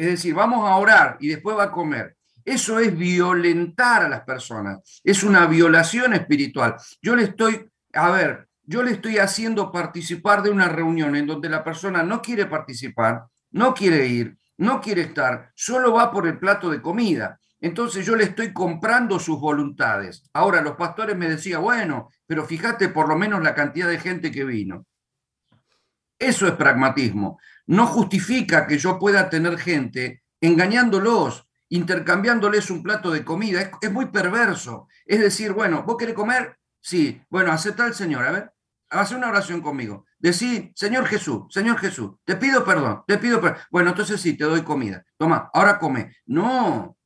Es 0.00 0.06
decir, 0.06 0.32
vamos 0.32 0.66
a 0.66 0.76
orar 0.76 1.18
y 1.20 1.28
después 1.28 1.58
va 1.58 1.64
a 1.64 1.70
comer. 1.70 2.16
Eso 2.42 2.78
es 2.78 2.96
violentar 2.96 4.02
a 4.02 4.08
las 4.08 4.22
personas, 4.22 4.80
es 5.04 5.22
una 5.22 5.44
violación 5.44 6.14
espiritual. 6.14 6.76
Yo 7.02 7.14
le 7.14 7.24
estoy, 7.24 7.68
a 7.92 8.08
ver, 8.08 8.48
yo 8.62 8.82
le 8.82 8.92
estoy 8.92 9.18
haciendo 9.18 9.70
participar 9.70 10.42
de 10.42 10.48
una 10.48 10.70
reunión 10.70 11.16
en 11.16 11.26
donde 11.26 11.50
la 11.50 11.62
persona 11.62 12.02
no 12.02 12.22
quiere 12.22 12.46
participar, 12.46 13.26
no 13.50 13.74
quiere 13.74 14.06
ir, 14.06 14.38
no 14.56 14.80
quiere 14.80 15.02
estar, 15.02 15.50
solo 15.54 15.92
va 15.92 16.10
por 16.10 16.26
el 16.26 16.38
plato 16.38 16.70
de 16.70 16.80
comida. 16.80 17.38
Entonces 17.60 18.06
yo 18.06 18.16
le 18.16 18.24
estoy 18.24 18.54
comprando 18.54 19.18
sus 19.18 19.38
voluntades. 19.38 20.22
Ahora 20.32 20.62
los 20.62 20.76
pastores 20.76 21.14
me 21.14 21.28
decían, 21.28 21.60
bueno, 21.60 22.08
pero 22.26 22.46
fíjate 22.46 22.88
por 22.88 23.06
lo 23.06 23.18
menos 23.18 23.42
la 23.42 23.54
cantidad 23.54 23.86
de 23.86 23.98
gente 23.98 24.32
que 24.32 24.44
vino. 24.44 24.86
Eso 26.18 26.46
es 26.46 26.52
pragmatismo 26.52 27.38
no 27.70 27.86
justifica 27.86 28.66
que 28.66 28.78
yo 28.78 28.98
pueda 28.98 29.30
tener 29.30 29.56
gente 29.56 30.24
engañándolos, 30.40 31.46
intercambiándoles 31.68 32.68
un 32.68 32.82
plato 32.82 33.12
de 33.12 33.24
comida. 33.24 33.70
Es, 33.80 33.92
muy 33.92 34.06
perverso. 34.06 34.88
Es 35.06 35.20
decir, 35.20 35.52
bueno, 35.52 35.84
¿vos 35.84 35.96
querés 35.96 36.16
comer? 36.16 36.58
Sí. 36.80 37.22
Bueno, 37.30 37.52
acepta 37.52 37.84
al 37.84 37.94
Señor. 37.94 38.24
A 38.24 38.32
ver, 38.32 38.52
haz 38.90 39.12
una 39.12 39.28
oración 39.28 39.60
conmigo. 39.60 40.04
Decí, 40.18 40.72
Señor 40.74 41.06
Jesús, 41.06 41.44
Señor 41.48 41.78
Jesús, 41.78 42.16
te 42.24 42.34
pido 42.34 42.64
perdón, 42.64 43.04
te 43.06 43.18
pido 43.18 43.40
perdón. 43.40 43.60
Bueno, 43.70 43.90
entonces 43.90 44.20
sí, 44.20 44.36
te 44.36 44.44
doy 44.44 44.62
comida. 44.62 45.04
Toma, 45.16 45.48
ahora 45.54 45.78
come. 45.78 46.16
No. 46.26 46.96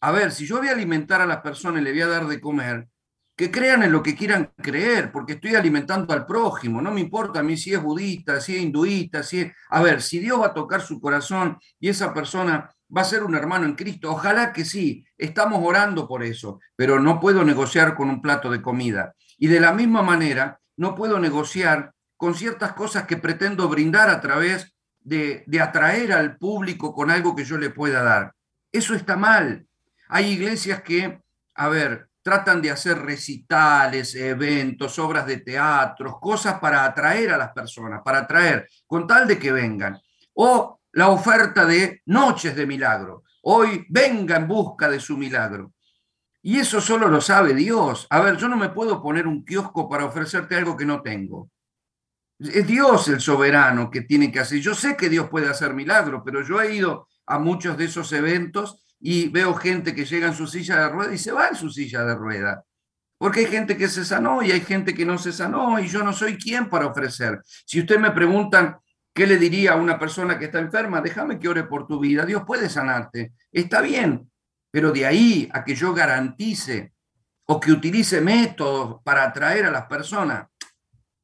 A 0.00 0.10
ver, 0.10 0.32
si 0.32 0.46
yo 0.46 0.58
voy 0.58 0.68
a 0.68 0.72
alimentar 0.72 1.20
a 1.20 1.26
las 1.26 1.42
personas 1.42 1.80
y 1.80 1.84
le 1.84 1.92
voy 1.92 2.00
a 2.00 2.08
dar 2.08 2.26
de 2.26 2.40
comer, 2.40 2.88
que 3.42 3.50
crean 3.50 3.82
en 3.82 3.90
lo 3.90 4.04
que 4.04 4.14
quieran 4.14 4.52
creer, 4.56 5.10
porque 5.10 5.32
estoy 5.32 5.56
alimentando 5.56 6.14
al 6.14 6.26
prójimo, 6.26 6.80
no 6.80 6.92
me 6.92 7.00
importa 7.00 7.40
a 7.40 7.42
mí 7.42 7.56
si 7.56 7.74
es 7.74 7.82
budista, 7.82 8.40
si 8.40 8.54
es 8.54 8.62
hinduista, 8.62 9.24
si 9.24 9.40
es... 9.40 9.52
A 9.70 9.82
ver, 9.82 10.00
si 10.00 10.20
Dios 10.20 10.40
va 10.40 10.46
a 10.46 10.54
tocar 10.54 10.80
su 10.80 11.00
corazón 11.00 11.58
y 11.80 11.88
esa 11.88 12.14
persona 12.14 12.70
va 12.96 13.00
a 13.00 13.04
ser 13.04 13.24
un 13.24 13.34
hermano 13.34 13.64
en 13.64 13.74
Cristo, 13.74 14.12
ojalá 14.12 14.52
que 14.52 14.64
sí, 14.64 15.04
estamos 15.18 15.60
orando 15.60 16.06
por 16.06 16.22
eso, 16.22 16.60
pero 16.76 17.00
no 17.00 17.18
puedo 17.18 17.42
negociar 17.42 17.96
con 17.96 18.10
un 18.10 18.22
plato 18.22 18.48
de 18.48 18.62
comida. 18.62 19.16
Y 19.38 19.48
de 19.48 19.58
la 19.58 19.72
misma 19.72 20.02
manera, 20.02 20.60
no 20.76 20.94
puedo 20.94 21.18
negociar 21.18 21.94
con 22.16 22.36
ciertas 22.36 22.74
cosas 22.74 23.08
que 23.08 23.16
pretendo 23.16 23.68
brindar 23.68 24.08
a 24.08 24.20
través 24.20 24.72
de, 25.00 25.42
de 25.48 25.60
atraer 25.60 26.12
al 26.12 26.36
público 26.36 26.94
con 26.94 27.10
algo 27.10 27.34
que 27.34 27.44
yo 27.44 27.58
le 27.58 27.70
pueda 27.70 28.04
dar. 28.04 28.34
Eso 28.70 28.94
está 28.94 29.16
mal. 29.16 29.66
Hay 30.06 30.30
iglesias 30.30 30.82
que, 30.82 31.20
a 31.56 31.68
ver, 31.68 32.06
tratan 32.22 32.62
de 32.62 32.70
hacer 32.70 32.98
recitales, 32.98 34.14
eventos, 34.14 34.98
obras 34.98 35.26
de 35.26 35.38
teatro, 35.38 36.18
cosas 36.20 36.58
para 36.60 36.84
atraer 36.84 37.32
a 37.32 37.38
las 37.38 37.52
personas, 37.52 38.00
para 38.04 38.20
atraer, 38.20 38.68
con 38.86 39.06
tal 39.06 39.26
de 39.26 39.38
que 39.38 39.52
vengan. 39.52 40.00
O 40.34 40.80
la 40.92 41.08
oferta 41.08 41.66
de 41.66 42.02
noches 42.06 42.54
de 42.54 42.66
milagro. 42.66 43.24
Hoy 43.42 43.84
venga 43.88 44.36
en 44.36 44.46
busca 44.46 44.88
de 44.88 45.00
su 45.00 45.16
milagro. 45.16 45.72
Y 46.42 46.58
eso 46.58 46.80
solo 46.80 47.08
lo 47.08 47.20
sabe 47.20 47.54
Dios. 47.54 48.06
A 48.10 48.20
ver, 48.20 48.36
yo 48.36 48.48
no 48.48 48.56
me 48.56 48.68
puedo 48.68 49.02
poner 49.02 49.26
un 49.26 49.44
kiosco 49.44 49.88
para 49.88 50.04
ofrecerte 50.04 50.56
algo 50.56 50.76
que 50.76 50.84
no 50.84 51.02
tengo. 51.02 51.50
Es 52.38 52.66
Dios 52.66 53.08
el 53.08 53.20
soberano 53.20 53.90
que 53.90 54.02
tiene 54.02 54.32
que 54.32 54.40
hacer. 54.40 54.58
Yo 54.58 54.74
sé 54.74 54.96
que 54.96 55.08
Dios 55.08 55.28
puede 55.28 55.48
hacer 55.48 55.74
milagros, 55.74 56.22
pero 56.24 56.42
yo 56.42 56.60
he 56.60 56.74
ido 56.74 57.08
a 57.26 57.38
muchos 57.38 57.76
de 57.76 57.84
esos 57.84 58.12
eventos 58.12 58.81
y 59.04 59.28
veo 59.28 59.52
gente 59.54 59.94
que 59.94 60.04
llega 60.04 60.28
en 60.28 60.34
su 60.34 60.46
silla 60.46 60.76
de 60.76 60.88
rueda 60.88 61.12
y 61.12 61.18
se 61.18 61.32
va 61.32 61.48
en 61.48 61.56
su 61.56 61.68
silla 61.68 62.04
de 62.04 62.14
rueda. 62.14 62.64
Porque 63.18 63.40
hay 63.40 63.46
gente 63.46 63.76
que 63.76 63.88
se 63.88 64.04
sanó 64.04 64.42
y 64.42 64.52
hay 64.52 64.60
gente 64.60 64.94
que 64.94 65.04
no 65.04 65.18
se 65.18 65.32
sanó 65.32 65.80
y 65.80 65.88
yo 65.88 66.04
no 66.04 66.12
soy 66.12 66.38
quien 66.38 66.68
para 66.68 66.86
ofrecer. 66.86 67.42
Si 67.44 67.80
usted 67.80 67.98
me 67.98 68.12
preguntan 68.12 68.78
qué 69.12 69.26
le 69.26 69.38
diría 69.38 69.72
a 69.72 69.76
una 69.76 69.98
persona 69.98 70.38
que 70.38 70.44
está 70.44 70.60
enferma, 70.60 71.00
déjame 71.00 71.40
que 71.40 71.48
ore 71.48 71.64
por 71.64 71.88
tu 71.88 71.98
vida, 71.98 72.24
Dios 72.24 72.44
puede 72.46 72.68
sanarte. 72.68 73.32
Está 73.50 73.80
bien, 73.80 74.30
pero 74.70 74.92
de 74.92 75.04
ahí 75.04 75.50
a 75.52 75.64
que 75.64 75.74
yo 75.74 75.92
garantice 75.92 76.92
o 77.46 77.58
que 77.58 77.72
utilice 77.72 78.20
métodos 78.20 79.02
para 79.02 79.24
atraer 79.24 79.66
a 79.66 79.72
las 79.72 79.86
personas, 79.86 80.46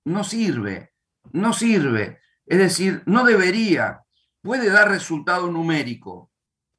no 0.04 0.24
sirve, 0.24 0.94
no 1.32 1.52
sirve. 1.52 2.18
Es 2.44 2.58
decir, 2.58 3.04
no 3.06 3.24
debería, 3.24 4.00
puede 4.42 4.68
dar 4.68 4.88
resultado 4.88 5.48
numérico, 5.50 6.27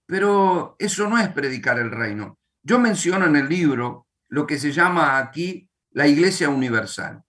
pero 0.09 0.75
eso 0.79 1.07
no 1.07 1.19
es 1.19 1.27
predicar 1.29 1.77
el 1.77 1.91
reino. 1.91 2.39
Yo 2.63 2.79
menciono 2.79 3.27
en 3.27 3.35
el 3.35 3.47
libro 3.47 4.07
lo 4.29 4.47
que 4.47 4.57
se 4.57 4.71
llama 4.71 5.19
aquí 5.19 5.69
la 5.91 6.07
Iglesia 6.07 6.49
Universal. 6.49 7.21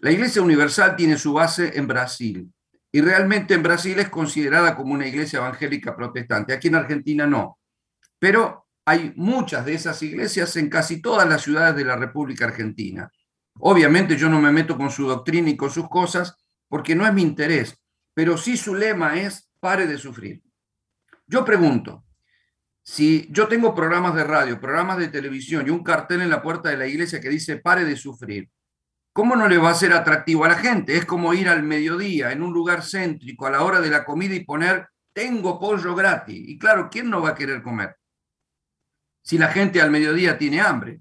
La 0.00 0.10
Iglesia 0.10 0.42
Universal 0.42 0.96
tiene 0.96 1.16
su 1.16 1.32
base 1.32 1.78
en 1.78 1.86
Brasil 1.88 2.52
y 2.92 3.00
realmente 3.00 3.54
en 3.54 3.62
Brasil 3.62 3.98
es 4.00 4.10
considerada 4.10 4.76
como 4.76 4.92
una 4.92 5.06
iglesia 5.06 5.38
evangélica 5.38 5.96
protestante. 5.96 6.52
Aquí 6.52 6.68
en 6.68 6.74
Argentina 6.74 7.26
no. 7.26 7.58
Pero 8.18 8.66
hay 8.84 9.14
muchas 9.16 9.64
de 9.64 9.72
esas 9.72 10.02
iglesias 10.02 10.54
en 10.56 10.68
casi 10.68 11.00
todas 11.00 11.26
las 11.26 11.40
ciudades 11.40 11.74
de 11.74 11.86
la 11.86 11.96
República 11.96 12.44
Argentina. 12.44 13.10
Obviamente 13.60 14.14
yo 14.18 14.28
no 14.28 14.42
me 14.42 14.52
meto 14.52 14.76
con 14.76 14.90
su 14.90 15.06
doctrina 15.06 15.48
y 15.48 15.56
con 15.56 15.70
sus 15.70 15.88
cosas 15.88 16.36
porque 16.68 16.94
no 16.94 17.06
es 17.06 17.14
mi 17.14 17.22
interés, 17.22 17.82
pero 18.12 18.36
sí 18.36 18.58
su 18.58 18.74
lema 18.74 19.18
es 19.18 19.50
pare 19.58 19.86
de 19.86 19.96
sufrir. 19.96 20.42
Yo 21.26 21.42
pregunto, 21.42 22.05
si 22.88 23.26
yo 23.32 23.48
tengo 23.48 23.74
programas 23.74 24.14
de 24.14 24.22
radio, 24.22 24.60
programas 24.60 24.98
de 24.98 25.08
televisión 25.08 25.66
y 25.66 25.70
un 25.70 25.82
cartel 25.82 26.20
en 26.20 26.30
la 26.30 26.40
puerta 26.40 26.68
de 26.68 26.76
la 26.76 26.86
iglesia 26.86 27.20
que 27.20 27.28
dice 27.28 27.56
pare 27.56 27.84
de 27.84 27.96
sufrir, 27.96 28.48
¿cómo 29.12 29.34
no 29.34 29.48
le 29.48 29.58
va 29.58 29.70
a 29.70 29.74
ser 29.74 29.92
atractivo 29.92 30.44
a 30.44 30.48
la 30.48 30.54
gente? 30.54 30.96
Es 30.96 31.04
como 31.04 31.34
ir 31.34 31.48
al 31.48 31.64
mediodía 31.64 32.30
en 32.30 32.42
un 32.42 32.52
lugar 32.52 32.84
céntrico 32.84 33.44
a 33.44 33.50
la 33.50 33.64
hora 33.64 33.80
de 33.80 33.90
la 33.90 34.04
comida 34.04 34.36
y 34.36 34.44
poner 34.44 34.88
tengo 35.12 35.58
pollo 35.58 35.96
gratis. 35.96 36.48
Y 36.48 36.58
claro, 36.58 36.88
¿quién 36.88 37.10
no 37.10 37.20
va 37.20 37.30
a 37.30 37.34
querer 37.34 37.60
comer? 37.60 37.96
Si 39.20 39.36
la 39.36 39.48
gente 39.48 39.80
al 39.80 39.90
mediodía 39.90 40.38
tiene 40.38 40.60
hambre. 40.60 41.00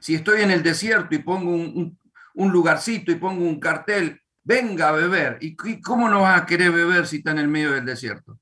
Si 0.00 0.14
estoy 0.14 0.42
en 0.42 0.50
el 0.50 0.62
desierto 0.62 1.14
y 1.14 1.20
pongo 1.20 1.52
un, 1.54 1.98
lugarcito 2.34 3.10
y 3.10 3.14
pongo 3.14 3.46
un 3.46 3.58
cartel, 3.58 4.20
venga 4.42 4.90
a 4.90 4.92
beber. 4.92 5.38
¿Y 5.40 5.56
cómo 5.80 6.10
no 6.10 6.20
va 6.20 6.36
a 6.36 6.44
querer 6.44 6.70
beber 6.70 7.06
si 7.06 7.18
está 7.18 7.30
en 7.30 7.38
el 7.38 7.48
medio 7.48 7.72
del 7.72 7.86
desierto? 7.86 8.38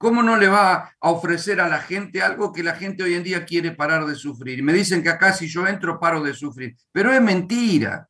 ¿Cómo 0.00 0.22
no 0.22 0.38
le 0.38 0.48
va 0.48 0.96
a 0.98 1.10
ofrecer 1.10 1.60
a 1.60 1.68
la 1.68 1.80
gente 1.80 2.22
algo 2.22 2.54
que 2.54 2.62
la 2.62 2.74
gente 2.74 3.02
hoy 3.02 3.12
en 3.12 3.22
día 3.22 3.44
quiere 3.44 3.72
parar 3.72 4.06
de 4.06 4.14
sufrir? 4.14 4.62
Me 4.62 4.72
dicen 4.72 5.02
que 5.02 5.10
acá 5.10 5.34
si 5.34 5.46
yo 5.46 5.66
entro 5.66 6.00
paro 6.00 6.22
de 6.22 6.32
sufrir, 6.32 6.74
pero 6.90 7.12
es 7.12 7.20
mentira. 7.20 8.08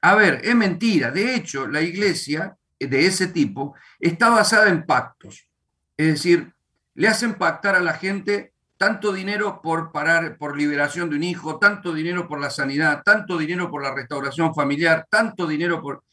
A 0.00 0.14
ver, 0.14 0.40
es 0.44 0.54
mentira. 0.54 1.10
De 1.10 1.34
hecho, 1.34 1.66
la 1.66 1.80
iglesia 1.80 2.56
de 2.78 3.04
ese 3.04 3.26
tipo 3.26 3.74
está 3.98 4.28
basada 4.28 4.68
en 4.68 4.86
pactos. 4.86 5.48
Es 5.96 6.06
decir, 6.06 6.54
le 6.94 7.08
hacen 7.08 7.34
pactar 7.34 7.74
a 7.74 7.80
la 7.80 7.94
gente 7.94 8.52
tanto 8.76 9.12
dinero 9.12 9.60
por 9.60 9.90
parar, 9.90 10.38
por 10.38 10.56
liberación 10.56 11.10
de 11.10 11.16
un 11.16 11.24
hijo, 11.24 11.58
tanto 11.58 11.92
dinero 11.92 12.28
por 12.28 12.40
la 12.40 12.50
sanidad, 12.50 13.02
tanto 13.04 13.38
dinero 13.38 13.72
por 13.72 13.82
la 13.82 13.92
restauración 13.92 14.54
familiar, 14.54 15.04
tanto 15.10 15.48
dinero 15.48 15.82
por... 15.82 16.04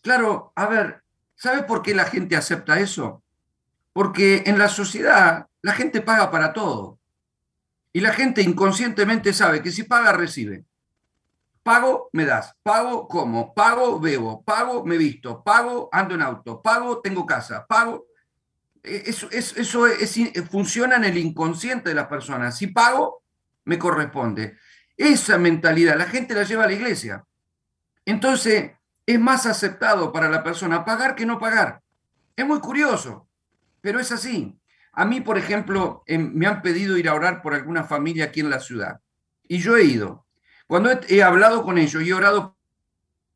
Claro, 0.00 0.54
a 0.56 0.64
ver, 0.68 1.02
¿sabe 1.34 1.64
por 1.64 1.82
qué 1.82 1.94
la 1.94 2.06
gente 2.06 2.34
acepta 2.34 2.80
eso? 2.80 3.21
Porque 3.92 4.44
en 4.46 4.58
la 4.58 4.68
sociedad 4.68 5.46
la 5.60 5.72
gente 5.72 6.00
paga 6.00 6.30
para 6.30 6.52
todo. 6.52 6.98
Y 7.92 8.00
la 8.00 8.12
gente 8.12 8.42
inconscientemente 8.42 9.32
sabe 9.32 9.62
que 9.62 9.70
si 9.70 9.82
paga, 9.82 10.12
recibe. 10.12 10.64
Pago, 11.62 12.08
me 12.12 12.24
das. 12.24 12.54
Pago, 12.62 13.06
como. 13.06 13.54
Pago, 13.54 14.00
bebo. 14.00 14.42
Pago, 14.42 14.84
me 14.84 14.96
visto. 14.96 15.42
Pago, 15.44 15.88
ando 15.92 16.14
en 16.14 16.22
auto. 16.22 16.62
Pago, 16.62 17.00
tengo 17.00 17.26
casa. 17.26 17.66
Pago. 17.66 18.06
Eh, 18.82 19.04
eso, 19.06 19.28
eso, 19.30 19.86
funciona 20.50 20.96
en 20.96 21.04
el 21.04 21.18
inconsciente 21.18 21.90
de 21.90 21.94
las 21.94 22.08
personas. 22.08 22.56
Si 22.56 22.68
pago, 22.68 23.22
me 23.64 23.78
corresponde. 23.78 24.56
Esa 24.96 25.38
mentalidad 25.38 25.96
la 25.96 26.06
gente 26.06 26.34
la 26.34 26.42
lleva 26.42 26.64
a 26.64 26.66
la 26.66 26.72
iglesia. 26.72 27.24
Entonces, 28.04 28.72
es 29.06 29.20
más 29.20 29.46
aceptado 29.46 30.12
para 30.12 30.28
la 30.28 30.42
persona 30.42 30.84
pagar 30.84 31.14
que 31.14 31.26
no 31.26 31.38
pagar. 31.38 31.82
Es 32.34 32.46
muy 32.46 32.60
curioso, 32.60 33.28
pero 33.82 34.00
es 34.00 34.10
así. 34.12 34.58
A 34.92 35.04
mí, 35.04 35.20
por 35.20 35.36
ejemplo, 35.36 36.02
em, 36.06 36.32
me 36.34 36.46
han 36.46 36.62
pedido 36.62 36.96
ir 36.96 37.08
a 37.08 37.14
orar 37.14 37.42
por 37.42 37.52
alguna 37.54 37.84
familia 37.84 38.26
aquí 38.26 38.40
en 38.40 38.50
la 38.50 38.60
ciudad. 38.60 39.00
Y 39.42 39.58
yo 39.58 39.76
he 39.76 39.84
ido. 39.84 40.26
Cuando 40.66 40.90
he, 41.08 41.22
hablado 41.22 41.62
con 41.64 41.76
ellos 41.76 42.02
y 42.02 42.08
he 42.08 42.14
orado, 42.14 42.56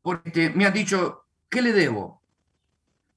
porque 0.01 0.49
me 0.51 0.65
han 0.65 0.73
dicho, 0.73 1.25
¿qué 1.49 1.61
le 1.61 1.73
debo? 1.73 2.23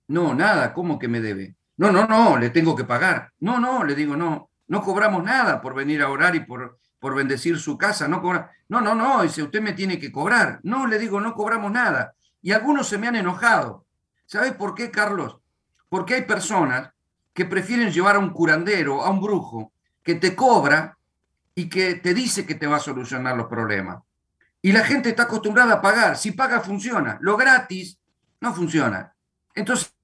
No, 0.09 0.35
nada, 0.35 0.74
¿cómo 0.74 0.99
que 0.99 1.09
me 1.09 1.20
debe? 1.20 1.57
No, 1.76 1.91
no, 1.91 2.07
no, 2.07 2.37
le 2.37 2.51
tengo 2.51 2.76
que 2.76 2.85
pagar. 2.85 3.33
No, 3.41 3.59
no, 3.59 3.85
le 3.85 3.95
digo, 3.95 4.16
no, 4.16 4.51
no 4.68 4.83
cobramos 4.83 5.22
nada 5.22 5.62
por 5.62 5.74
venir 5.74 6.03
a 6.03 6.11
orar 6.11 6.35
y 6.35 6.41
por, 6.41 6.78
por 6.99 7.14
bendecir 7.14 7.59
su 7.59 7.78
casa. 7.78 8.09
No, 8.09 8.20
cobra... 8.20 8.51
no, 8.68 8.81
no, 8.81 8.95
no, 8.95 9.22
dice, 9.22 9.43
usted 9.43 9.62
me 9.62 9.72
tiene 9.72 9.99
que 9.99 10.12
cobrar. 10.12 10.61
No, 10.62 10.87
le 10.87 10.99
digo, 10.99 11.20
no 11.20 11.35
cobramos 11.35 11.70
nada. 11.70 12.14
Y 12.43 12.53
algunos 12.53 12.89
se 12.89 12.99
me 12.99 13.09
han 13.09 13.16
enojado. 13.16 13.87
¿Sabes 14.26 14.53
por 14.53 14.74
qué, 14.74 14.91
Carlos? 14.91 15.39
Porque 15.89 16.14
hay 16.14 16.22
personas 16.22 16.91
que 17.41 17.47
prefieren 17.47 17.91
llevar 17.91 18.16
a 18.16 18.18
un 18.18 18.34
curandero, 18.34 19.03
a 19.03 19.09
un 19.09 19.18
brujo, 19.18 19.72
que 20.03 20.14
te 20.14 20.36
cobra 20.36 20.99
y 21.55 21.70
que 21.70 21.95
te 21.95 22.12
dice 22.12 22.45
que 22.45 22.55
te 22.55 22.66
va 22.66 22.76
a 22.76 22.80
solucionar 22.80 23.34
los 23.34 23.47
problemas. 23.47 24.03
Y 24.61 24.72
la 24.72 24.84
gente 24.84 25.09
está 25.09 25.22
acostumbrada 25.22 25.72
a 25.76 25.80
pagar. 25.80 26.18
Si 26.18 26.32
paga, 26.32 26.61
funciona. 26.61 27.16
Lo 27.22 27.38
gratis 27.38 27.99
no 28.43 28.53
funciona. 28.53 29.14
Entonces, 29.55 29.97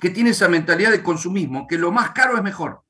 que 0.00 0.10
tiene 0.10 0.30
esa 0.30 0.46
mentalidad 0.46 0.92
de 0.92 1.02
consumismo, 1.02 1.66
que 1.66 1.76
lo 1.76 1.90
más 1.90 2.10
caro 2.10 2.36
es 2.36 2.42
mejor. 2.44 2.84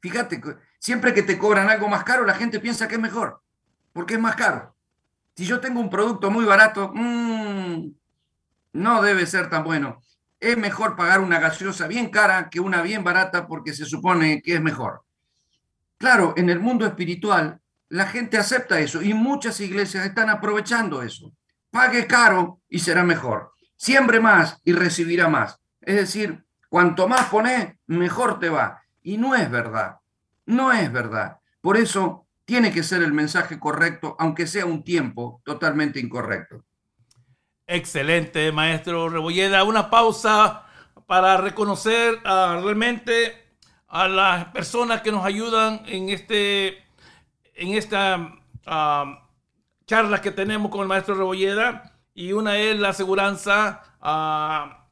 Fíjate, 0.00 0.40
siempre 0.78 1.12
que 1.12 1.22
te 1.22 1.36
cobran 1.36 1.68
algo 1.68 1.86
más 1.86 2.02
caro, 2.02 2.24
la 2.24 2.32
gente 2.32 2.60
piensa 2.60 2.88
que 2.88 2.94
es 2.94 3.00
mejor, 3.02 3.42
porque 3.92 4.14
es 4.14 4.20
más 4.20 4.36
caro. 4.36 4.74
Si 5.34 5.44
yo 5.44 5.60
tengo 5.60 5.80
un 5.80 5.90
producto 5.90 6.30
muy 6.30 6.46
barato, 6.46 6.92
mmm, 6.94 7.90
no 8.72 9.02
debe 9.02 9.26
ser 9.26 9.50
tan 9.50 9.64
bueno. 9.64 10.00
Es 10.40 10.56
mejor 10.56 10.96
pagar 10.96 11.20
una 11.20 11.38
gaseosa 11.38 11.86
bien 11.86 12.10
cara 12.10 12.50
que 12.50 12.60
una 12.60 12.82
bien 12.82 13.02
barata 13.04 13.46
porque 13.46 13.72
se 13.72 13.84
supone 13.84 14.42
que 14.42 14.54
es 14.54 14.60
mejor. 14.60 15.02
Claro, 15.98 16.34
en 16.36 16.50
el 16.50 16.60
mundo 16.60 16.86
espiritual 16.86 17.60
la 17.88 18.06
gente 18.06 18.36
acepta 18.36 18.80
eso 18.80 19.02
y 19.02 19.14
muchas 19.14 19.60
iglesias 19.60 20.04
están 20.04 20.28
aprovechando 20.28 21.02
eso. 21.02 21.32
Pague 21.70 22.06
caro 22.06 22.60
y 22.68 22.78
será 22.80 23.02
mejor 23.02 23.56
siembre 23.76 24.20
más 24.20 24.60
y 24.64 24.72
recibirá 24.72 25.28
más. 25.28 25.60
Es 25.80 25.96
decir, 25.96 26.44
cuanto 26.68 27.06
más 27.06 27.26
pones, 27.26 27.74
mejor 27.86 28.40
te 28.40 28.48
va. 28.48 28.82
Y 29.02 29.18
no 29.18 29.34
es 29.34 29.50
verdad, 29.50 29.98
no 30.46 30.72
es 30.72 30.90
verdad. 30.90 31.38
Por 31.60 31.76
eso 31.76 32.26
tiene 32.44 32.72
que 32.72 32.82
ser 32.82 33.02
el 33.02 33.12
mensaje 33.12 33.58
correcto, 33.58 34.16
aunque 34.18 34.46
sea 34.46 34.66
un 34.66 34.82
tiempo 34.82 35.40
totalmente 35.44 36.00
incorrecto. 36.00 36.64
Excelente, 37.68 38.52
maestro 38.52 39.08
Rebolleda. 39.08 39.64
Una 39.64 39.90
pausa 39.90 40.62
para 41.06 41.36
reconocer 41.36 42.20
ah, 42.24 42.60
realmente 42.62 43.44
a 43.88 44.06
las 44.06 44.46
personas 44.46 45.02
que 45.02 45.10
nos 45.10 45.24
ayudan 45.24 45.82
en, 45.86 46.08
este, 46.08 46.84
en 47.54 47.74
esta 47.74 48.34
uh, 48.66 49.16
charla 49.84 50.20
que 50.20 50.30
tenemos 50.30 50.70
con 50.70 50.82
el 50.82 50.88
maestro 50.88 51.16
Rebolleda 51.16 51.92
y 52.14 52.32
una 52.32 52.56
es 52.56 52.78
la 52.78 52.90
aseguranza 52.90 53.82
ah, 54.00 54.86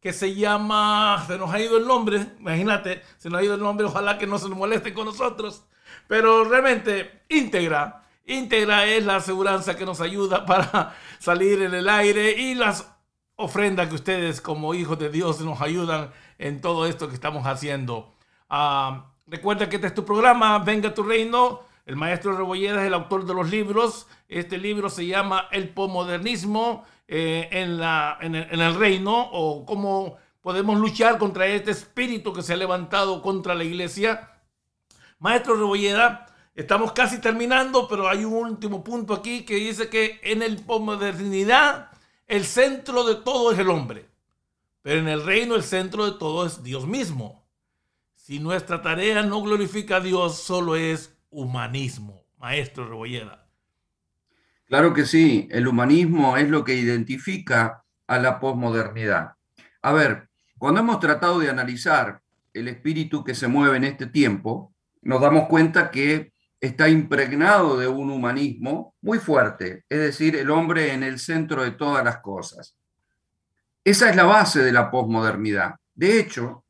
que 0.00 0.14
se 0.14 0.34
llama, 0.34 1.22
se 1.26 1.36
nos 1.36 1.52
ha 1.52 1.60
ido 1.60 1.76
el 1.76 1.86
nombre, 1.86 2.26
imagínate, 2.38 3.02
se 3.18 3.28
nos 3.28 3.40
ha 3.40 3.44
ido 3.44 3.54
el 3.56 3.60
nombre, 3.60 3.86
ojalá 3.86 4.16
que 4.16 4.26
no 4.26 4.38
se 4.38 4.48
nos 4.48 4.56
molesten 4.56 4.94
con 4.94 5.04
nosotros, 5.04 5.64
pero 6.06 6.44
realmente 6.44 7.24
íntegra, 7.28 8.05
íntegra 8.26 8.86
es 8.86 9.04
la 9.04 9.16
aseguranza 9.16 9.76
que 9.76 9.86
nos 9.86 10.00
ayuda 10.00 10.44
para 10.44 10.94
salir 11.18 11.62
en 11.62 11.74
el 11.74 11.88
aire 11.88 12.32
y 12.32 12.54
las 12.54 12.92
ofrendas 13.36 13.88
que 13.88 13.94
ustedes 13.94 14.40
como 14.40 14.74
hijos 14.74 14.98
de 14.98 15.10
Dios 15.10 15.40
nos 15.40 15.60
ayudan 15.60 16.10
en 16.38 16.60
todo 16.60 16.86
esto 16.86 17.08
que 17.08 17.14
estamos 17.14 17.46
haciendo. 17.46 18.14
Ah, 18.48 19.12
recuerda 19.26 19.68
que 19.68 19.76
este 19.76 19.88
es 19.88 19.94
tu 19.94 20.04
programa, 20.04 20.58
Venga 20.58 20.92
tu 20.92 21.02
Reino. 21.02 21.60
El 21.84 21.94
maestro 21.94 22.36
Rebolleda 22.36 22.80
es 22.80 22.88
el 22.88 22.94
autor 22.94 23.26
de 23.26 23.34
los 23.34 23.48
libros. 23.48 24.08
Este 24.28 24.58
libro 24.58 24.90
se 24.90 25.06
llama 25.06 25.46
El 25.52 25.68
posmodernismo 25.68 26.84
eh, 27.06 27.48
en, 27.52 27.78
la, 27.78 28.18
en, 28.20 28.34
el, 28.34 28.74
reino 28.74 29.30
o 29.30 29.64
cómo 29.64 30.16
podemos 30.40 30.80
luchar 30.80 31.18
contra 31.18 31.46
este 31.46 31.70
espíritu 31.70 32.32
que 32.32 32.42
se 32.42 32.54
ha 32.54 32.56
levantado 32.56 33.22
contra 33.22 33.54
la 33.54 33.62
iglesia. 33.62 34.32
Maestro 35.20 35.54
Rebolleda, 35.54 36.25
estamos 36.56 36.92
casi 36.92 37.20
terminando, 37.20 37.86
pero 37.86 38.08
hay 38.08 38.24
un 38.24 38.34
último 38.34 38.82
punto 38.82 39.14
aquí 39.14 39.44
que 39.44 39.56
dice 39.56 39.88
que 39.88 40.18
en 40.24 40.42
el 40.42 40.64
posmodernidad 40.64 41.90
el 42.26 42.44
centro 42.44 43.04
de 43.04 43.16
todo 43.16 43.52
es 43.52 43.58
el 43.58 43.68
hombre, 43.68 44.08
pero 44.82 44.98
en 44.98 45.08
el 45.08 45.24
reino 45.24 45.54
el 45.54 45.62
centro 45.62 46.10
de 46.10 46.18
todo 46.18 46.46
es 46.46 46.62
Dios 46.62 46.86
mismo. 46.86 47.46
Si 48.14 48.40
nuestra 48.40 48.82
tarea 48.82 49.22
no 49.22 49.42
glorifica 49.42 49.96
a 49.96 50.00
Dios, 50.00 50.38
solo 50.38 50.74
es 50.74 51.16
humanismo, 51.30 52.24
maestro 52.38 52.88
Rebolleda. 52.88 53.46
Claro 54.66 54.94
que 54.94 55.04
sí, 55.04 55.46
el 55.52 55.68
humanismo 55.68 56.36
es 56.36 56.48
lo 56.48 56.64
que 56.64 56.74
identifica 56.74 57.84
a 58.08 58.18
la 58.18 58.40
posmodernidad. 58.40 59.34
A 59.82 59.92
ver, 59.92 60.28
cuando 60.58 60.80
hemos 60.80 60.98
tratado 60.98 61.38
de 61.38 61.50
analizar 61.50 62.22
el 62.52 62.66
espíritu 62.66 63.22
que 63.22 63.34
se 63.34 63.46
mueve 63.46 63.76
en 63.76 63.84
este 63.84 64.06
tiempo, 64.06 64.74
nos 65.02 65.20
damos 65.20 65.46
cuenta 65.46 65.90
que 65.90 66.32
está 66.66 66.88
impregnado 66.88 67.78
de 67.78 67.88
un 67.88 68.10
humanismo 68.10 68.94
muy 69.00 69.18
fuerte, 69.18 69.84
es 69.88 69.98
decir, 69.98 70.36
el 70.36 70.50
hombre 70.50 70.92
en 70.92 71.02
el 71.02 71.18
centro 71.18 71.62
de 71.62 71.72
todas 71.72 72.04
las 72.04 72.18
cosas. 72.18 72.76
Esa 73.84 74.10
es 74.10 74.16
la 74.16 74.24
base 74.24 74.62
de 74.62 74.72
la 74.72 74.90
posmodernidad. 74.90 75.76
De 75.94 76.18
hecho, 76.18 76.64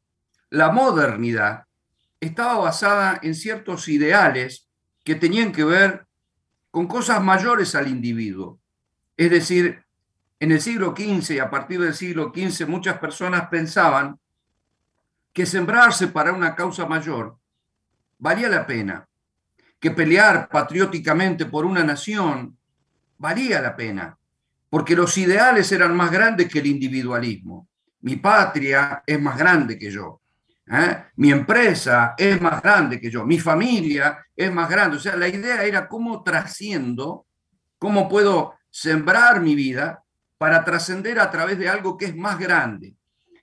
la 0.51 0.71
modernidad 0.71 1.65
estaba 2.21 2.59
basada 2.59 3.19
en 3.23 3.35
ciertos 3.35 3.89
ideales 3.89 4.69
que 5.05 5.15
tenían 5.15 5.53
que 5.53 5.65
ver 5.65 6.07
con 6.71 6.87
cosas 6.87 7.23
mayores 7.23 7.75
al 7.75 7.89
individuo. 7.89 8.61
Es 9.17 9.31
decir, 9.31 9.83
en 10.39 10.53
el 10.53 10.61
siglo 10.61 10.95
XV 10.97 11.35
y 11.35 11.39
a 11.39 11.51
partir 11.51 11.81
del 11.81 11.95
siglo 11.95 12.33
XV 12.35 12.67
muchas 12.69 12.99
personas 12.99 13.49
pensaban 13.49 14.19
que 15.33 15.47
sembrarse 15.47 16.09
para 16.09 16.33
una 16.33 16.55
causa 16.55 16.87
mayor 16.87 17.39
valía 18.19 18.49
la 18.49 18.67
pena, 18.67 19.09
que 19.79 19.91
pelear 19.91 20.49
patrióticamente 20.49 21.47
por 21.47 21.65
una 21.65 21.85
nación 21.85 22.57
valía 23.19 23.61
la 23.61 23.77
pena, 23.77 24.17
porque 24.69 24.97
los 24.97 25.17
ideales 25.19 25.71
eran 25.73 25.95
más 25.95 26.11
grandes 26.11 26.49
que 26.49 26.59
el 26.59 26.67
individualismo. 26.67 27.69
Mi 28.01 28.17
patria 28.17 29.03
es 29.07 29.21
más 29.21 29.39
grande 29.39 29.79
que 29.79 29.91
yo. 29.91 30.21
¿eh? 30.71 31.05
Mi 31.17 31.31
empresa 31.31 32.15
es 32.17 32.41
más 32.41 32.63
grande 32.63 33.01
que 33.01 33.11
yo. 33.11 33.25
Mi 33.25 33.39
familia 33.39 34.25
es 34.35 34.53
más 34.53 34.69
grande. 34.69 34.97
O 34.97 35.01
sea, 35.01 35.17
la 35.17 35.29
idea 35.29 35.65
era 35.65 35.89
cómo 35.89 36.23
trasciendo, 36.23 37.27
cómo 37.79 38.09
puedo 38.09 38.55
sembrar 38.71 39.41
mi 39.41 39.55
vida 39.55 40.05
para 40.39 40.65
trascender 40.65 41.19
a 41.19 41.31
través 41.31 41.59
de 41.59 41.69
algo 41.69 41.97
que 41.97 42.07
es 42.07 42.17
más 42.17 42.39
grande. 42.39 42.95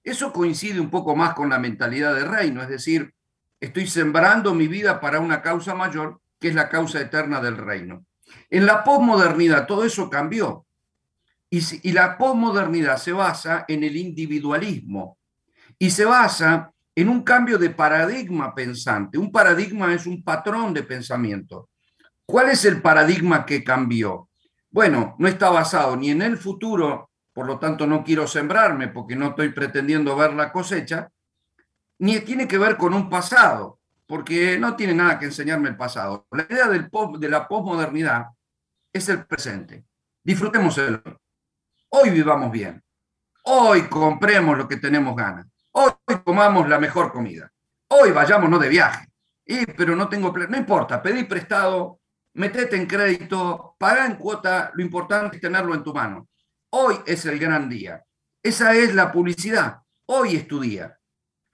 Eso 0.04 0.34
coincide 0.34 0.80
un 0.80 0.90
poco 0.90 1.16
más 1.16 1.34
con 1.34 1.50
la 1.50 1.60
mentalidad 1.60 2.14
de 2.14 2.26
reino, 2.26 2.62
es 2.62 2.68
decir, 2.68 3.14
estoy 3.60 3.88
sembrando 3.88 4.54
mi 4.54 4.68
vida 4.68 5.00
para 5.00 5.20
una 5.20 5.42
causa 5.42 5.74
mayor, 5.74 6.20
que 6.44 6.50
es 6.50 6.56
la 6.56 6.68
causa 6.68 7.00
eterna 7.00 7.40
del 7.40 7.56
reino. 7.56 8.06
En 8.50 8.66
la 8.66 8.84
posmodernidad 8.84 9.66
todo 9.66 9.86
eso 9.86 10.10
cambió. 10.10 10.66
Y, 11.50 11.94
la 11.94 12.18
posmodernidad 12.18 12.98
se 12.98 13.14
basa 13.14 13.64
en 13.66 13.86
el 13.86 13.96
individualismo 13.96 15.20
y 15.80 15.90
se 15.90 16.04
basa 16.04 16.70
en 16.94 17.08
un 17.08 17.24
cambio 17.24 17.58
de 17.58 17.70
paradigma 17.70 18.54
pensante. 18.54 19.18
Un 19.18 19.32
paradigma 19.32 19.94
es 19.94 20.06
un 20.06 20.22
patrón 20.22 20.74
de 20.74 20.84
pensamiento. 20.84 21.70
¿Cuál 22.26 22.50
es 22.50 22.66
el 22.66 22.82
paradigma 22.82 23.46
que 23.46 23.64
cambió? 23.64 24.28
Bueno, 24.70 25.16
no 25.20 25.30
está 25.30 25.50
basado 25.50 25.96
ni 25.96 26.10
en 26.10 26.24
el 26.24 26.38
futuro, 26.38 27.10
por 27.32 27.46
lo 27.46 27.58
tanto 27.58 27.88
no 27.88 28.04
quiero 28.04 28.28
sembrarme 28.28 28.90
porque 28.90 29.16
no 29.16 29.28
estoy 29.28 29.54
pretendiendo 29.54 30.14
ver 30.18 30.34
la 30.34 30.52
cosecha, 30.52 31.10
ni 32.00 32.20
tiene 32.20 32.50
que 32.50 32.58
ver 32.58 32.76
con 32.76 32.94
un 32.94 33.10
pasado, 33.10 33.80
porque 34.08 34.58
no 34.58 34.76
tiene 34.76 34.94
nada 34.94 35.20
que 35.20 35.26
enseñarme 35.26 35.70
el 35.70 35.78
pasado. 35.78 36.28
La 36.32 36.46
idea 36.50 36.68
de 36.68 37.30
la 37.30 37.48
posmodernidad 37.48 38.28
es 38.92 39.10
el 39.10 39.26
presente. 39.26 39.86
Disfrutemos 40.24 40.78
el 40.78 41.02
hoy. 41.90 42.10
Vivamos 42.10 42.52
bien. 42.52 42.82
Hoy 43.46 43.84
compremos 43.84 44.58
lo 44.58 44.68
que 44.68 44.78
tenemos 44.78 45.16
ganas. 45.16 45.48
Hoy 45.72 45.92
comamos 46.24 46.70
la 46.70 46.80
mejor 46.80 47.12
comida. 47.12 47.52
Hoy 47.90 48.12
vayámonos 48.12 48.60
de 48.62 48.70
viaje. 48.70 49.08
Y, 49.46 49.66
pero 49.66 49.96
no 49.96 50.08
tengo, 50.08 50.32
no 50.32 50.58
importa, 50.58 51.02
pedí 51.02 51.26
prestado, 51.26 52.00
metete 52.36 52.78
en 52.78 52.88
crédito, 52.88 53.76
paga 53.78 54.06
en 54.06 54.16
cuota, 54.16 54.72
lo 54.74 54.82
importante 54.82 55.36
es 55.36 55.42
tenerlo 55.42 55.74
en 55.76 55.84
tu 55.84 55.94
mano. 55.94 56.30
Hoy 56.70 56.96
es 57.06 57.26
el 57.26 57.38
gran 57.38 57.70
día. 57.70 58.04
Esa 58.42 58.74
es 58.74 58.96
la 58.96 59.12
publicidad. 59.12 59.80
Hoy 60.06 60.36
es 60.36 60.48
tu 60.48 60.60
día. 60.60 60.98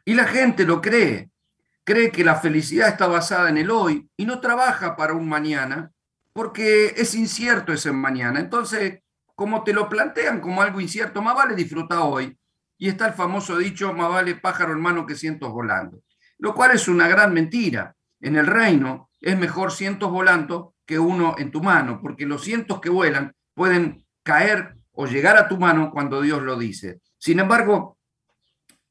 Y 0.05 0.13
la 0.13 0.25
gente 0.25 0.65
lo 0.65 0.81
cree. 0.81 1.29
Cree 1.89 2.11
que 2.11 2.23
la 2.23 2.35
felicidad 2.35 2.89
está 2.89 3.07
basada 3.07 3.49
en 3.49 3.57
el 3.57 3.71
hoy 3.71 4.07
y 4.15 4.23
no 4.23 4.39
trabaja 4.39 4.95
para 4.95 5.15
un 5.15 5.27
mañana 5.27 5.91
porque 6.33 6.93
es 6.95 7.15
incierto 7.15 7.73
ese 7.73 7.91
mañana. 7.91 8.39
Entonces, 8.39 8.99
como 9.33 9.63
te 9.63 9.73
lo 9.73 9.89
plantean 9.89 10.39
como 10.39 10.61
algo 10.61 10.79
incierto, 10.79 11.23
más 11.23 11.35
vale 11.35 11.55
disfrutar 11.55 12.01
hoy. 12.03 12.37
Y 12.77 12.89
está 12.89 13.07
el 13.07 13.13
famoso 13.13 13.57
dicho, 13.57 13.91
más 13.91 14.07
vale 14.07 14.35
pájaro 14.35 14.73
en 14.73 14.81
mano 14.81 15.07
que 15.07 15.15
cientos 15.15 15.51
volando. 15.51 16.03
Lo 16.37 16.53
cual 16.53 16.75
es 16.75 16.87
una 16.87 17.07
gran 17.07 17.33
mentira. 17.33 17.95
En 18.21 18.35
el 18.35 18.45
reino 18.45 19.09
es 19.19 19.35
mejor 19.35 19.71
cientos 19.71 20.11
volando 20.11 20.75
que 20.85 20.99
uno 20.99 21.33
en 21.39 21.49
tu 21.49 21.63
mano, 21.63 22.01
porque 22.03 22.27
los 22.27 22.43
cientos 22.43 22.79
que 22.81 22.91
vuelan 22.91 23.33
pueden 23.55 24.05
caer 24.21 24.75
o 24.91 25.07
llegar 25.07 25.37
a 25.37 25.47
tu 25.47 25.57
mano 25.57 25.89
cuando 25.89 26.21
Dios 26.21 26.43
lo 26.43 26.55
dice. 26.55 27.01
Sin 27.17 27.39
embargo, 27.39 27.97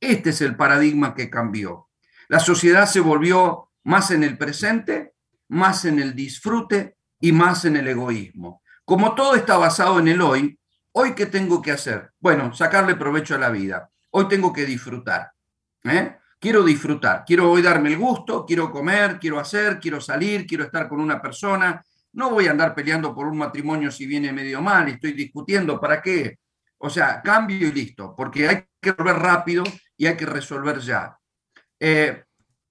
este 0.00 0.30
es 0.30 0.40
el 0.40 0.56
paradigma 0.56 1.14
que 1.14 1.30
cambió. 1.30 1.87
La 2.28 2.40
sociedad 2.40 2.86
se 2.86 3.00
volvió 3.00 3.70
más 3.84 4.10
en 4.10 4.22
el 4.22 4.38
presente, 4.38 5.14
más 5.48 5.84
en 5.84 5.98
el 5.98 6.14
disfrute 6.14 6.96
y 7.20 7.32
más 7.32 7.64
en 7.64 7.76
el 7.76 7.88
egoísmo. 7.88 8.62
Como 8.84 9.14
todo 9.14 9.34
está 9.34 9.56
basado 9.56 9.98
en 9.98 10.08
el 10.08 10.20
hoy, 10.20 10.58
¿hoy 10.92 11.14
qué 11.14 11.26
tengo 11.26 11.60
que 11.60 11.72
hacer? 11.72 12.12
Bueno, 12.20 12.54
sacarle 12.54 12.94
provecho 12.96 13.34
a 13.34 13.38
la 13.38 13.50
vida. 13.50 13.90
Hoy 14.10 14.28
tengo 14.28 14.52
que 14.52 14.64
disfrutar. 14.64 15.32
¿eh? 15.84 16.16
quiero 16.38 16.62
disfrutar, 16.62 17.24
quiero 17.26 17.50
hoy 17.50 17.62
darme 17.62 17.90
el 17.90 17.98
gusto, 17.98 18.44
quiero 18.46 18.70
comer, 18.70 19.18
quiero 19.18 19.38
hacer, 19.38 19.78
quiero 19.80 20.00
salir, 20.00 20.46
quiero 20.46 20.64
estar 20.64 20.88
con 20.88 21.00
una 21.00 21.20
persona. 21.20 21.84
No 22.12 22.30
voy 22.30 22.46
a 22.46 22.52
andar 22.52 22.74
peleando 22.74 23.14
por 23.14 23.26
un 23.26 23.38
matrimonio 23.38 23.90
si 23.90 24.06
viene 24.06 24.32
medio 24.32 24.60
mal, 24.62 24.88
estoy 24.88 25.12
discutiendo, 25.12 25.80
¿para 25.80 26.00
qué? 26.00 26.38
O 26.78 26.88
sea, 26.88 27.20
cambio 27.22 27.68
y 27.68 27.72
listo, 27.72 28.14
porque 28.16 28.48
hay 28.48 28.64
que 28.80 28.92
resolver 28.92 29.16
rápido 29.16 29.64
y 29.96 30.06
hay 30.06 30.16
que 30.16 30.26
resolver 30.26 30.78
ya. 30.78 31.18
Eh, 31.80 32.24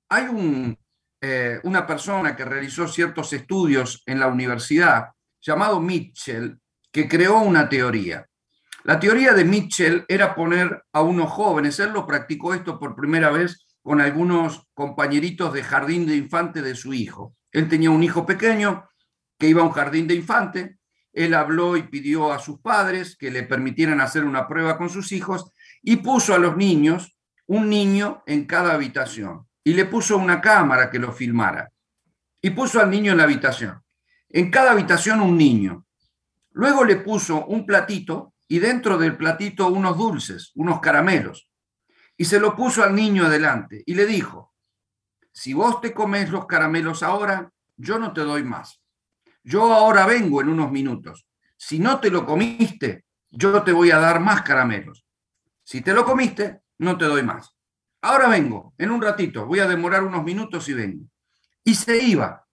hay 0.10 0.78
eh, 1.22 1.60
una 1.64 1.86
persona 1.86 2.36
que 2.36 2.46
realizó 2.46 2.88
ciertos 2.88 3.34
estudios 3.34 4.04
en 4.06 4.20
la 4.20 4.28
universidad 4.28 5.08
llamado 5.42 5.80
Mitchell, 5.80 6.60
que 6.92 7.08
creó 7.08 7.40
una 7.40 7.70
teoría. 7.70 8.26
La 8.84 9.00
teoría 9.00 9.34
de 9.34 9.44
Mitchell 9.44 10.06
era 10.08 10.34
poner 10.34 10.84
a 10.94 11.02
unos 11.02 11.30
jóvenes, 11.32 11.80
él 11.80 11.92
lo 11.92 12.08
practicó 12.08 12.54
esto 12.54 12.80
por 12.80 12.96
primera 12.96 13.30
vez 13.30 13.66
con 13.82 14.02
algunos 14.02 14.68
compañeritos 14.74 15.54
de 15.54 15.64
jardín 15.64 16.06
de 16.06 16.16
infante 16.16 16.62
de 16.62 16.76
su 16.76 16.94
hijo. 16.94 17.36
Él 17.52 17.68
tenía 17.68 17.92
un 17.92 18.04
hijo 18.04 18.26
pequeño 18.26 18.88
que 19.38 19.50
iba 19.50 19.62
a 19.62 19.66
un 19.66 19.72
jardín 19.72 20.08
de 20.08 20.16
infante, 20.16 20.78
él 21.14 21.34
habló 21.34 21.78
y 21.78 21.84
pidió 21.84 22.32
a 22.32 22.40
sus 22.40 22.60
padres 22.60 23.18
que 23.18 23.32
le 23.32 23.44
permitieran 23.44 24.02
hacer 24.02 24.24
una 24.24 24.48
prueba 24.48 24.78
con 24.78 24.90
sus 24.90 25.12
hijos 25.12 25.52
y 25.82 25.98
puso 25.98 26.34
a 26.34 26.38
los 26.38 26.56
niños 26.56 27.17
un 27.48 27.70
niño 27.70 28.24
en 28.26 28.46
cada 28.46 28.74
habitación 28.74 29.48
y 29.64 29.74
le 29.74 29.86
puso 29.86 30.18
una 30.18 30.40
cámara 30.40 30.90
que 30.90 31.00
lo 31.00 31.12
filmara 31.12 31.72
y 32.42 32.52
puso 32.52 32.80
al 32.80 32.90
niño 32.90 33.12
en 33.12 33.18
la 33.18 33.24
habitación. 33.24 33.82
En 34.30 34.52
cada 34.52 34.72
habitación 34.72 35.22
un 35.22 35.38
niño. 35.38 35.86
Luego 36.52 36.84
le 36.84 36.98
puso 36.98 37.46
un 37.46 37.66
platito 37.66 38.34
y 38.48 38.60
dentro 38.60 38.98
del 38.98 39.18
platito 39.18 39.68
unos 39.68 39.98
dulces, 39.98 40.52
unos 40.56 40.80
caramelos. 40.80 41.50
Y 42.18 42.26
se 42.26 42.40
lo 42.40 42.56
puso 42.56 42.84
al 42.84 42.96
niño 42.96 43.26
adelante 43.26 43.84
y 43.86 43.94
le 43.94 44.06
dijo, 44.06 44.54
si 45.32 45.54
vos 45.54 45.82
te 45.82 45.94
comes 45.94 46.30
los 46.30 46.46
caramelos 46.48 47.04
ahora, 47.04 47.52
yo 47.76 48.00
no 48.00 48.12
te 48.12 48.22
doy 48.22 48.44
más. 48.44 48.82
Yo 49.44 49.72
ahora 49.72 50.06
vengo 50.06 50.42
en 50.42 50.50
unos 50.50 50.72
minutos. 50.72 51.28
Si 51.56 51.80
no 51.80 52.00
te 52.00 52.10
lo 52.10 52.26
comiste, 52.26 53.06
yo 53.30 53.64
te 53.64 53.72
voy 53.72 53.92
a 53.92 54.00
dar 54.00 54.20
más 54.20 54.42
caramelos. 54.42 55.06
Si 55.64 55.82
te 55.82 55.94
lo 55.94 56.06
comiste, 56.06 56.62
no 56.80 56.98
te 56.98 57.06
doy 57.06 57.24
más. 57.24 57.56
Ahora 58.02 58.28
vengo, 58.28 58.74
en 58.78 58.92
un 58.92 59.02
ratito, 59.02 59.46
voy 59.46 59.60
a 59.60 59.68
demorar 59.68 60.04
unos 60.04 60.24
minutos 60.24 60.70
y 60.70 60.74
vengo. 60.74 61.06
Y 61.64 61.76
se 61.76 61.98
iba 61.98 62.48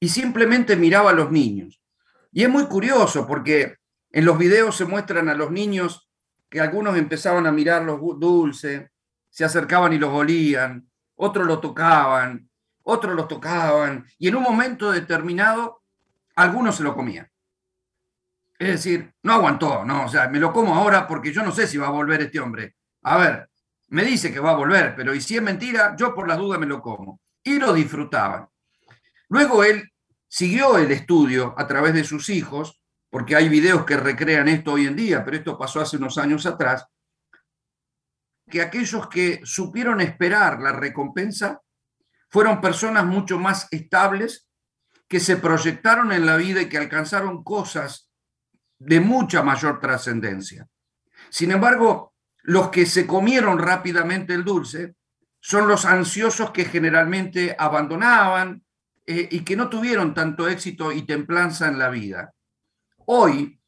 y 0.00 0.08
simplemente 0.08 0.76
miraba 0.76 1.10
a 1.10 1.14
los 1.14 1.30
niños. 1.30 1.80
Y 2.32 2.42
es 2.42 2.48
muy 2.48 2.66
curioso 2.66 3.26
porque 3.26 3.76
en 4.10 4.24
los 4.24 4.38
videos 4.38 4.76
se 4.76 4.84
muestran 4.84 5.28
a 5.28 5.34
los 5.34 5.50
niños 5.50 6.08
que 6.48 6.60
algunos 6.60 6.96
empezaban 6.96 7.46
a 7.46 7.52
mirar 7.52 7.82
los 7.82 8.00
dulces, 8.18 8.90
se 9.30 9.44
acercaban 9.44 9.92
y 9.92 9.98
los 9.98 10.12
olían, 10.12 10.88
otros 11.16 11.46
lo 11.46 11.60
tocaban, 11.60 12.48
otros 12.82 13.14
los 13.14 13.26
tocaban, 13.26 14.06
y 14.18 14.28
en 14.28 14.36
un 14.36 14.42
momento 14.42 14.90
determinado 14.92 15.82
algunos 16.36 16.76
se 16.76 16.82
lo 16.82 16.94
comían. 16.94 17.28
Es 18.58 18.68
decir, 18.68 19.12
no 19.22 19.34
aguantó, 19.34 19.84
no, 19.84 20.06
o 20.06 20.08
sea, 20.08 20.28
me 20.28 20.38
lo 20.38 20.52
como 20.52 20.74
ahora 20.74 21.06
porque 21.06 21.32
yo 21.32 21.42
no 21.42 21.52
sé 21.52 21.66
si 21.66 21.76
va 21.76 21.88
a 21.88 21.90
volver 21.90 22.22
este 22.22 22.40
hombre. 22.40 22.76
A 23.02 23.18
ver, 23.18 23.50
me 23.88 24.04
dice 24.04 24.32
que 24.32 24.40
va 24.40 24.50
a 24.50 24.56
volver, 24.56 24.94
pero 24.96 25.14
y 25.14 25.20
si 25.20 25.36
es 25.36 25.42
mentira, 25.42 25.94
yo 25.96 26.14
por 26.14 26.28
la 26.28 26.36
duda 26.36 26.58
me 26.58 26.66
lo 26.66 26.80
como. 26.80 27.20
Y 27.42 27.58
lo 27.58 27.72
disfrutaban. 27.72 28.48
Luego 29.28 29.62
él 29.62 29.92
siguió 30.28 30.78
el 30.78 30.90
estudio 30.90 31.54
a 31.56 31.66
través 31.66 31.94
de 31.94 32.04
sus 32.04 32.28
hijos 32.28 32.80
porque 33.10 33.36
hay 33.36 33.48
videos 33.48 33.84
que 33.84 33.96
recrean 33.96 34.48
esto 34.48 34.72
hoy 34.72 34.86
en 34.86 34.96
día, 34.96 35.24
pero 35.24 35.36
esto 35.36 35.56
pasó 35.56 35.80
hace 35.80 35.96
unos 35.96 36.18
años 36.18 36.44
atrás, 36.44 36.86
que 38.50 38.60
aquellos 38.60 39.08
que 39.08 39.40
supieron 39.44 40.00
esperar 40.00 40.60
la 40.60 40.72
recompensa 40.72 41.60
fueron 42.28 42.60
personas 42.60 43.06
mucho 43.06 43.38
más 43.38 43.68
estables, 43.70 44.48
que 45.08 45.20
se 45.20 45.36
proyectaron 45.36 46.12
en 46.12 46.26
la 46.26 46.36
vida 46.36 46.60
y 46.60 46.68
que 46.68 46.78
alcanzaron 46.78 47.44
cosas 47.44 48.10
de 48.78 49.00
mucha 49.00 49.42
mayor 49.42 49.80
trascendencia. 49.80 50.66
Sin 51.30 51.52
embargo, 51.52 52.15
los 52.46 52.70
que 52.70 52.86
se 52.86 53.08
comieron 53.08 53.58
rápidamente 53.58 54.32
el 54.32 54.44
dulce 54.44 54.94
son 55.40 55.66
los 55.66 55.84
ansiosos 55.84 56.52
que 56.52 56.64
generalmente 56.64 57.56
abandonaban 57.58 58.62
eh, 59.04 59.28
y 59.32 59.40
que 59.40 59.56
no 59.56 59.68
tuvieron 59.68 60.14
tanto 60.14 60.48
éxito 60.48 60.92
y 60.92 61.02
templanza 61.02 61.66
en 61.66 61.78
la 61.78 61.90
vida. 61.90 62.32
Hoy, 63.06 63.60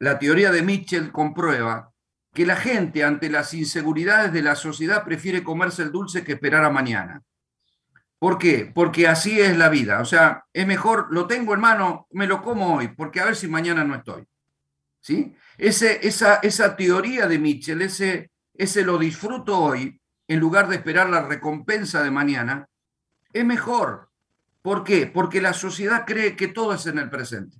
la 0.00 0.18
teoría 0.18 0.50
de 0.50 0.62
Mitchell 0.62 1.12
comprueba 1.12 1.92
que 2.34 2.44
la 2.44 2.56
gente 2.56 3.04
ante 3.04 3.30
las 3.30 3.54
inseguridades 3.54 4.32
de 4.32 4.42
la 4.42 4.56
sociedad 4.56 5.04
prefiere 5.04 5.44
comerse 5.44 5.82
el 5.82 5.92
dulce 5.92 6.24
que 6.24 6.32
esperar 6.32 6.64
a 6.64 6.70
mañana. 6.70 7.22
¿Por 8.18 8.36
qué? 8.36 8.70
Porque 8.74 9.06
así 9.06 9.40
es 9.40 9.56
la 9.56 9.68
vida. 9.68 10.00
O 10.00 10.04
sea, 10.04 10.44
es 10.52 10.66
mejor, 10.66 11.06
lo 11.10 11.28
tengo 11.28 11.54
en 11.54 11.60
mano, 11.60 12.08
me 12.10 12.26
lo 12.26 12.42
como 12.42 12.76
hoy, 12.76 12.88
porque 12.88 13.20
a 13.20 13.26
ver 13.26 13.36
si 13.36 13.46
mañana 13.46 13.84
no 13.84 13.94
estoy. 13.94 14.26
¿Sí? 15.02 15.34
Ese, 15.58 16.06
esa, 16.06 16.36
esa 16.36 16.76
teoría 16.76 17.26
de 17.26 17.38
Mitchell, 17.38 17.82
ese, 17.82 18.30
ese 18.54 18.82
lo 18.82 18.98
disfruto 18.98 19.58
hoy, 19.58 20.00
en 20.28 20.38
lugar 20.38 20.68
de 20.68 20.76
esperar 20.76 21.10
la 21.10 21.26
recompensa 21.26 22.02
de 22.02 22.10
mañana, 22.10 22.68
es 23.32 23.44
mejor. 23.44 24.10
¿Por 24.62 24.84
qué? 24.84 25.08
Porque 25.08 25.40
la 25.40 25.52
sociedad 25.52 26.04
cree 26.06 26.36
que 26.36 26.48
todo 26.48 26.72
es 26.72 26.86
en 26.86 26.98
el 26.98 27.10
presente. 27.10 27.58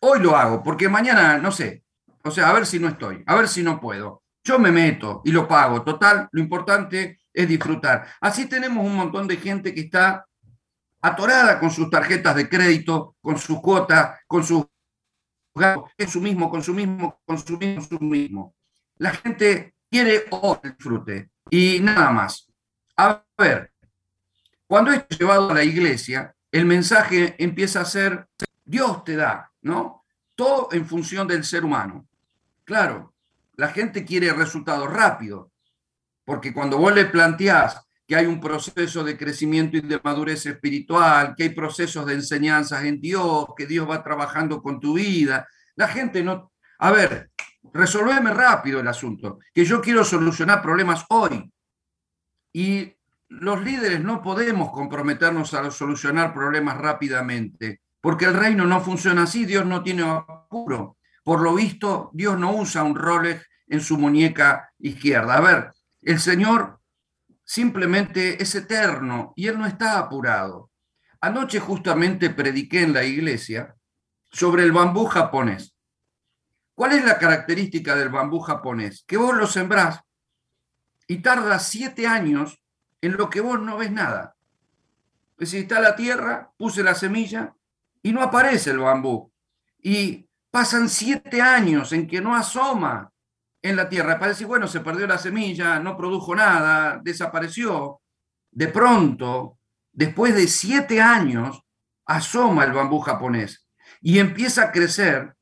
Hoy 0.00 0.20
lo 0.20 0.36
hago, 0.36 0.62
porque 0.62 0.88
mañana, 0.88 1.38
no 1.38 1.50
sé, 1.50 1.82
o 2.22 2.30
sea, 2.30 2.50
a 2.50 2.52
ver 2.52 2.66
si 2.66 2.78
no 2.78 2.88
estoy, 2.88 3.22
a 3.26 3.34
ver 3.34 3.48
si 3.48 3.62
no 3.62 3.80
puedo. 3.80 4.22
Yo 4.44 4.60
me 4.60 4.70
meto 4.70 5.22
y 5.24 5.32
lo 5.32 5.48
pago. 5.48 5.82
Total, 5.82 6.28
lo 6.30 6.40
importante 6.40 7.18
es 7.32 7.48
disfrutar. 7.48 8.06
Así 8.20 8.46
tenemos 8.46 8.86
un 8.86 8.94
montón 8.94 9.26
de 9.26 9.38
gente 9.38 9.74
que 9.74 9.80
está 9.80 10.24
atorada 11.02 11.58
con 11.58 11.70
sus 11.70 11.90
tarjetas 11.90 12.36
de 12.36 12.48
crédito, 12.48 13.16
con 13.20 13.38
sus 13.38 13.60
cuotas, 13.60 14.20
con 14.28 14.44
su 14.44 14.68
consumismo, 15.96 16.50
consumismo, 16.50 17.20
consumismo, 17.24 17.88
consumismo. 17.88 18.54
La 18.98 19.10
gente 19.10 19.74
quiere 19.90 20.24
o 20.30 20.60
disfrute 20.62 21.30
y 21.50 21.80
nada 21.80 22.10
más. 22.10 22.50
A 22.96 23.22
ver, 23.36 23.72
cuando 24.66 24.90
es 24.92 25.06
llevado 25.08 25.50
a 25.50 25.54
la 25.54 25.64
iglesia, 25.64 26.34
el 26.50 26.66
mensaje 26.66 27.34
empieza 27.38 27.80
a 27.80 27.84
ser, 27.84 28.28
Dios 28.64 29.04
te 29.04 29.16
da, 29.16 29.52
¿no? 29.62 30.04
Todo 30.34 30.68
en 30.72 30.86
función 30.86 31.26
del 31.26 31.44
ser 31.44 31.64
humano. 31.64 32.06
Claro, 32.64 33.14
la 33.54 33.68
gente 33.68 34.04
quiere 34.04 34.32
resultados 34.32 34.92
rápidos, 34.92 35.48
porque 36.24 36.52
cuando 36.52 36.78
vos 36.78 36.94
le 36.94 37.06
planteás 37.06 37.85
que 38.06 38.14
hay 38.14 38.26
un 38.26 38.40
proceso 38.40 39.02
de 39.02 39.18
crecimiento 39.18 39.76
y 39.76 39.80
de 39.80 40.00
madurez 40.02 40.46
espiritual, 40.46 41.34
que 41.36 41.44
hay 41.44 41.48
procesos 41.50 42.06
de 42.06 42.14
enseñanzas 42.14 42.84
en 42.84 43.00
Dios, 43.00 43.46
que 43.56 43.66
Dios 43.66 43.88
va 43.88 44.04
trabajando 44.04 44.62
con 44.62 44.78
tu 44.78 44.94
vida, 44.94 45.48
la 45.74 45.88
gente 45.88 46.22
no... 46.22 46.52
A 46.78 46.92
ver, 46.92 47.30
resolveme 47.72 48.32
rápido 48.32 48.80
el 48.80 48.88
asunto, 48.88 49.40
que 49.52 49.64
yo 49.64 49.80
quiero 49.80 50.04
solucionar 50.04 50.62
problemas 50.62 51.04
hoy. 51.08 51.50
Y 52.52 52.94
los 53.28 53.62
líderes 53.62 54.00
no 54.00 54.22
podemos 54.22 54.70
comprometernos 54.70 55.52
a 55.54 55.70
solucionar 55.70 56.32
problemas 56.32 56.78
rápidamente, 56.78 57.80
porque 58.00 58.26
el 58.26 58.34
reino 58.34 58.66
no 58.66 58.80
funciona 58.80 59.24
así, 59.24 59.44
Dios 59.44 59.66
no 59.66 59.82
tiene 59.82 60.04
apuro. 60.04 60.96
Por 61.24 61.40
lo 61.40 61.54
visto, 61.54 62.10
Dios 62.12 62.38
no 62.38 62.54
usa 62.54 62.84
un 62.84 62.94
Rolex 62.94 63.44
en 63.66 63.80
su 63.80 63.98
muñeca 63.98 64.70
izquierda. 64.78 65.38
A 65.38 65.40
ver, 65.40 65.72
el 66.02 66.20
Señor 66.20 66.78
simplemente 67.46 68.42
es 68.42 68.54
eterno 68.56 69.32
y 69.36 69.46
Él 69.46 69.58
no 69.58 69.66
está 69.66 69.98
apurado. 69.98 70.70
Anoche 71.20 71.60
justamente 71.60 72.28
prediqué 72.28 72.82
en 72.82 72.92
la 72.92 73.04
iglesia 73.04 73.74
sobre 74.30 74.64
el 74.64 74.72
bambú 74.72 75.06
japonés. 75.06 75.74
¿Cuál 76.74 76.92
es 76.92 77.04
la 77.04 77.18
característica 77.18 77.94
del 77.94 78.10
bambú 78.10 78.40
japonés? 78.40 79.04
Que 79.06 79.16
vos 79.16 79.34
lo 79.34 79.46
sembrás 79.46 80.02
y 81.06 81.18
tarda 81.18 81.58
siete 81.58 82.06
años 82.06 82.60
en 83.00 83.16
lo 83.16 83.30
que 83.30 83.40
vos 83.40 83.60
no 83.60 83.78
ves 83.78 83.92
nada. 83.92 84.36
Es 85.38 85.50
decir, 85.50 85.62
está 85.62 85.80
la 85.80 85.96
tierra, 85.96 86.52
puse 86.58 86.82
la 86.82 86.94
semilla 86.94 87.54
y 88.02 88.12
no 88.12 88.22
aparece 88.22 88.70
el 88.70 88.80
bambú. 88.80 89.32
Y 89.80 90.28
pasan 90.50 90.88
siete 90.88 91.40
años 91.40 91.92
en 91.92 92.06
que 92.06 92.20
no 92.20 92.34
asoma 92.34 93.12
en 93.62 93.76
la 93.76 93.88
tierra. 93.88 94.18
Parece, 94.18 94.44
bueno, 94.44 94.68
se 94.68 94.80
perdió 94.80 95.06
la 95.06 95.18
semilla, 95.18 95.78
no 95.78 95.96
produjo 95.96 96.34
nada, 96.34 97.00
desapareció. 97.02 98.00
De 98.50 98.68
pronto, 98.68 99.58
después 99.92 100.34
de 100.34 100.46
siete 100.48 101.00
años, 101.00 101.62
asoma 102.06 102.64
el 102.64 102.72
bambú 102.72 103.00
japonés 103.00 103.66
y 104.00 104.18
empieza 104.18 104.64
a 104.64 104.72
crecer, 104.72 105.34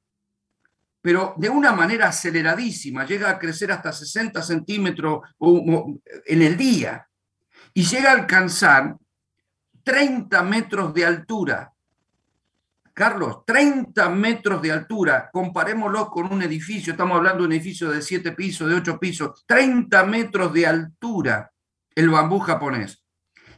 pero 1.00 1.34
de 1.36 1.50
una 1.50 1.72
manera 1.72 2.08
aceleradísima, 2.08 3.04
llega 3.04 3.28
a 3.28 3.38
crecer 3.38 3.70
hasta 3.70 3.92
60 3.92 4.42
centímetros 4.42 5.20
en 5.38 6.42
el 6.42 6.56
día 6.56 7.06
y 7.74 7.84
llega 7.84 8.10
a 8.10 8.14
alcanzar 8.14 8.96
30 9.82 10.42
metros 10.44 10.94
de 10.94 11.04
altura. 11.04 11.73
Carlos, 12.94 13.44
30 13.44 14.08
metros 14.10 14.62
de 14.62 14.70
altura, 14.70 15.28
comparémoslo 15.32 16.08
con 16.10 16.32
un 16.32 16.42
edificio, 16.42 16.92
estamos 16.92 17.16
hablando 17.16 17.40
de 17.40 17.48
un 17.48 17.52
edificio 17.52 17.90
de 17.90 18.00
7 18.00 18.32
pisos, 18.32 18.68
de 18.68 18.76
8 18.76 19.00
pisos, 19.00 19.44
30 19.46 20.04
metros 20.04 20.52
de 20.52 20.66
altura 20.66 21.50
el 21.94 22.08
bambú 22.08 22.38
japonés. 22.38 23.04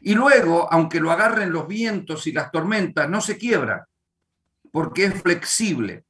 Y 0.01 0.15
luego, 0.15 0.73
aunque 0.73 1.01
lo 1.01 1.11
agarren 1.11 1.53
los 1.53 1.69
vientos 1.69 2.27
y 2.27 2.33
las 2.33 2.51
tormentas, 2.51 3.11
no 3.11 3.21
se 3.21 3.37
quiebra, 3.37 3.89
porque 4.73 5.05
es 5.05 5.23
flexible. 5.23 6.05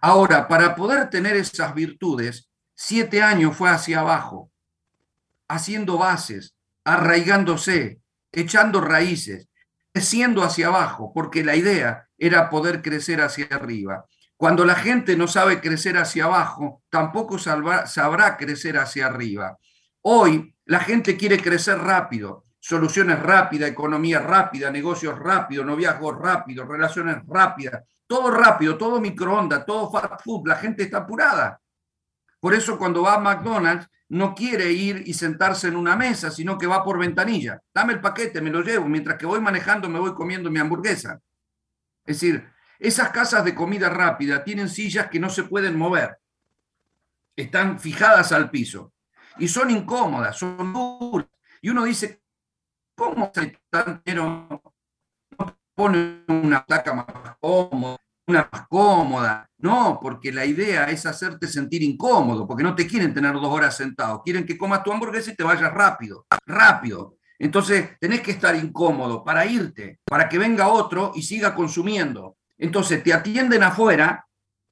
Ahora, 0.00 0.48
para 0.48 0.74
poder 0.74 1.10
tener 1.10 1.36
esas 1.36 1.74
virtudes, 1.74 2.50
siete 2.74 3.22
años 3.22 3.54
fue 3.54 3.68
hacia 3.68 4.00
abajo, 4.00 4.50
haciendo 5.46 5.98
bases, 5.98 6.54
arraigándose, 6.84 8.00
echando 8.32 8.80
raíces, 8.80 9.48
creciendo 9.92 10.42
hacia 10.42 10.68
abajo, 10.68 11.12
porque 11.12 11.44
la 11.44 11.54
idea 11.54 12.08
era 12.16 12.48
poder 12.48 12.82
crecer 12.82 13.20
hacia 13.20 13.46
arriba. 13.50 14.06
Cuando 14.36 14.64
la 14.64 14.74
gente 14.74 15.16
no 15.16 15.28
sabe 15.28 15.60
crecer 15.60 15.96
hacia 15.98 16.24
abajo, 16.24 16.82
tampoco 16.88 17.38
sabrá 17.38 18.36
crecer 18.36 18.78
hacia 18.78 19.06
arriba. 19.06 19.58
Hoy 20.00 20.54
la 20.64 20.80
gente 20.80 21.16
quiere 21.16 21.38
crecer 21.38 21.78
rápido, 21.78 22.46
soluciones 22.58 23.20
rápidas, 23.20 23.70
economía 23.70 24.18
rápida, 24.20 24.70
negocios 24.70 25.18
rápidos, 25.18 25.66
noviazgos 25.66 26.18
rápidos, 26.18 26.66
relaciones 26.66 27.18
rápidas, 27.26 27.82
todo 28.06 28.30
rápido, 28.30 28.76
todo 28.76 29.00
microondas, 29.00 29.64
todo 29.64 29.90
fast 29.90 30.24
food, 30.24 30.48
la 30.48 30.56
gente 30.56 30.82
está 30.82 30.98
apurada. 30.98 31.60
Por 32.40 32.54
eso 32.54 32.76
cuando 32.76 33.02
va 33.02 33.14
a 33.14 33.20
McDonald's 33.20 33.88
no 34.12 34.34
quiere 34.34 34.70
ir 34.70 35.04
y 35.06 35.14
sentarse 35.14 35.68
en 35.68 35.76
una 35.76 35.96
mesa, 35.96 36.30
sino 36.30 36.58
que 36.58 36.66
va 36.66 36.84
por 36.84 36.98
ventanilla. 36.98 37.62
Dame 37.72 37.94
el 37.94 38.00
paquete, 38.02 38.42
me 38.42 38.50
lo 38.50 38.60
llevo, 38.60 38.86
mientras 38.86 39.16
que 39.16 39.24
voy 39.24 39.40
manejando 39.40 39.88
me 39.88 39.98
voy 39.98 40.12
comiendo 40.12 40.50
mi 40.50 40.58
hamburguesa. 40.58 41.18
Es 42.04 42.20
decir, 42.20 42.46
esas 42.78 43.08
casas 43.08 43.42
de 43.42 43.54
comida 43.54 43.88
rápida 43.88 44.44
tienen 44.44 44.68
sillas 44.68 45.08
que 45.08 45.18
no 45.18 45.30
se 45.30 45.44
pueden 45.44 45.78
mover, 45.78 46.18
están 47.34 47.80
fijadas 47.80 48.32
al 48.32 48.50
piso 48.50 48.92
y 49.38 49.48
son 49.48 49.70
incómodas, 49.70 50.36
son 50.36 50.74
duras. 50.74 51.28
Y 51.62 51.70
uno 51.70 51.84
dice, 51.84 52.20
¿cómo 52.94 53.32
se 53.34 53.58
no 54.14 54.62
pone 55.74 56.22
una 56.28 56.66
placa 56.66 56.92
más 56.92 57.06
cómoda, 57.40 57.96
una 58.26 58.48
más 58.50 58.66
cómoda. 58.68 59.48
No, 59.58 59.98
porque 60.02 60.32
la 60.32 60.44
idea 60.44 60.86
es 60.86 61.06
hacerte 61.06 61.46
sentir 61.46 61.82
incómodo, 61.82 62.46
porque 62.46 62.64
no 62.64 62.74
te 62.74 62.86
quieren 62.86 63.14
tener 63.14 63.32
dos 63.34 63.46
horas 63.46 63.76
sentado, 63.76 64.22
quieren 64.22 64.44
que 64.44 64.58
comas 64.58 64.82
tu 64.82 64.92
hamburguesa 64.92 65.30
y 65.30 65.36
te 65.36 65.44
vayas 65.44 65.72
rápido, 65.72 66.26
rápido. 66.46 67.16
Entonces 67.38 67.90
tenés 68.00 68.20
que 68.22 68.32
estar 68.32 68.54
incómodo 68.56 69.24
para 69.24 69.46
irte, 69.46 70.00
para 70.04 70.28
que 70.28 70.38
venga 70.38 70.68
otro 70.68 71.12
y 71.14 71.22
siga 71.22 71.54
consumiendo. 71.54 72.36
Entonces 72.58 73.02
te 73.02 73.12
atienden 73.12 73.62
afuera, 73.62 74.26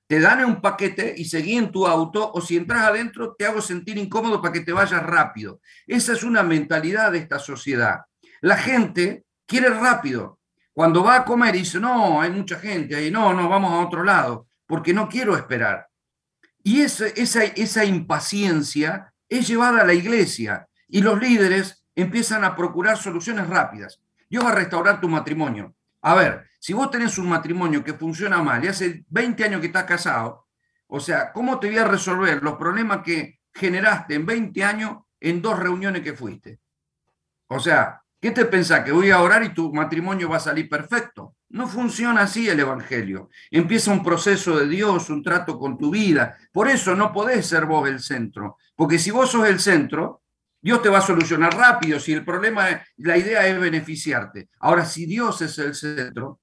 te 0.08 0.20
dan 0.20 0.44
un 0.44 0.60
paquete 0.60 1.14
y 1.16 1.24
seguí 1.26 1.56
en 1.56 1.70
tu 1.70 1.86
auto, 1.86 2.32
o 2.32 2.40
si 2.40 2.56
entras 2.56 2.82
adentro, 2.82 3.36
te 3.38 3.46
hago 3.46 3.60
sentir 3.60 3.96
incómodo 3.96 4.42
para 4.42 4.52
que 4.52 4.60
te 4.60 4.72
vayas 4.72 5.04
rápido. 5.04 5.60
Esa 5.86 6.14
es 6.14 6.24
una 6.24 6.42
mentalidad 6.42 7.12
de 7.12 7.18
esta 7.18 7.38
sociedad. 7.38 8.00
La 8.40 8.56
gente 8.56 9.24
quiere 9.46 9.68
rápido, 9.70 10.39
cuando 10.72 11.02
va 11.02 11.16
a 11.16 11.24
comer 11.24 11.56
y 11.56 11.60
dice, 11.60 11.80
no, 11.80 12.20
hay 12.20 12.30
mucha 12.30 12.58
gente 12.58 12.96
ahí, 12.96 13.10
no, 13.10 13.32
no, 13.34 13.48
vamos 13.48 13.72
a 13.72 13.86
otro 13.86 14.04
lado, 14.04 14.46
porque 14.66 14.94
no 14.94 15.08
quiero 15.08 15.36
esperar. 15.36 15.88
Y 16.62 16.82
esa, 16.82 17.06
esa, 17.06 17.84
impaciencia 17.84 19.12
es 19.28 19.48
llevada 19.48 19.80
a 19.80 19.86
la 19.86 19.94
iglesia 19.94 20.68
y 20.88 21.00
los 21.00 21.20
líderes 21.20 21.84
empiezan 21.94 22.44
a 22.44 22.54
procurar 22.54 22.96
soluciones 22.96 23.48
rápidas. 23.48 24.00
Dios 24.28 24.44
va 24.44 24.50
a 24.50 24.54
restaurar 24.54 25.00
tu 25.00 25.08
matrimonio. 25.08 25.74
A 26.02 26.14
ver, 26.14 26.46
si 26.58 26.72
vos 26.72 26.90
tenés 26.90 27.18
un 27.18 27.28
matrimonio 27.28 27.82
que 27.82 27.94
funciona 27.94 28.42
mal 28.42 28.64
y 28.64 28.68
hace 28.68 29.04
20 29.08 29.44
años 29.44 29.60
que 29.60 29.68
estás 29.68 29.84
casado, 29.84 30.46
o 30.86 31.00
sea, 31.00 31.32
¿cómo 31.32 31.58
te 31.58 31.68
voy 31.68 31.78
a 31.78 31.84
resolver 31.84 32.42
los 32.42 32.56
problemas 32.56 33.02
que 33.02 33.40
generaste 33.54 34.14
en 34.14 34.26
20 34.26 34.64
años 34.64 34.98
en 35.20 35.40
dos 35.40 35.58
reuniones 35.58 36.02
que 36.02 36.14
fuiste? 36.14 36.60
O 37.48 37.58
sea, 37.58 38.02
¿Qué 38.20 38.32
te 38.32 38.44
pensás? 38.44 38.84
¿Que 38.84 38.92
voy 38.92 39.10
a 39.10 39.22
orar 39.22 39.42
y 39.42 39.54
tu 39.54 39.72
matrimonio 39.72 40.28
va 40.28 40.36
a 40.36 40.40
salir 40.40 40.68
perfecto? 40.68 41.36
No 41.48 41.66
funciona 41.66 42.22
así 42.22 42.48
el 42.50 42.60
Evangelio. 42.60 43.30
Empieza 43.50 43.92
un 43.92 44.04
proceso 44.04 44.58
de 44.58 44.68
Dios, 44.68 45.08
un 45.08 45.22
trato 45.22 45.58
con 45.58 45.78
tu 45.78 45.90
vida. 45.90 46.36
Por 46.52 46.68
eso 46.68 46.94
no 46.94 47.12
podés 47.12 47.46
ser 47.46 47.64
vos 47.64 47.88
el 47.88 47.98
centro. 47.98 48.58
Porque 48.76 48.98
si 48.98 49.10
vos 49.10 49.30
sos 49.30 49.48
el 49.48 49.58
centro, 49.58 50.22
Dios 50.60 50.82
te 50.82 50.90
va 50.90 50.98
a 50.98 51.02
solucionar 51.02 51.56
rápido. 51.56 51.98
Si 51.98 52.12
el 52.12 52.22
problema, 52.22 52.68
la 52.98 53.16
idea 53.16 53.46
es 53.46 53.58
beneficiarte. 53.58 54.50
Ahora, 54.60 54.84
si 54.84 55.06
Dios 55.06 55.40
es 55.40 55.58
el 55.58 55.74
centro, 55.74 56.40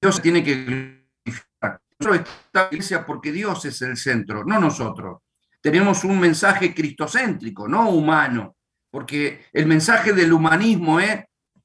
Dios 0.00 0.20
tiene 0.20 0.42
que 0.42 0.64
glorificar. 0.64 1.80
En 2.00 2.24
iglesia 2.72 3.06
porque 3.06 3.30
Dios 3.30 3.64
es 3.64 3.80
el 3.82 3.96
centro, 3.96 4.44
no 4.44 4.58
nosotros. 4.58 5.20
Tenemos 5.60 6.02
un 6.02 6.18
mensaje 6.18 6.74
cristocéntrico, 6.74 7.68
no 7.68 7.90
humano 7.90 8.56
porque 8.92 9.46
el 9.54 9.66
mensaje 9.66 10.12
del 10.12 10.34
humanismo 10.34 11.00
es, 11.00 11.24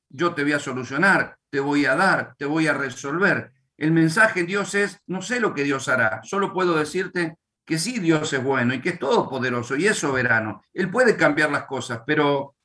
yo 0.10 0.34
te 0.34 0.44
voy 0.44 0.54
a 0.54 0.60
solucionar, 0.60 1.38
te 1.50 1.60
voy 1.60 1.86
a 1.86 1.96
dar, 1.96 2.34
te 2.38 2.46
voy 2.46 2.68
a 2.68 2.74
resolver. 2.74 3.52
El 3.76 3.92
mensaje 3.92 4.40
de 4.40 4.46
Dios 4.48 4.74
es, 4.74 5.02
no 5.08 5.22
sé 5.22 5.42
lo 5.42 5.54
que 5.54 5.66
Dios 5.66 5.90
hará, 5.90 6.22
solo 6.24 6.54
puedo 6.54 6.76
decirte 6.78 7.38
que 7.66 7.78
sí, 7.78 8.00
Dios 8.00 8.32
es 8.32 8.42
bueno 8.42 8.74
y 8.74 8.82
que 8.82 8.90
es 8.90 9.00
todopoderoso 9.00 9.76
y 9.76 9.88
es 9.88 9.98
soberano. 9.98 10.64
Él 10.74 10.90
puede 10.90 11.18
cambiar 11.18 11.52
las 11.52 11.66
cosas, 11.66 12.02
pero 12.08 12.56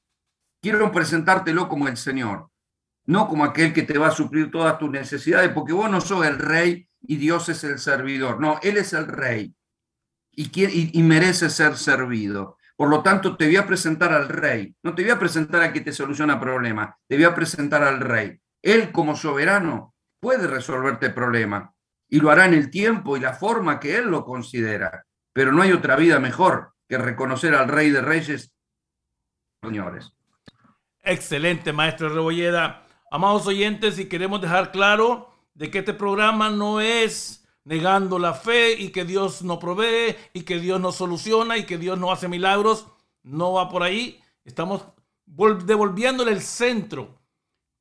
quiero 0.62 0.92
presentártelo 0.92 1.68
como 1.68 1.88
el 1.88 1.96
Señor. 1.96 2.48
no 3.04 3.26
como 3.26 3.44
aquel 3.44 3.72
que 3.72 3.82
te 3.82 3.98
va 3.98 4.08
a 4.08 4.12
suplir 4.12 4.48
todas 4.52 4.78
tus 4.78 4.88
necesidades, 4.88 5.50
porque 5.50 5.72
vos 5.72 5.90
no 5.90 6.00
sos 6.00 6.24
el 6.24 6.38
rey 6.38 6.88
y 7.00 7.16
Dios 7.16 7.48
es 7.48 7.64
el 7.64 7.80
servidor. 7.80 8.40
No, 8.40 8.60
Él 8.62 8.76
es 8.76 8.92
el 8.92 9.08
rey 9.08 9.52
y, 10.30 10.96
y, 10.98 11.02
merece 11.02 11.50
ser 11.50 11.76
servido. 11.76 12.58
Por 12.82 12.90
lo 12.90 13.00
tanto, 13.00 13.36
te 13.36 13.46
voy 13.46 13.54
a 13.54 13.64
presentar 13.64 14.12
al 14.12 14.28
rey. 14.28 14.74
No 14.82 14.92
te 14.92 15.02
voy 15.02 15.12
a 15.12 15.18
presentar 15.20 15.62
a 15.62 15.70
quien 15.70 15.84
te 15.84 15.92
soluciona 15.92 16.40
problemas, 16.40 16.96
te 17.06 17.14
voy 17.14 17.22
a 17.26 17.32
presentar 17.32 17.84
al 17.84 18.00
rey. 18.00 18.40
Él 18.60 18.90
como 18.90 19.14
soberano 19.14 19.94
puede 20.18 20.48
resolverte 20.48 21.06
el 21.06 21.14
problema 21.14 21.72
y 22.08 22.18
lo 22.18 22.32
hará 22.32 22.44
en 22.46 22.54
el 22.54 22.72
tiempo 22.72 23.16
y 23.16 23.20
la 23.20 23.34
forma 23.34 23.78
que 23.78 23.94
Él 23.98 24.06
lo 24.06 24.24
considera. 24.24 25.06
Pero 25.32 25.52
no 25.52 25.62
hay 25.62 25.70
otra 25.70 25.94
vida 25.94 26.18
mejor 26.18 26.72
que 26.88 26.98
reconocer 26.98 27.54
al 27.54 27.68
Rey 27.68 27.90
de 27.90 28.00
Reyes, 28.00 28.52
señores. 29.62 30.12
Excelente, 31.04 31.72
maestro 31.72 32.08
Rebolleda. 32.08 32.84
Amados 33.12 33.46
oyentes, 33.46 33.96
y 34.00 34.08
queremos 34.08 34.40
dejar 34.40 34.72
claro 34.72 35.32
de 35.54 35.70
que 35.70 35.78
este 35.78 35.94
programa 35.94 36.50
no 36.50 36.80
es 36.80 37.41
negando 37.64 38.18
la 38.18 38.34
fe 38.34 38.72
y 38.72 38.90
que 38.90 39.04
Dios 39.04 39.42
no 39.42 39.58
provee 39.58 40.16
y 40.32 40.42
que 40.42 40.58
Dios 40.58 40.80
no 40.80 40.92
soluciona 40.92 41.56
y 41.58 41.64
que 41.64 41.78
Dios 41.78 41.98
no 41.98 42.12
hace 42.12 42.28
milagros. 42.28 42.86
No 43.22 43.52
va 43.52 43.68
por 43.68 43.82
ahí. 43.82 44.20
Estamos 44.44 44.84
devolviéndole 45.26 46.32
el 46.32 46.42
centro. 46.42 47.18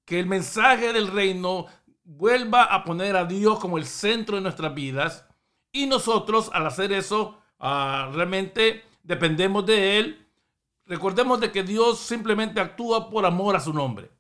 Que 0.06 0.20
el 0.20 0.26
mensaje 0.26 0.94
del 0.94 1.08
reino 1.08 1.68
vuelva 2.04 2.64
a 2.64 2.84
poner 2.84 3.16
a 3.16 3.26
Dios 3.26 3.60
como 3.60 3.78
el 3.78 3.86
centro 3.86 4.36
de 4.36 4.42
nuestras 4.42 4.74
vidas. 4.74 5.26
Y 5.72 5.88
nosotros 5.88 6.50
al 6.54 6.68
hacer 6.68 6.92
eso, 6.92 7.38
ah, 7.60 8.10
realmente 8.14 8.84
dependemos 9.04 9.66
de 9.66 10.00
Él. 10.00 10.28
Recordemos 10.86 11.40
de 11.40 11.52
que 11.52 11.64
Dios 11.64 12.00
simplemente 12.00 12.60
actúa 12.60 13.10
por 13.10 13.26
amor 13.26 13.56
a 13.56 13.60
su 13.60 13.74
nombre 13.74 14.12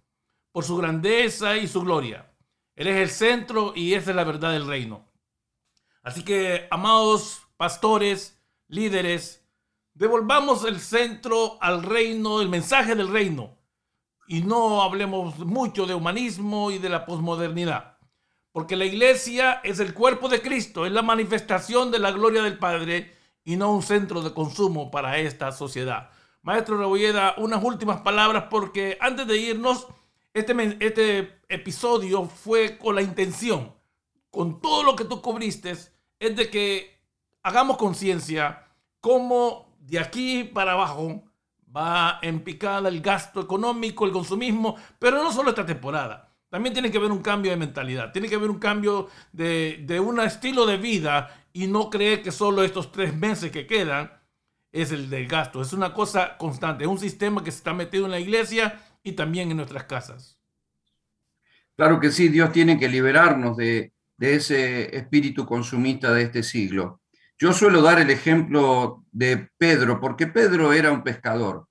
por 0.51 0.63
su 0.63 0.77
grandeza 0.77 1.57
y 1.57 1.67
su 1.67 1.81
gloria. 1.81 2.31
Él 2.75 2.87
es 2.87 2.97
el 2.97 3.09
centro 3.09 3.73
y 3.75 3.93
esa 3.93 4.11
es 4.11 4.15
la 4.15 4.23
verdad 4.23 4.51
del 4.51 4.67
reino. 4.67 5.05
Así 6.03 6.23
que, 6.23 6.67
amados 6.71 7.41
pastores, 7.57 8.41
líderes, 8.67 9.45
devolvamos 9.93 10.65
el 10.65 10.79
centro 10.79 11.57
al 11.61 11.83
reino, 11.83 12.41
el 12.41 12.49
mensaje 12.49 12.95
del 12.95 13.09
reino, 13.09 13.57
y 14.27 14.41
no 14.41 14.81
hablemos 14.81 15.37
mucho 15.39 15.85
de 15.85 15.93
humanismo 15.93 16.71
y 16.71 16.79
de 16.79 16.89
la 16.89 17.05
posmodernidad. 17.05 17.97
Porque 18.51 18.75
la 18.75 18.85
iglesia 18.85 19.61
es 19.63 19.79
el 19.79 19.93
cuerpo 19.93 20.27
de 20.27 20.41
Cristo, 20.41 20.85
es 20.85 20.91
la 20.91 21.01
manifestación 21.01 21.91
de 21.91 21.99
la 21.99 22.11
gloria 22.11 22.41
del 22.41 22.57
Padre 22.57 23.15
y 23.43 23.55
no 23.55 23.73
un 23.73 23.83
centro 23.83 24.21
de 24.21 24.33
consumo 24.33 24.91
para 24.91 25.19
esta 25.19 25.51
sociedad. 25.51 26.09
Maestro 26.41 26.77
Rebolleda, 26.77 27.35
unas 27.37 27.63
últimas 27.63 28.01
palabras 28.01 28.45
porque 28.49 28.97
antes 28.99 29.27
de 29.27 29.37
irnos 29.37 29.87
este, 30.33 30.77
este 30.79 31.41
episodio 31.49 32.25
fue 32.25 32.77
con 32.77 32.95
la 32.95 33.01
intención, 33.01 33.73
con 34.29 34.61
todo 34.61 34.83
lo 34.83 34.95
que 34.95 35.05
tú 35.05 35.21
cubriste, 35.21 35.75
es 36.21 36.35
de 36.35 36.49
que 36.51 37.01
hagamos 37.41 37.77
conciencia 37.77 38.67
cómo 38.99 39.75
de 39.79 39.97
aquí 39.97 40.43
para 40.43 40.73
abajo 40.73 41.23
va 41.75 42.19
en 42.21 42.41
picada 42.41 42.89
el 42.89 43.01
gasto 43.01 43.41
económico, 43.41 44.05
el 44.05 44.11
consumismo, 44.11 44.75
pero 44.99 45.23
no 45.23 45.33
solo 45.33 45.49
esta 45.49 45.65
temporada. 45.65 46.31
También 46.47 46.73
tiene 46.73 46.91
que 46.91 46.99
haber 46.99 47.11
un 47.11 47.23
cambio 47.23 47.49
de 47.49 47.57
mentalidad, 47.57 48.11
tiene 48.11 48.29
que 48.29 48.35
haber 48.35 48.51
un 48.51 48.59
cambio 48.59 49.09
de, 49.31 49.83
de 49.87 49.99
un 49.99 50.19
estilo 50.19 50.67
de 50.67 50.77
vida 50.77 51.47
y 51.53 51.65
no 51.65 51.89
creer 51.89 52.21
que 52.21 52.31
solo 52.31 52.63
estos 52.63 52.91
tres 52.91 53.15
meses 53.15 53.51
que 53.51 53.65
quedan 53.65 54.11
es 54.71 54.91
el 54.91 55.09
del 55.09 55.27
gasto. 55.27 55.59
Es 55.59 55.73
una 55.73 55.91
cosa 55.91 56.37
constante, 56.37 56.83
es 56.83 56.89
un 56.89 56.99
sistema 56.99 57.43
que 57.43 57.51
se 57.51 57.57
está 57.57 57.73
metido 57.73 58.05
en 58.05 58.11
la 58.11 58.19
iglesia 58.19 58.79
y 59.01 59.13
también 59.13 59.49
en 59.49 59.57
nuestras 59.57 59.85
casas. 59.85 60.37
Claro 61.75 61.99
que 61.99 62.11
sí, 62.11 62.27
Dios 62.27 62.51
tiene 62.51 62.77
que 62.77 62.89
liberarnos 62.89 63.57
de, 63.57 63.91
ese 64.21 64.95
espíritu 64.95 65.45
consumista 65.45 66.13
de 66.13 66.23
este 66.23 66.43
siglo. 66.43 67.01
Yo 67.39 67.53
suelo 67.53 67.81
dar 67.81 67.99
el 67.99 68.11
ejemplo 68.11 69.03
de 69.11 69.49
Pedro, 69.57 69.99
porque 69.99 70.27
Pedro 70.27 70.73
era 70.73 70.91
un 70.91 71.03
pescador. 71.03 71.67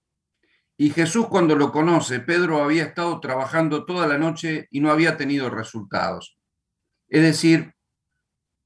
Y 0.76 0.90
Jesús 0.90 1.28
cuando 1.28 1.54
lo 1.54 1.70
conoce, 1.70 2.20
Pedro 2.20 2.62
había 2.62 2.82
estado 2.82 3.20
trabajando 3.20 3.84
toda 3.84 4.06
la 4.08 4.18
noche 4.18 4.66
y 4.70 4.80
no 4.80 4.90
había 4.90 5.16
tenido 5.16 5.48
resultados. 5.48 6.38
Es 7.08 7.22
decir, 7.22 7.72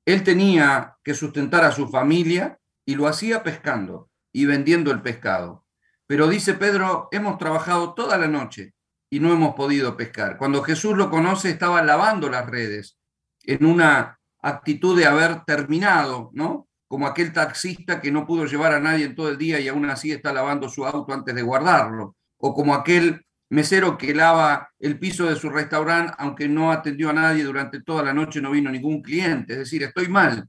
él 0.06 0.22
tenía 0.22 0.96
que 1.02 1.12
sustentar 1.12 1.64
a 1.64 1.72
su 1.72 1.88
familia 1.88 2.58
y 2.86 2.94
lo 2.94 3.06
hacía 3.06 3.42
pescando 3.42 4.10
y 4.32 4.46
vendiendo 4.46 4.90
el 4.90 5.02
pescado. 5.02 5.66
Pero 6.06 6.28
dice 6.28 6.54
Pedro, 6.54 7.08
hemos 7.10 7.36
trabajado 7.36 7.94
toda 7.94 8.16
la 8.16 8.28
noche 8.28 8.74
y 9.10 9.20
no 9.20 9.32
hemos 9.32 9.54
podido 9.54 9.96
pescar. 9.96 10.38
Cuando 10.38 10.62
Jesús 10.62 10.96
lo 10.96 11.10
conoce, 11.10 11.50
estaba 11.50 11.82
lavando 11.82 12.30
las 12.30 12.46
redes 12.46 12.98
en 13.44 13.64
una 13.64 14.18
actitud 14.42 14.96
de 14.96 15.06
haber 15.06 15.44
terminado, 15.44 16.30
¿no? 16.34 16.68
Como 16.88 17.06
aquel 17.06 17.32
taxista 17.32 18.00
que 18.00 18.10
no 18.10 18.26
pudo 18.26 18.44
llevar 18.44 18.74
a 18.74 18.80
nadie 18.80 19.06
en 19.06 19.14
todo 19.14 19.28
el 19.28 19.38
día 19.38 19.58
y 19.60 19.68
aún 19.68 19.88
así 19.88 20.12
está 20.12 20.32
lavando 20.32 20.68
su 20.68 20.84
auto 20.86 21.12
antes 21.12 21.34
de 21.34 21.42
guardarlo. 21.42 22.16
O 22.38 22.54
como 22.54 22.74
aquel 22.74 23.24
mesero 23.50 23.96
que 23.96 24.14
lava 24.14 24.68
el 24.78 24.98
piso 24.98 25.26
de 25.26 25.36
su 25.36 25.48
restaurante 25.48 26.12
aunque 26.18 26.48
no 26.48 26.72
atendió 26.72 27.10
a 27.10 27.14
nadie 27.14 27.44
durante 27.44 27.82
toda 27.82 28.02
la 28.02 28.12
noche, 28.12 28.40
no 28.40 28.50
vino 28.50 28.70
ningún 28.70 29.02
cliente. 29.02 29.54
Es 29.54 29.60
decir, 29.60 29.82
estoy 29.82 30.08
mal, 30.08 30.48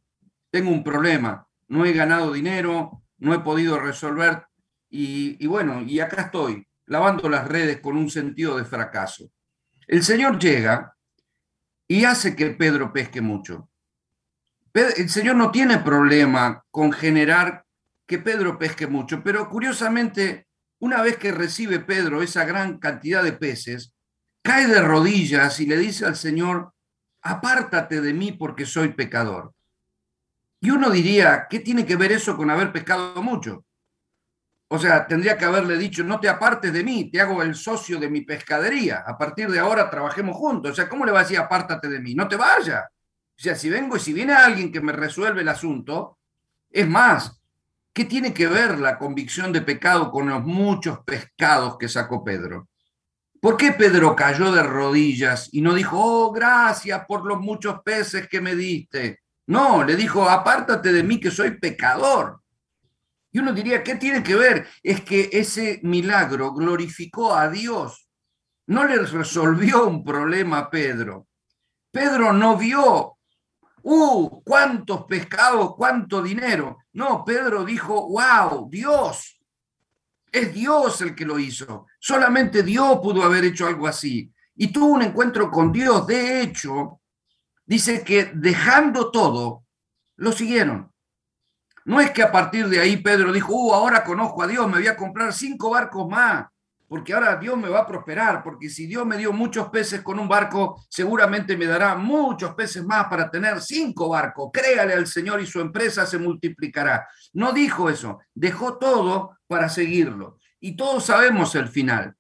tengo 0.52 0.72
un 0.72 0.84
problema, 0.84 1.48
no 1.68 1.86
he 1.86 1.94
ganado 1.94 2.34
dinero, 2.34 3.04
no 3.18 3.34
he 3.34 3.40
podido 3.40 3.80
resolver 3.80 4.44
y, 4.90 5.46
bueno, 5.48 5.82
y 5.82 6.00
acá 6.00 6.24
estoy, 6.24 6.66
lavando 6.86 7.28
las 7.28 7.48
redes 7.48 7.82
con 7.82 7.98
un 7.98 8.10
sentido 8.10 8.58
de 8.58 8.64
fracaso. 8.64 9.30
El 9.88 10.04
Señor 10.04 10.40
llega 10.40 10.95
y 11.88 12.06
hace 12.06 12.36
que 12.36 12.52
Pedro 12.52 12.92
pesque 12.92 13.22
mucho. 13.22 13.70
El 14.74 15.10
Señor 15.10 15.36
no 15.36 15.52
tiene 15.52 15.78
problema 15.80 16.66
con 16.70 16.92
generar 16.92 17.66
que 18.06 18.20
Pedro 18.20 18.60
pesque 18.60 18.88
mucho, 18.88 19.24
pero 19.24 19.50
curiosamente, 19.50 20.48
una 20.80 21.02
vez 21.02 21.18
que 21.18 21.32
recibe 21.32 21.80
Pedro 21.80 22.22
esa 22.22 22.44
gran 22.46 22.78
cantidad 22.78 23.24
de 23.24 23.34
peces, 23.34 23.94
cae 24.42 24.68
de 24.68 24.82
rodillas 24.82 25.60
y 25.60 25.66
le 25.66 25.78
dice 25.78 26.06
al 26.06 26.16
Señor, 26.16 26.74
apártate 27.22 28.02
de 28.02 28.14
mí 28.14 28.32
porque 28.32 28.66
soy 28.66 28.90
pecador. 28.90 29.54
Y 30.60 30.72
uno 30.72 30.90
diría, 30.90 31.48
¿qué 31.50 31.60
tiene 31.60 31.86
que 31.86 31.96
ver 31.96 32.12
eso 32.12 32.36
con 32.36 32.50
haber 32.50 32.72
pescado 32.72 33.22
mucho? 33.22 33.66
O 34.68 34.80
sea, 34.80 35.06
tendría 35.06 35.38
que 35.38 35.46
haberle 35.46 35.78
dicho, 35.78 36.04
no 36.04 36.20
te 36.20 36.28
apartes 36.28 36.74
de 36.74 36.84
mí, 36.84 37.12
te 37.12 37.22
hago 37.22 37.44
el 37.44 37.54
socio 37.56 38.00
de 38.00 38.10
mi 38.10 38.22
pescadería. 38.22 39.04
A 39.06 39.18
partir 39.18 39.50
de 39.50 39.60
ahora 39.60 39.90
trabajemos 39.90 40.36
juntos. 40.36 40.72
O 40.72 40.76
sea, 40.76 40.90
¿cómo 40.90 41.06
le 41.06 41.12
va 41.12 41.20
a 41.20 41.24
decir 41.24 41.38
apártate 41.38 41.88
de 41.88 42.00
mí? 42.00 42.16
No 42.16 42.28
te 42.28 42.36
vayas. 42.36 42.84
O 43.38 43.42
sea, 43.42 43.56
si 43.56 43.70
vengo 43.70 43.98
y 43.98 44.00
si 44.00 44.14
viene 44.14 44.34
alguien 44.34 44.72
que 44.72 44.82
me 44.82 44.92
resuelve 44.92 45.42
el 45.42 45.50
asunto, 45.50 46.18
es 46.70 46.88
más, 46.88 47.40
¿qué 47.94 48.06
tiene 48.06 48.34
que 48.34 48.48
ver 48.48 48.80
la 48.80 48.98
convicción 48.98 49.54
de 49.54 49.62
pecado 49.62 50.10
con 50.10 50.30
los 50.30 50.44
muchos 50.44 51.00
pescados 51.00 51.78
que 51.78 51.88
sacó 51.88 52.24
Pedro? 52.24 52.70
¿Por 53.40 53.58
qué 53.58 53.74
Pedro 53.74 54.16
cayó 54.16 54.52
de 54.52 54.64
rodillas 54.64 55.50
y 55.52 55.62
no 55.62 55.74
dijo, 55.74 55.98
oh, 56.00 56.32
gracias 56.32 57.06
por 57.06 57.26
los 57.26 57.40
muchos 57.40 57.82
peces 57.84 58.28
que 58.28 58.42
me 58.42 58.56
diste? 58.56 59.20
No, 59.48 59.84
le 59.84 59.96
dijo, 59.96 60.28
apártate 60.28 60.92
de 60.92 61.04
mí 61.04 61.20
que 61.20 61.30
soy 61.30 61.52
pecador. 61.60 62.42
Y 63.36 63.40
uno 63.40 63.52
diría, 63.52 63.84
¿qué 63.84 63.96
tiene 63.96 64.24
que 64.24 64.34
ver? 64.34 64.66
Es 64.82 65.02
que 65.02 65.30
ese 65.34 65.82
milagro 65.84 66.54
glorificó 66.54 67.36
a 67.36 67.50
Dios. 67.50 68.08
No 68.68 68.86
le 68.86 68.96
resolvió 68.96 69.90
un 69.90 70.06
problema 70.06 70.60
a 70.60 70.70
Pedro. 70.70 71.28
Pedro 71.92 72.32
no 72.32 72.56
vio, 72.56 73.18
¡uh! 73.82 74.42
¿Cuántos 74.42 75.04
pescados? 75.04 75.76
¿Cuánto 75.76 76.24
dinero? 76.24 76.78
No, 76.94 77.26
Pedro 77.26 77.66
dijo, 77.66 78.08
¡wow! 78.08 78.70
Dios. 78.70 79.38
Es 80.32 80.54
Dios 80.54 81.02
el 81.02 81.14
que 81.14 81.26
lo 81.26 81.38
hizo. 81.38 81.88
Solamente 82.00 82.64
Dios 82.64 83.00
pudo 83.04 83.22
haber 83.22 83.44
hecho 83.44 83.68
algo 83.68 83.86
así. 83.86 84.32
Y 84.56 84.68
tuvo 84.68 84.94
un 84.94 85.02
encuentro 85.02 85.52
con 85.52 85.74
Dios. 85.74 86.08
De 86.08 86.40
hecho, 86.40 87.02
dice 87.66 88.02
que 88.02 88.32
dejando 88.34 89.12
todo, 89.12 89.66
lo 90.16 90.32
siguieron. 90.32 90.95
No 91.86 92.02
es 92.02 92.12
que 92.12 92.24
a 92.24 92.32
partir 92.32 92.68
de 92.68 92.80
ahí 92.80 92.98
Pedro 92.98 93.32
dijo, 93.32 93.54
uh, 93.54 93.74
ahora 93.74 94.04
conozco 94.04 94.42
a 94.42 94.48
Dios, 94.48 94.66
me 94.68 94.80
voy 94.80 94.88
a 94.88 94.98
comprar 94.98 95.32
cinco 95.32 95.70
barcos 95.70 96.10
más, 96.10 96.48
porque 96.88 97.14
ahora 97.14 97.36
Dios 97.36 97.56
me 97.58 97.70
va 97.70 97.82
a 97.82 97.88
prosperar, 97.88 98.44
porque 98.44 98.70
si 98.70 98.88
Dios 98.88 99.06
me 99.06 99.18
dio 99.18 99.32
muchos 99.32 99.70
peces 99.70 100.02
con 100.02 100.20
un 100.20 100.28
barco, 100.28 100.84
seguramente 100.90 101.56
me 101.56 101.68
dará 101.68 101.96
muchos 101.96 102.56
peces 102.56 102.84
más 102.84 103.06
para 103.06 103.30
tener 103.30 103.62
cinco 103.62 104.10
barcos. 104.10 104.50
Créale 104.52 104.94
al 104.94 105.06
Señor 105.06 105.42
y 105.42 105.46
su 105.46 105.62
empresa 105.62 106.08
se 106.08 106.18
multiplicará. 106.18 107.08
No 107.34 107.54
dijo 107.54 107.90
eso, 107.90 108.20
dejó 108.34 108.78
todo 108.78 109.38
para 109.48 109.70
seguirlo. 109.70 110.40
Y 110.60 110.76
todos 110.76 111.06
sabemos 111.06 111.54
el 111.54 111.68
final. 111.68 112.16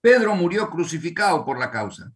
Pedro 0.00 0.34
murió 0.34 0.68
crucificado 0.70 1.44
por 1.44 1.58
la 1.58 1.70
causa. 1.70 2.10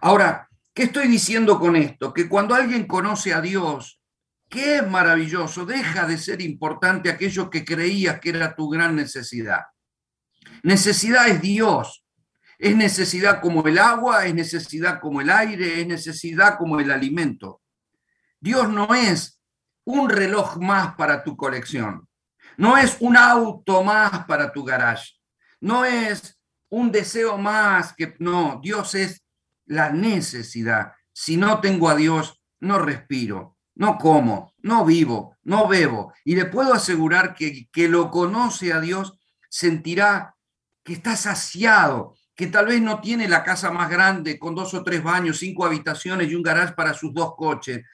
Ahora, 0.00 0.48
¿qué 0.72 0.84
estoy 0.84 1.08
diciendo 1.08 1.58
con 1.58 1.74
esto? 1.74 2.12
Que 2.12 2.28
cuando 2.28 2.54
alguien 2.54 2.86
conoce 2.86 3.34
a 3.34 3.40
Dios, 3.40 3.97
¿Qué 4.48 4.82
maravilloso? 4.82 5.66
Deja 5.66 6.06
de 6.06 6.16
ser 6.16 6.40
importante 6.40 7.10
aquello 7.10 7.50
que 7.50 7.64
creías 7.64 8.18
que 8.20 8.30
era 8.30 8.56
tu 8.56 8.68
gran 8.68 8.96
necesidad. 8.96 9.62
Necesidad 10.62 11.28
es 11.28 11.40
Dios. 11.42 12.04
Es 12.58 12.74
necesidad 12.74 13.40
como 13.40 13.66
el 13.66 13.78
agua, 13.78 14.26
es 14.26 14.34
necesidad 14.34 15.00
como 15.00 15.20
el 15.20 15.30
aire, 15.30 15.80
es 15.80 15.86
necesidad 15.86 16.58
como 16.58 16.80
el 16.80 16.90
alimento. 16.90 17.62
Dios 18.40 18.68
no 18.68 18.94
es 18.94 19.40
un 19.84 20.10
reloj 20.10 20.56
más 20.56 20.94
para 20.96 21.22
tu 21.22 21.36
colección, 21.36 22.08
no 22.56 22.76
es 22.76 22.96
un 23.00 23.16
auto 23.16 23.84
más 23.84 24.24
para 24.26 24.52
tu 24.52 24.64
garage, 24.64 25.14
no 25.60 25.84
es 25.84 26.38
un 26.68 26.90
deseo 26.90 27.38
más 27.38 27.94
que 27.94 28.14
no, 28.18 28.60
Dios 28.62 28.94
es 28.94 29.24
la 29.66 29.90
necesidad. 29.90 30.92
Si 31.12 31.36
no 31.36 31.60
tengo 31.60 31.88
a 31.88 31.94
Dios, 31.94 32.42
no 32.60 32.78
respiro, 32.78 33.56
no 33.78 33.96
como, 33.96 34.52
no 34.58 34.84
vivo, 34.84 35.36
no 35.44 35.66
bebo. 35.66 36.12
Y 36.24 36.34
le 36.36 36.44
puedo 36.44 36.74
asegurar 36.74 37.34
que 37.34 37.68
que 37.72 37.88
lo 37.88 38.10
conoce 38.10 38.72
a 38.72 38.80
Dios 38.80 39.18
sentirá 39.48 40.34
que 40.84 40.94
está 40.94 41.16
saciado, 41.16 42.14
que 42.34 42.46
tal 42.46 42.66
vez 42.66 42.80
no 42.80 43.00
tiene 43.00 43.28
la 43.28 43.44
casa 43.44 43.70
más 43.70 43.90
grande 43.90 44.38
con 44.38 44.54
dos 44.54 44.74
o 44.74 44.82
tres 44.82 45.02
baños, 45.02 45.38
cinco 45.38 45.64
habitaciones 45.64 46.30
y 46.30 46.34
un 46.34 46.42
garage 46.42 46.74
para 46.74 46.94
sus 46.94 47.12
dos 47.12 47.34
coches, 47.36 47.84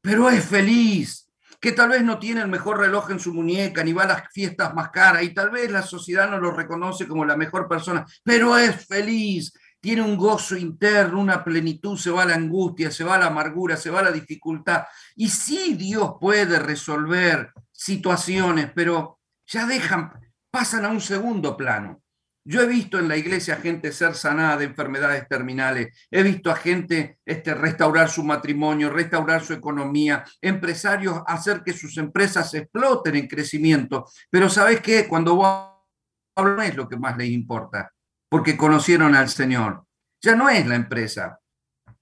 pero 0.00 0.28
es 0.28 0.44
feliz, 0.44 1.28
que 1.60 1.72
tal 1.72 1.90
vez 1.90 2.02
no 2.02 2.18
tiene 2.18 2.40
el 2.40 2.48
mejor 2.48 2.78
reloj 2.78 3.10
en 3.10 3.20
su 3.20 3.34
muñeca, 3.34 3.82
ni 3.84 3.92
va 3.92 4.04
a 4.04 4.08
las 4.08 4.32
fiestas 4.32 4.72
más 4.74 4.90
caras, 4.90 5.22
y 5.24 5.34
tal 5.34 5.50
vez 5.50 5.70
la 5.70 5.82
sociedad 5.82 6.30
no 6.30 6.38
lo 6.38 6.52
reconoce 6.52 7.06
como 7.06 7.24
la 7.24 7.36
mejor 7.36 7.68
persona, 7.68 8.06
pero 8.22 8.56
es 8.56 8.86
feliz, 8.86 9.52
tiene 9.80 10.02
un 10.02 10.16
gozo 10.16 10.56
interno, 10.56 11.20
una 11.20 11.44
plenitud, 11.44 11.96
se 11.96 12.10
va 12.10 12.24
la 12.24 12.34
angustia, 12.34 12.90
se 12.90 13.04
va 13.04 13.18
la 13.18 13.26
amargura, 13.26 13.76
se 13.76 13.90
va 13.90 14.02
la 14.02 14.10
dificultad. 14.10 14.84
Y 15.16 15.28
sí, 15.28 15.74
Dios 15.74 16.14
puede 16.20 16.58
resolver 16.58 17.52
situaciones, 17.72 18.70
pero 18.74 19.20
ya 19.46 19.66
dejan, 19.66 20.12
pasan 20.50 20.84
a 20.84 20.88
un 20.88 21.00
segundo 21.00 21.56
plano. 21.56 22.02
Yo 22.44 22.62
he 22.62 22.66
visto 22.66 22.98
en 22.98 23.08
la 23.08 23.16
iglesia 23.16 23.56
gente 23.56 23.92
ser 23.92 24.14
sanada 24.14 24.56
de 24.56 24.64
enfermedades 24.64 25.28
terminales, 25.28 25.94
he 26.10 26.22
visto 26.22 26.50
a 26.50 26.56
gente 26.56 27.18
este, 27.26 27.52
restaurar 27.52 28.08
su 28.08 28.24
matrimonio, 28.24 28.88
restaurar 28.88 29.44
su 29.44 29.52
economía, 29.52 30.24
empresarios 30.40 31.20
hacer 31.26 31.62
que 31.62 31.74
sus 31.74 31.98
empresas 31.98 32.54
exploten 32.54 33.16
en 33.16 33.28
crecimiento. 33.28 34.06
Pero 34.30 34.48
¿sabes 34.48 34.80
qué? 34.80 35.06
Cuando 35.06 35.34
vos 35.34 36.62
es 36.64 36.74
lo 36.74 36.88
que 36.88 36.96
más 36.96 37.18
les 37.18 37.28
importa, 37.28 37.92
porque 38.28 38.56
conocieron 38.56 39.14
al 39.14 39.28
Señor. 39.28 39.84
Ya 40.20 40.34
no 40.34 40.48
es 40.48 40.66
la 40.66 40.74
empresa, 40.74 41.40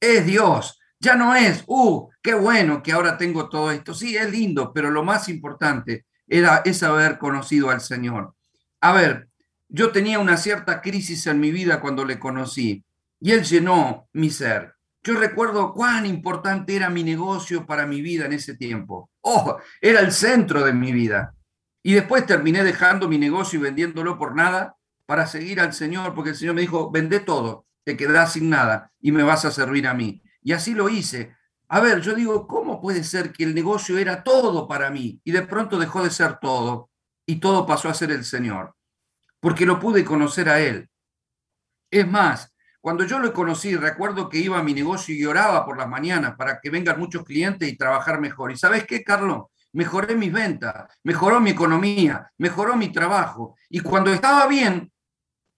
es 0.00 0.26
Dios. 0.26 0.78
Ya 0.98 1.14
no 1.14 1.34
es, 1.34 1.62
uh, 1.66 2.08
qué 2.22 2.34
bueno 2.34 2.82
que 2.82 2.92
ahora 2.92 3.18
tengo 3.18 3.48
todo 3.48 3.70
esto. 3.70 3.92
Sí, 3.92 4.16
es 4.16 4.30
lindo, 4.30 4.72
pero 4.72 4.90
lo 4.90 5.04
más 5.04 5.28
importante 5.28 6.06
era, 6.26 6.62
es 6.64 6.82
haber 6.82 7.18
conocido 7.18 7.70
al 7.70 7.80
Señor. 7.80 8.34
A 8.80 8.92
ver, 8.92 9.28
yo 9.68 9.92
tenía 9.92 10.18
una 10.18 10.36
cierta 10.36 10.80
crisis 10.80 11.26
en 11.26 11.40
mi 11.40 11.50
vida 11.50 11.80
cuando 11.80 12.04
le 12.04 12.18
conocí 12.18 12.84
y 13.20 13.32
él 13.32 13.44
llenó 13.44 14.08
mi 14.12 14.30
ser. 14.30 14.74
Yo 15.02 15.14
recuerdo 15.14 15.72
cuán 15.72 16.06
importante 16.06 16.74
era 16.74 16.88
mi 16.88 17.04
negocio 17.04 17.66
para 17.66 17.86
mi 17.86 18.00
vida 18.00 18.26
en 18.26 18.32
ese 18.32 18.56
tiempo. 18.56 19.10
Oh, 19.20 19.58
era 19.80 20.00
el 20.00 20.12
centro 20.12 20.64
de 20.64 20.72
mi 20.72 20.92
vida. 20.92 21.34
Y 21.82 21.94
después 21.94 22.26
terminé 22.26 22.64
dejando 22.64 23.08
mi 23.08 23.18
negocio 23.18 23.60
y 23.60 23.62
vendiéndolo 23.62 24.18
por 24.18 24.34
nada 24.34 24.75
para 25.06 25.26
seguir 25.26 25.60
al 25.60 25.72
Señor, 25.72 26.14
porque 26.14 26.30
el 26.30 26.36
Señor 26.36 26.54
me 26.54 26.60
dijo, 26.60 26.90
vende 26.90 27.20
todo, 27.20 27.66
te 27.84 27.96
quedas 27.96 28.32
sin 28.32 28.50
nada 28.50 28.92
y 29.00 29.12
me 29.12 29.22
vas 29.22 29.44
a 29.44 29.50
servir 29.50 29.86
a 29.86 29.94
mí. 29.94 30.22
Y 30.42 30.52
así 30.52 30.74
lo 30.74 30.88
hice. 30.88 31.34
A 31.68 31.80
ver, 31.80 32.00
yo 32.00 32.14
digo, 32.14 32.46
¿cómo 32.46 32.80
puede 32.80 33.02
ser 33.04 33.32
que 33.32 33.44
el 33.44 33.54
negocio 33.54 33.98
era 33.98 34.22
todo 34.22 34.68
para 34.68 34.90
mí 34.90 35.20
y 35.24 35.32
de 35.32 35.42
pronto 35.42 35.78
dejó 35.78 36.02
de 36.02 36.10
ser 36.10 36.38
todo 36.38 36.90
y 37.24 37.36
todo 37.36 37.66
pasó 37.66 37.88
a 37.88 37.94
ser 37.94 38.10
el 38.10 38.24
Señor? 38.24 38.76
porque 39.46 39.64
lo 39.64 39.78
pude 39.78 40.04
conocer 40.04 40.48
a 40.48 40.60
él. 40.60 40.88
Es 41.88 42.08
más, 42.08 42.52
cuando 42.80 43.04
yo 43.04 43.20
lo 43.20 43.32
conocí, 43.32 43.76
recuerdo 43.76 44.28
que 44.28 44.38
iba 44.38 44.58
a 44.58 44.62
mi 44.62 44.74
negocio 44.74 45.14
y 45.14 45.24
oraba 45.24 45.64
por 45.64 45.78
las 45.78 45.88
mañanas 45.88 46.34
para 46.36 46.58
que 46.60 46.68
vengan 46.68 46.98
muchos 46.98 47.24
clientes 47.24 47.68
y 47.68 47.76
trabajar 47.76 48.20
mejor. 48.20 48.50
¿Y 48.50 48.56
sabes 48.56 48.84
qué, 48.84 49.04
Carlos? 49.04 49.44
Mejoré 49.72 50.16
mis 50.16 50.32
ventas, 50.32 50.92
mejoró 51.04 51.40
mi 51.40 51.50
economía, 51.50 52.28
mejoró 52.38 52.76
mi 52.76 52.90
trabajo. 52.90 53.56
Y 53.68 53.78
cuando 53.80 54.12
estaba 54.12 54.48
bien, 54.48 54.90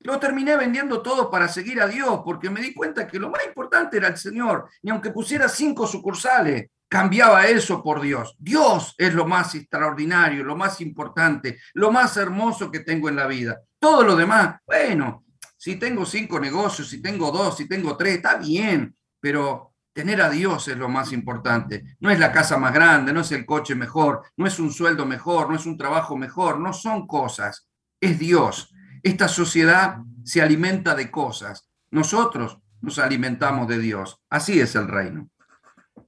lo 0.00 0.18
terminé 0.18 0.56
vendiendo 0.56 1.02
todo 1.02 1.30
para 1.30 1.48
seguir 1.48 1.80
a 1.80 1.88
Dios, 1.88 2.20
porque 2.24 2.50
me 2.50 2.60
di 2.60 2.72
cuenta 2.72 3.06
que 3.06 3.18
lo 3.18 3.30
más 3.30 3.44
importante 3.46 3.96
era 3.96 4.08
el 4.08 4.16
Señor. 4.16 4.68
Y 4.82 4.90
aunque 4.90 5.10
pusiera 5.10 5.48
cinco 5.48 5.86
sucursales, 5.86 6.70
cambiaba 6.88 7.46
eso 7.46 7.82
por 7.82 8.00
Dios. 8.00 8.34
Dios 8.38 8.94
es 8.96 9.12
lo 9.14 9.26
más 9.26 9.54
extraordinario, 9.54 10.44
lo 10.44 10.56
más 10.56 10.80
importante, 10.80 11.58
lo 11.74 11.90
más 11.92 12.16
hermoso 12.16 12.70
que 12.70 12.80
tengo 12.80 13.08
en 13.08 13.16
la 13.16 13.26
vida. 13.26 13.60
Todo 13.78 14.02
lo 14.02 14.16
demás, 14.16 14.56
bueno, 14.66 15.24
si 15.56 15.76
tengo 15.76 16.06
cinco 16.06 16.40
negocios, 16.40 16.88
si 16.88 17.02
tengo 17.02 17.30
dos, 17.30 17.56
si 17.56 17.68
tengo 17.68 17.96
tres, 17.96 18.16
está 18.16 18.36
bien, 18.36 18.96
pero 19.20 19.74
tener 19.92 20.22
a 20.22 20.30
Dios 20.30 20.68
es 20.68 20.76
lo 20.76 20.88
más 20.88 21.12
importante. 21.12 21.96
No 21.98 22.10
es 22.10 22.18
la 22.18 22.30
casa 22.32 22.56
más 22.56 22.72
grande, 22.72 23.12
no 23.12 23.20
es 23.20 23.32
el 23.32 23.44
coche 23.44 23.74
mejor, 23.74 24.22
no 24.36 24.46
es 24.46 24.58
un 24.60 24.72
sueldo 24.72 25.04
mejor, 25.04 25.50
no 25.50 25.56
es 25.56 25.66
un 25.66 25.76
trabajo 25.76 26.16
mejor, 26.16 26.60
no 26.60 26.72
son 26.72 27.06
cosas, 27.06 27.68
es 28.00 28.18
Dios. 28.18 28.72
Esta 29.08 29.26
sociedad 29.26 30.02
se 30.22 30.42
alimenta 30.42 30.94
de 30.94 31.10
cosas. 31.10 31.66
Nosotros 31.90 32.58
nos 32.82 32.98
alimentamos 32.98 33.66
de 33.66 33.78
Dios. 33.78 34.20
Así 34.28 34.60
es 34.60 34.74
el 34.74 34.86
reino. 34.86 35.30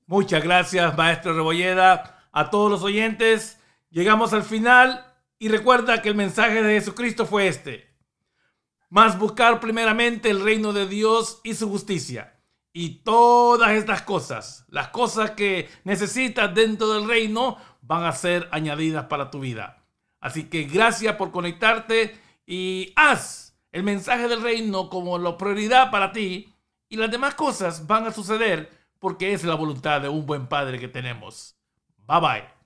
Muchas 0.06 0.44
gracias, 0.44 0.94
maestro 0.98 1.32
Rebolleda. 1.32 2.28
A 2.30 2.50
todos 2.50 2.70
los 2.70 2.82
oyentes, 2.82 3.58
llegamos 3.88 4.34
al 4.34 4.42
final 4.42 5.06
y 5.38 5.48
recuerda 5.48 6.02
que 6.02 6.10
el 6.10 6.14
mensaje 6.14 6.62
de 6.62 6.74
Jesucristo 6.74 7.24
fue 7.24 7.48
este. 7.48 7.96
Más 8.90 9.18
buscar 9.18 9.60
primeramente 9.60 10.28
el 10.28 10.44
reino 10.44 10.74
de 10.74 10.86
Dios 10.86 11.40
y 11.42 11.54
su 11.54 11.70
justicia. 11.70 12.38
Y 12.74 13.02
todas 13.02 13.70
estas 13.70 14.02
cosas, 14.02 14.66
las 14.68 14.88
cosas 14.88 15.30
que 15.30 15.70
necesitas 15.84 16.54
dentro 16.54 16.92
del 16.92 17.08
reino, 17.08 17.56
van 17.80 18.04
a 18.04 18.12
ser 18.12 18.46
añadidas 18.52 19.06
para 19.06 19.30
tu 19.30 19.40
vida. 19.40 19.86
Así 20.20 20.50
que 20.50 20.64
gracias 20.64 21.16
por 21.16 21.30
conectarte 21.30 22.28
y 22.50 22.92
haz 22.96 23.56
el 23.70 23.84
mensaje 23.84 24.26
del 24.26 24.42
reino 24.42 24.90
como 24.90 25.18
la 25.18 25.36
prioridad 25.38 25.92
para 25.92 26.10
ti 26.10 26.52
y 26.88 26.96
las 26.96 27.08
demás 27.08 27.36
cosas 27.36 27.86
van 27.86 28.08
a 28.08 28.12
suceder 28.12 28.68
porque 28.98 29.32
es 29.32 29.44
la 29.44 29.54
voluntad 29.54 30.00
de 30.00 30.08
un 30.08 30.26
buen 30.26 30.48
Padre 30.48 30.80
que 30.80 30.88
tenemos. 30.88 31.56
Bye 32.08 32.20
bye. 32.20 32.59